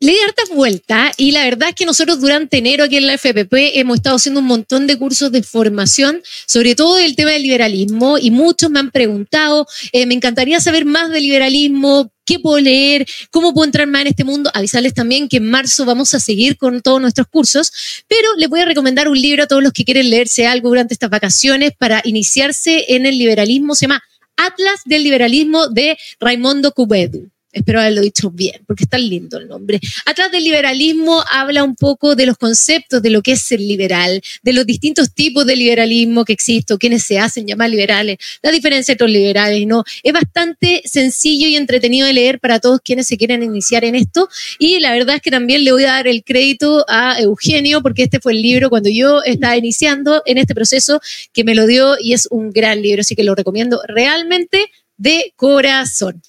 le 0.00 0.12
di 0.12 0.18
hartas 0.18 0.48
vueltas 0.50 1.12
y 1.16 1.32
la 1.32 1.42
verdad 1.42 1.70
es 1.70 1.74
que 1.74 1.84
nosotros 1.84 2.20
durante 2.20 2.58
enero 2.58 2.84
aquí 2.84 2.96
en 2.96 3.06
la 3.08 3.14
FPP 3.14 3.52
hemos 3.74 3.96
estado 3.96 4.16
haciendo 4.16 4.40
un 4.40 4.46
montón 4.46 4.86
de 4.86 4.96
cursos 4.96 5.32
de 5.32 5.42
formación, 5.42 6.22
sobre 6.46 6.76
todo 6.76 6.96
del 6.96 7.16
tema 7.16 7.32
del 7.32 7.42
liberalismo 7.42 8.16
y 8.16 8.30
muchos 8.30 8.70
me 8.70 8.78
han 8.78 8.92
preguntado, 8.92 9.66
eh, 9.92 10.06
me 10.06 10.14
encantaría 10.14 10.60
saber 10.60 10.84
más 10.84 11.10
del 11.10 11.24
liberalismo, 11.24 12.12
qué 12.24 12.38
puedo 12.38 12.60
leer, 12.60 13.06
cómo 13.30 13.52
puedo 13.52 13.64
entrar 13.64 13.88
más 13.88 14.02
en 14.02 14.08
este 14.08 14.22
mundo. 14.22 14.50
Avisarles 14.54 14.94
también 14.94 15.28
que 15.28 15.38
en 15.38 15.50
marzo 15.50 15.84
vamos 15.84 16.14
a 16.14 16.20
seguir 16.20 16.56
con 16.58 16.80
todos 16.80 17.00
nuestros 17.00 17.26
cursos, 17.26 17.72
pero 18.06 18.28
les 18.36 18.48
voy 18.48 18.60
a 18.60 18.66
recomendar 18.66 19.08
un 19.08 19.20
libro 19.20 19.44
a 19.44 19.46
todos 19.46 19.62
los 19.62 19.72
que 19.72 19.84
quieren 19.84 20.10
leerse 20.10 20.46
algo 20.46 20.68
durante 20.68 20.94
estas 20.94 21.10
vacaciones 21.10 21.72
para 21.76 22.02
iniciarse 22.04 22.84
en 22.94 23.04
el 23.06 23.18
liberalismo. 23.18 23.74
Se 23.74 23.86
llama 23.86 24.02
Atlas 24.36 24.82
del 24.84 25.02
Liberalismo 25.02 25.68
de 25.68 25.98
Raimondo 26.20 26.72
Cubedu. 26.72 27.30
Espero 27.50 27.80
haberlo 27.80 28.02
dicho 28.02 28.30
bien, 28.30 28.62
porque 28.66 28.84
está 28.84 28.98
lindo 28.98 29.38
el 29.38 29.48
nombre. 29.48 29.80
Atrás 30.04 30.30
del 30.30 30.44
liberalismo 30.44 31.24
habla 31.32 31.64
un 31.64 31.76
poco 31.76 32.14
de 32.14 32.26
los 32.26 32.36
conceptos 32.36 33.00
de 33.00 33.08
lo 33.08 33.22
que 33.22 33.32
es 33.32 33.42
ser 33.42 33.58
liberal, 33.58 34.20
de 34.42 34.52
los 34.52 34.66
distintos 34.66 35.14
tipos 35.14 35.46
de 35.46 35.56
liberalismo 35.56 36.26
que 36.26 36.34
existen, 36.34 36.76
quienes 36.76 37.04
se 37.04 37.18
hacen 37.18 37.46
llamar 37.46 37.70
liberales, 37.70 38.18
la 38.42 38.50
diferencia 38.50 38.92
entre 38.92 39.06
los 39.06 39.14
liberales 39.14 39.60
y 39.60 39.66
no. 39.66 39.84
Es 40.02 40.12
bastante 40.12 40.82
sencillo 40.84 41.48
y 41.48 41.56
entretenido 41.56 42.06
de 42.06 42.12
leer 42.12 42.38
para 42.38 42.60
todos 42.60 42.80
quienes 42.84 43.06
se 43.06 43.16
quieren 43.16 43.42
iniciar 43.42 43.84
en 43.84 43.94
esto. 43.94 44.28
Y 44.58 44.80
la 44.80 44.92
verdad 44.92 45.16
es 45.16 45.22
que 45.22 45.30
también 45.30 45.64
le 45.64 45.72
voy 45.72 45.84
a 45.84 45.92
dar 45.92 46.06
el 46.06 46.24
crédito 46.24 46.84
a 46.88 47.18
Eugenio, 47.18 47.82
porque 47.82 48.02
este 48.02 48.20
fue 48.20 48.32
el 48.32 48.42
libro 48.42 48.68
cuando 48.68 48.90
yo 48.90 49.22
estaba 49.22 49.56
iniciando 49.56 50.22
en 50.26 50.36
este 50.36 50.54
proceso, 50.54 51.00
que 51.32 51.44
me 51.44 51.54
lo 51.54 51.66
dio 51.66 51.96
y 51.98 52.12
es 52.12 52.28
un 52.30 52.50
gran 52.50 52.82
libro, 52.82 53.00
así 53.00 53.16
que 53.16 53.24
lo 53.24 53.34
recomiendo 53.34 53.80
realmente 53.88 54.66
de 54.98 55.32
corazón. 55.36 56.22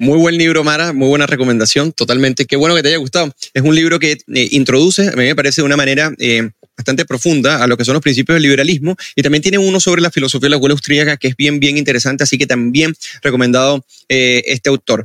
Muy 0.00 0.16
buen 0.16 0.38
libro, 0.38 0.62
Mara, 0.62 0.92
muy 0.92 1.08
buena 1.08 1.26
recomendación, 1.26 1.90
totalmente. 1.90 2.46
Qué 2.46 2.54
bueno 2.54 2.76
que 2.76 2.82
te 2.82 2.88
haya 2.88 2.98
gustado. 2.98 3.34
Es 3.52 3.64
un 3.64 3.74
libro 3.74 3.98
que 3.98 4.12
eh, 4.12 4.48
introduce, 4.52 5.08
a 5.08 5.16
mí 5.16 5.24
me 5.24 5.34
parece, 5.34 5.60
de 5.60 5.66
una 5.66 5.76
manera 5.76 6.14
eh, 6.20 6.50
bastante 6.76 7.04
profunda 7.04 7.64
a 7.64 7.66
lo 7.66 7.76
que 7.76 7.84
son 7.84 7.94
los 7.94 8.02
principios 8.02 8.36
del 8.36 8.44
liberalismo 8.44 8.94
y 9.16 9.22
también 9.22 9.42
tiene 9.42 9.58
uno 9.58 9.80
sobre 9.80 10.00
la 10.00 10.12
filosofía 10.12 10.46
de 10.46 10.50
la 10.50 10.56
escuela 10.56 10.74
austríaca 10.74 11.16
que 11.16 11.26
es 11.26 11.36
bien, 11.36 11.58
bien 11.58 11.76
interesante, 11.76 12.22
así 12.22 12.38
que 12.38 12.46
también 12.46 12.94
recomendado 13.22 13.84
eh, 14.08 14.44
este 14.46 14.70
autor. 14.70 15.04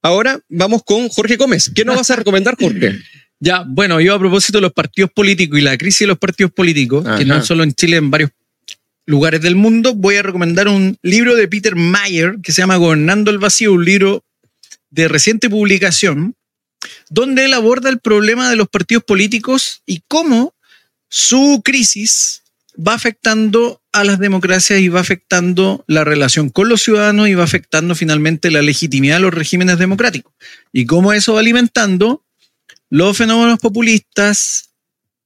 Ahora 0.00 0.40
vamos 0.48 0.82
con 0.84 1.10
Jorge 1.10 1.36
Gómez. 1.36 1.70
¿Qué 1.74 1.84
nos 1.84 1.96
vas 1.96 2.10
a 2.10 2.16
recomendar, 2.16 2.56
Jorge? 2.58 2.98
Ya, 3.38 3.64
bueno, 3.66 4.00
yo 4.00 4.14
a 4.14 4.18
propósito 4.18 4.56
de 4.56 4.62
los 4.62 4.72
partidos 4.72 5.10
políticos 5.10 5.58
y 5.58 5.62
la 5.62 5.76
crisis 5.76 5.98
de 5.98 6.06
los 6.06 6.16
partidos 6.16 6.52
políticos, 6.52 7.04
Ajá. 7.04 7.18
que 7.18 7.26
no 7.26 7.44
solo 7.44 7.64
en 7.64 7.74
Chile, 7.74 7.98
en 7.98 8.10
varios 8.10 8.30
lugares 9.04 9.42
del 9.42 9.56
mundo, 9.56 9.94
voy 9.94 10.16
a 10.16 10.22
recomendar 10.22 10.68
un 10.68 10.96
libro 11.02 11.36
de 11.36 11.46
Peter 11.46 11.76
Mayer 11.76 12.36
que 12.42 12.52
se 12.52 12.62
llama 12.62 12.76
Gobernando 12.76 13.30
el 13.30 13.36
Vacío, 13.36 13.74
un 13.74 13.84
libro 13.84 14.24
de 14.88 15.06
reciente 15.08 15.50
publicación, 15.50 16.34
donde 17.10 17.44
él 17.44 17.52
aborda 17.52 17.90
el 17.90 18.00
problema 18.00 18.48
de 18.48 18.56
los 18.56 18.68
partidos 18.68 19.04
políticos 19.04 19.82
y 19.84 20.00
cómo 20.08 20.54
su 21.08 21.62
crisis 21.64 22.42
va 22.76 22.94
afectando 22.94 23.82
a 23.92 24.04
las 24.04 24.18
democracias 24.18 24.80
y 24.80 24.88
va 24.88 25.00
afectando 25.00 25.84
la 25.86 26.04
relación 26.04 26.50
con 26.50 26.68
los 26.68 26.82
ciudadanos 26.82 27.28
y 27.28 27.34
va 27.34 27.44
afectando 27.44 27.94
finalmente 27.94 28.50
la 28.50 28.62
legitimidad 28.62 29.16
de 29.16 29.22
los 29.22 29.34
regímenes 29.34 29.78
democráticos. 29.78 30.32
Y 30.72 30.84
cómo 30.86 31.12
eso 31.12 31.34
va 31.34 31.40
alimentando 31.40 32.22
los 32.90 33.16
fenómenos 33.16 33.58
populistas, 33.58 34.70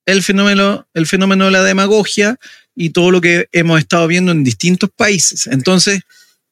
el 0.07 0.23
fenómeno, 0.23 0.87
el 0.95 1.07
fenómeno 1.07 1.47
de 1.47 1.51
la 1.51 1.63
demagogia 1.63 2.39
y 2.75 2.91
todo 2.91 3.11
lo 3.11 3.21
que 3.21 3.49
hemos 3.53 3.81
estado 3.81 4.07
viendo 4.07 4.33
en 4.33 4.45
distintos 4.45 4.91
países. 4.95 5.47
Entonces, 5.49 6.01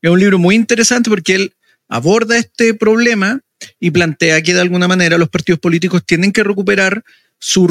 es 0.02 0.10
un 0.10 0.18
libro 0.18 0.38
muy 0.38 0.54
interesante 0.54 1.10
porque 1.10 1.34
él 1.34 1.54
aborda 1.88 2.36
este 2.36 2.74
problema 2.74 3.40
y 3.80 3.90
plantea 3.90 4.42
que 4.42 4.54
de 4.54 4.60
alguna 4.60 4.88
manera 4.88 5.18
los 5.18 5.30
partidos 5.30 5.60
políticos 5.60 6.04
tienen 6.04 6.32
que 6.32 6.44
recuperar 6.44 7.04
su 7.38 7.66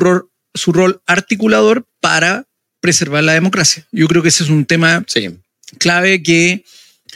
su 0.58 0.74
rol 0.74 1.02
articulador 1.06 1.86
para 2.00 2.46
preservar 2.80 3.24
la 3.24 3.34
democracia. 3.34 3.86
Yo 3.92 4.08
creo 4.08 4.22
que 4.22 4.30
ese 4.30 4.44
es 4.44 4.50
un 4.50 4.66
tema 4.66 5.04
Sí. 5.08 5.30
clave 5.80 6.22
que 6.24 6.64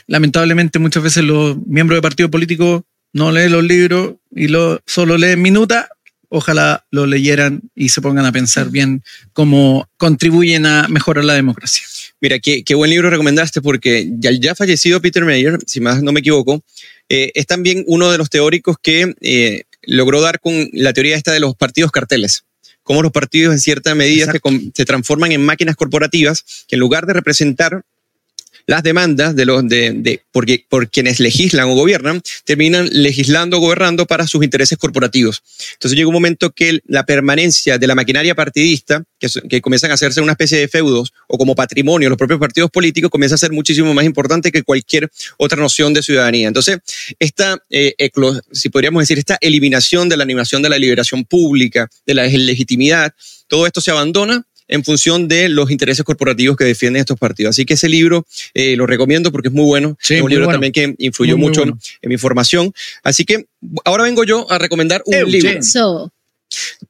lamentablemente 0.06 0.78
muchas 0.78 1.02
veces 1.02 1.24
los 1.24 1.56
miembros 1.66 1.96
de 1.98 2.02
partidos 2.02 2.30
políticos 2.30 2.82
no 3.12 3.30
leen 3.30 3.52
los 3.52 3.64
libros 3.64 4.14
y 4.34 4.48
lo, 4.48 4.80
solo 4.86 5.18
leen 5.18 5.40
minuta. 5.42 5.88
Ojalá 6.34 6.86
lo 6.90 7.04
leyeran 7.04 7.60
y 7.74 7.90
se 7.90 8.00
pongan 8.00 8.24
a 8.24 8.32
pensar 8.32 8.70
bien 8.70 9.02
cómo 9.34 9.86
contribuyen 9.98 10.64
a 10.64 10.88
mejorar 10.88 11.24
la 11.24 11.34
democracia. 11.34 11.84
Mira, 12.22 12.38
qué, 12.38 12.64
qué 12.64 12.74
buen 12.74 12.88
libro 12.90 13.10
recomendaste 13.10 13.60
porque 13.60 14.08
ya, 14.18 14.30
ya 14.30 14.54
fallecido 14.54 15.02
Peter 15.02 15.24
Mayer, 15.26 15.58
si 15.66 15.80
más 15.80 16.02
no 16.02 16.10
me 16.10 16.20
equivoco, 16.20 16.62
eh, 17.10 17.32
es 17.34 17.46
también 17.46 17.84
uno 17.86 18.10
de 18.10 18.16
los 18.16 18.30
teóricos 18.30 18.76
que 18.82 19.14
eh, 19.20 19.64
logró 19.82 20.22
dar 20.22 20.40
con 20.40 20.70
la 20.72 20.94
teoría 20.94 21.16
esta 21.16 21.32
de 21.32 21.40
los 21.40 21.54
partidos 21.54 21.92
carteles. 21.92 22.44
Cómo 22.82 23.02
los 23.02 23.12
partidos 23.12 23.52
en 23.52 23.60
cierta 23.60 23.94
medida 23.94 24.30
se, 24.30 24.40
se 24.74 24.84
transforman 24.84 25.32
en 25.32 25.44
máquinas 25.44 25.76
corporativas 25.76 26.64
que 26.68 26.76
en 26.76 26.80
lugar 26.80 27.06
de 27.06 27.12
representar 27.12 27.82
las 28.66 28.82
demandas 28.82 29.34
de 29.36 29.44
los 29.44 29.66
de, 29.68 29.92
de- 29.92 30.22
porque, 30.32 30.64
por 30.68 30.90
quienes 30.90 31.20
legislan 31.20 31.68
o 31.68 31.74
gobiernan, 31.74 32.22
terminan 32.44 32.88
legislando 32.90 33.58
o 33.58 33.60
gobernando 33.60 34.06
para 34.06 34.26
sus 34.26 34.42
intereses 34.42 34.78
corporativos. 34.78 35.42
Entonces 35.74 35.96
llega 35.96 36.08
un 36.08 36.14
momento 36.14 36.50
que 36.52 36.80
la 36.86 37.04
permanencia 37.04 37.78
de 37.78 37.86
la 37.86 37.94
maquinaria 37.94 38.34
partidista, 38.34 39.04
que, 39.18 39.28
que 39.48 39.60
comienzan 39.60 39.90
a 39.90 39.94
hacerse 39.94 40.20
una 40.20 40.32
especie 40.32 40.58
de 40.58 40.68
feudos 40.68 41.12
o 41.28 41.38
como 41.38 41.54
patrimonio 41.54 42.08
los 42.08 42.18
propios 42.18 42.40
partidos 42.40 42.70
políticos, 42.70 43.10
comienza 43.10 43.34
a 43.34 43.38
ser 43.38 43.52
muchísimo 43.52 43.92
más 43.94 44.04
importante 44.04 44.50
que 44.50 44.62
cualquier 44.62 45.10
otra 45.36 45.58
noción 45.60 45.92
de 45.94 46.02
ciudadanía. 46.02 46.48
Entonces, 46.48 46.78
esta, 47.18 47.58
eh, 47.70 47.94
si 48.52 48.68
podríamos 48.68 49.02
decir, 49.02 49.18
esta 49.18 49.38
eliminación 49.40 50.08
de 50.08 50.16
la 50.16 50.24
animación 50.24 50.62
de 50.62 50.68
la 50.68 50.78
liberación 50.78 51.24
pública, 51.24 51.88
de 52.06 52.14
la 52.14 52.24
legitimidad, 52.26 53.12
todo 53.48 53.66
esto 53.66 53.80
se 53.80 53.90
abandona 53.90 54.44
en 54.72 54.82
función 54.84 55.28
de 55.28 55.50
los 55.50 55.70
intereses 55.70 56.02
corporativos 56.02 56.56
que 56.56 56.64
defienden 56.64 57.00
estos 57.00 57.18
partidos. 57.18 57.50
Así 57.50 57.66
que 57.66 57.74
ese 57.74 57.90
libro 57.90 58.26
eh, 58.54 58.74
lo 58.74 58.86
recomiendo 58.86 59.30
porque 59.30 59.48
es 59.48 59.54
muy 59.54 59.66
bueno. 59.66 59.98
Sí, 60.00 60.14
es 60.14 60.20
un 60.20 60.24
muy 60.24 60.30
libro 60.30 60.46
bueno. 60.46 60.56
también 60.60 60.72
que 60.72 60.94
influyó 61.04 61.36
Muy, 61.36 61.40
muy 61.42 61.48
mucho 61.50 61.60
bueno. 61.60 61.78
en 62.00 62.08
mi 62.08 62.16
formación. 62.16 62.72
Así 63.02 63.26
que 63.26 63.44
ahora 63.84 64.04
vengo 64.04 64.24
yo 64.24 64.50
a 64.50 64.58
recomendar 64.58 65.02
un 65.04 65.30
libro. 65.30 65.62
So, 65.62 66.10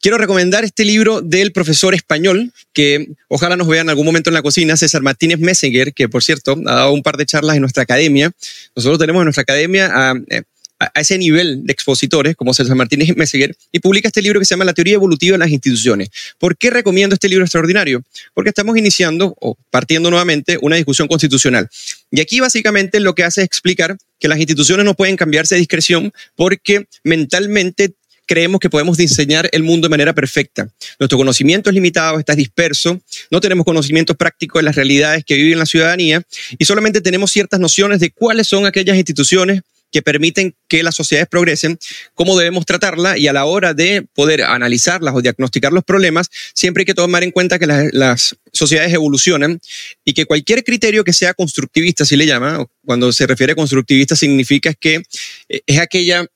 Quiero 0.00 0.18
recomendar 0.18 0.64
este 0.64 0.84
libro 0.84 1.20
del 1.22 1.52
profesor 1.52 1.94
español, 1.94 2.52
que 2.72 3.08
ojalá 3.28 3.56
nos 3.56 3.68
vea 3.68 3.82
en 3.82 3.90
algún 3.90 4.06
momento 4.06 4.30
en 4.30 4.34
la 4.34 4.42
cocina, 4.42 4.76
César 4.76 5.02
Martínez 5.02 5.38
Messenger, 5.38 5.92
que 5.92 6.08
por 6.08 6.22
cierto 6.22 6.56
ha 6.66 6.74
dado 6.74 6.92
un 6.92 7.02
par 7.02 7.16
de 7.16 7.26
charlas 7.26 7.56
en 7.56 7.62
nuestra 7.62 7.82
academia. 7.82 8.30
Nosotros 8.76 8.98
tenemos 8.98 9.20
en 9.20 9.24
nuestra 9.24 9.42
academia 9.42 9.90
a, 9.92 10.14
eh, 10.28 10.42
a, 10.82 11.00
ese 11.00 11.18
nivel 11.18 11.64
de 11.64 11.72
expositores 11.72 12.36
como 12.36 12.54
César 12.54 12.76
Martínez 12.76 13.16
Messeguer 13.16 13.56
y 13.70 13.78
publica 13.78 14.08
este 14.08 14.22
libro 14.22 14.40
que 14.40 14.46
se 14.46 14.54
llama 14.54 14.64
La 14.64 14.72
teoría 14.72 14.94
evolutiva 14.94 15.34
de 15.34 15.38
las 15.38 15.50
instituciones. 15.50 16.10
¿Por 16.38 16.56
qué 16.56 16.70
recomiendo 16.70 17.14
este 17.14 17.28
libro 17.28 17.44
extraordinario? 17.44 18.02
Porque 18.34 18.50
estamos 18.50 18.76
iniciando 18.76 19.34
o 19.40 19.56
partiendo 19.70 20.10
nuevamente 20.10 20.58
una 20.60 20.76
discusión 20.76 21.08
constitucional. 21.08 21.68
Y 22.10 22.20
aquí 22.20 22.40
básicamente 22.40 23.00
lo 23.00 23.14
que 23.14 23.24
hace 23.24 23.42
es 23.42 23.46
explicar 23.46 23.96
que 24.18 24.28
las 24.28 24.38
instituciones 24.38 24.84
no 24.84 24.94
pueden 24.94 25.16
cambiarse 25.16 25.54
de 25.54 25.60
discreción 25.60 26.12
porque 26.36 26.86
mentalmente 27.04 27.94
creemos 28.26 28.60
que 28.60 28.70
podemos 28.70 28.96
diseñar 28.96 29.48
el 29.52 29.62
mundo 29.62 29.86
de 29.86 29.90
manera 29.90 30.14
perfecta. 30.14 30.68
Nuestro 30.98 31.18
conocimiento 31.18 31.70
es 31.70 31.74
limitado, 31.74 32.18
está 32.18 32.34
disperso, 32.34 33.00
no 33.30 33.40
tenemos 33.40 33.64
conocimiento 33.64 34.14
práctico 34.14 34.58
de 34.58 34.64
las 34.64 34.76
realidades 34.76 35.24
que 35.24 35.34
vive 35.34 35.56
la 35.56 35.66
ciudadanía 35.66 36.22
y 36.58 36.64
solamente 36.64 37.00
tenemos 37.00 37.30
ciertas 37.30 37.60
nociones 37.60 38.00
de 38.00 38.10
cuáles 38.10 38.46
son 38.46 38.64
aquellas 38.64 38.96
instituciones 38.96 39.62
que 39.92 40.02
permiten 40.02 40.56
que 40.68 40.82
las 40.82 40.96
sociedades 40.96 41.28
progresen, 41.28 41.78
cómo 42.14 42.36
debemos 42.36 42.66
tratarla 42.66 43.18
y 43.18 43.28
a 43.28 43.32
la 43.32 43.44
hora 43.44 43.74
de 43.74 44.06
poder 44.14 44.42
analizarlas 44.42 45.14
o 45.14 45.20
diagnosticar 45.20 45.72
los 45.72 45.84
problemas, 45.84 46.28
siempre 46.54 46.80
hay 46.80 46.86
que 46.86 46.94
tomar 46.94 47.22
en 47.22 47.30
cuenta 47.30 47.58
que 47.58 47.66
las, 47.66 47.92
las 47.92 48.36
sociedades 48.52 48.92
evolucionan 48.92 49.60
y 50.04 50.14
que 50.14 50.26
cualquier 50.26 50.64
criterio 50.64 51.04
que 51.04 51.12
sea 51.12 51.34
constructivista, 51.34 52.04
si 52.04 52.16
le 52.16 52.26
llama, 52.26 52.66
cuando 52.84 53.12
se 53.12 53.26
refiere 53.26 53.52
a 53.52 53.56
constructivista 53.56 54.16
significa 54.16 54.72
que 54.74 55.02
eh, 55.48 55.60
es 55.66 55.78
aquella 55.78 56.26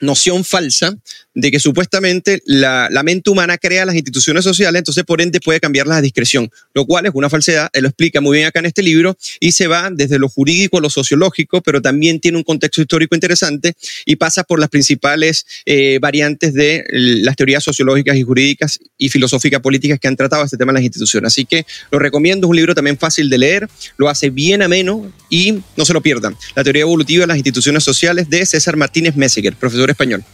noción 0.00 0.44
falsa 0.44 0.96
de 1.34 1.50
que 1.50 1.60
supuestamente 1.60 2.42
la, 2.46 2.88
la, 2.90 3.02
mente 3.02 3.28
humana 3.28 3.58
crea 3.58 3.84
las 3.84 3.94
instituciones 3.94 4.42
sociales, 4.42 4.78
entonces 4.78 5.04
por 5.04 5.20
ende 5.20 5.38
puede 5.38 5.60
cambiarlas 5.60 5.98
a 5.98 6.00
discreción, 6.00 6.50
lo 6.72 6.86
cual 6.86 7.04
es 7.04 7.12
una 7.14 7.28
falsedad, 7.28 7.68
él 7.74 7.82
lo 7.82 7.88
explica 7.88 8.22
muy 8.22 8.38
bien 8.38 8.48
acá 8.48 8.60
en 8.60 8.66
este 8.66 8.82
libro 8.82 9.16
y 9.38 9.52
se 9.52 9.66
va 9.66 9.90
desde 9.92 10.18
lo 10.18 10.28
jurídico 10.28 10.78
a 10.78 10.80
lo 10.80 10.88
sociológico, 10.88 11.60
pero 11.60 11.82
también 11.82 12.20
tiene 12.20 12.38
un 12.38 12.44
contexto 12.44 12.80
histórico 12.80 13.14
interesante 13.14 13.74
y 14.06 14.16
pasa 14.16 14.44
por 14.44 14.58
las 14.58 14.70
principales 14.70 15.46
eh, 15.66 15.98
variantes 16.00 16.54
de 16.54 16.84
las 16.90 17.36
teorías 17.36 17.62
sociológicas 17.62 18.16
y 18.16 18.22
jurídicas 18.22 18.80
y 18.96 19.10
filosóficas 19.10 19.60
políticas 19.60 20.00
que 20.00 20.08
han 20.08 20.16
tratado 20.16 20.44
este 20.44 20.56
tema 20.56 20.70
en 20.70 20.76
las 20.76 20.84
instituciones. 20.84 21.32
Así 21.32 21.44
que 21.44 21.66
lo 21.90 21.98
recomiendo, 21.98 22.46
es 22.46 22.50
un 22.50 22.56
libro 22.56 22.74
también 22.74 22.96
fácil 22.96 23.28
de 23.28 23.38
leer, 23.38 23.68
lo 23.98 24.08
hace 24.08 24.30
bien 24.30 24.62
ameno 24.62 25.12
y 25.28 25.58
no 25.76 25.84
se 25.84 25.92
lo 25.92 26.00
pierdan. 26.00 26.36
La 26.54 26.64
teoría 26.64 26.82
evolutiva 26.82 27.22
de 27.22 27.26
las 27.28 27.36
instituciones 27.36 27.84
sociales 27.84 28.30
de 28.30 28.44
César 28.46 28.76
Martínez 28.76 29.16
Messeger, 29.16 29.54
profesor 29.54 29.85
español. 29.90 30.24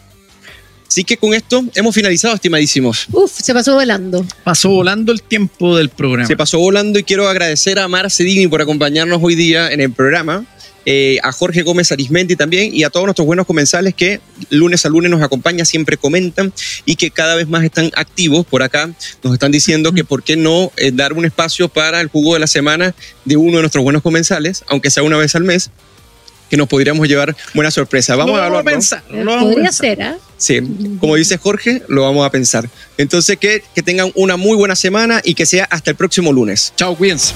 Así 0.92 1.04
que 1.04 1.16
con 1.16 1.32
esto 1.32 1.64
hemos 1.74 1.94
finalizado, 1.94 2.34
estimadísimos. 2.34 3.06
Uf, 3.12 3.32
se 3.32 3.54
pasó 3.54 3.72
volando. 3.72 4.26
Pasó 4.44 4.68
volando 4.68 5.10
el 5.10 5.22
tiempo 5.22 5.74
del 5.74 5.88
programa. 5.88 6.26
Se 6.26 6.36
pasó 6.36 6.58
volando 6.58 6.98
y 6.98 7.02
quiero 7.02 7.26
agradecer 7.28 7.78
a 7.78 7.88
Mar 7.88 8.10
Cedini 8.10 8.46
por 8.46 8.60
acompañarnos 8.60 9.18
hoy 9.22 9.34
día 9.34 9.72
en 9.72 9.80
el 9.80 9.90
programa. 9.90 10.44
Eh, 10.84 11.18
a 11.22 11.32
Jorge 11.32 11.62
Gómez 11.62 11.92
Arismendi 11.92 12.36
también 12.36 12.74
y 12.74 12.82
a 12.82 12.90
todos 12.90 13.06
nuestros 13.06 13.24
buenos 13.24 13.46
comensales 13.46 13.94
que 13.94 14.20
lunes 14.50 14.84
a 14.84 14.90
lunes 14.90 15.10
nos 15.10 15.22
acompañan, 15.22 15.64
siempre 15.64 15.96
comentan 15.96 16.52
y 16.84 16.96
que 16.96 17.10
cada 17.10 17.36
vez 17.36 17.48
más 17.48 17.64
están 17.64 17.90
activos 17.94 18.44
por 18.44 18.62
acá. 18.62 18.90
Nos 19.22 19.32
están 19.32 19.50
diciendo 19.50 19.92
que 19.92 20.04
por 20.04 20.22
qué 20.22 20.36
no 20.36 20.72
eh, 20.76 20.90
dar 20.92 21.14
un 21.14 21.24
espacio 21.24 21.70
para 21.70 22.02
el 22.02 22.08
jugo 22.08 22.34
de 22.34 22.40
la 22.40 22.46
semana 22.46 22.94
de 23.24 23.38
uno 23.38 23.56
de 23.56 23.62
nuestros 23.62 23.82
buenos 23.82 24.02
comensales, 24.02 24.62
aunque 24.66 24.90
sea 24.90 25.04
una 25.04 25.16
vez 25.16 25.34
al 25.36 25.44
mes 25.44 25.70
que 26.52 26.58
nos 26.58 26.68
podríamos 26.68 27.08
llevar 27.08 27.34
buena 27.54 27.70
sorpresa. 27.70 28.14
Vamos 28.14 28.38
a 28.38 28.42
vamos 28.42 28.60
a 28.60 28.62
pensar. 28.62 29.02
Lo 29.08 29.30
vamos 29.30 29.44
Podría 29.54 29.70
a 29.70 29.72
pensar. 29.72 29.86
ser, 29.86 30.02
¿ah? 30.02 30.16
Sí, 30.36 30.60
como 31.00 31.14
dice 31.16 31.38
Jorge, 31.38 31.82
lo 31.88 32.02
vamos 32.02 32.26
a 32.26 32.30
pensar. 32.30 32.68
Entonces, 32.98 33.38
que, 33.38 33.64
que 33.74 33.82
tengan 33.82 34.12
una 34.16 34.36
muy 34.36 34.54
buena 34.54 34.76
semana 34.76 35.22
y 35.24 35.32
que 35.32 35.46
sea 35.46 35.64
hasta 35.70 35.90
el 35.90 35.96
próximo 35.96 36.30
lunes. 36.30 36.74
Chao, 36.76 36.94
cuídense. 36.94 37.32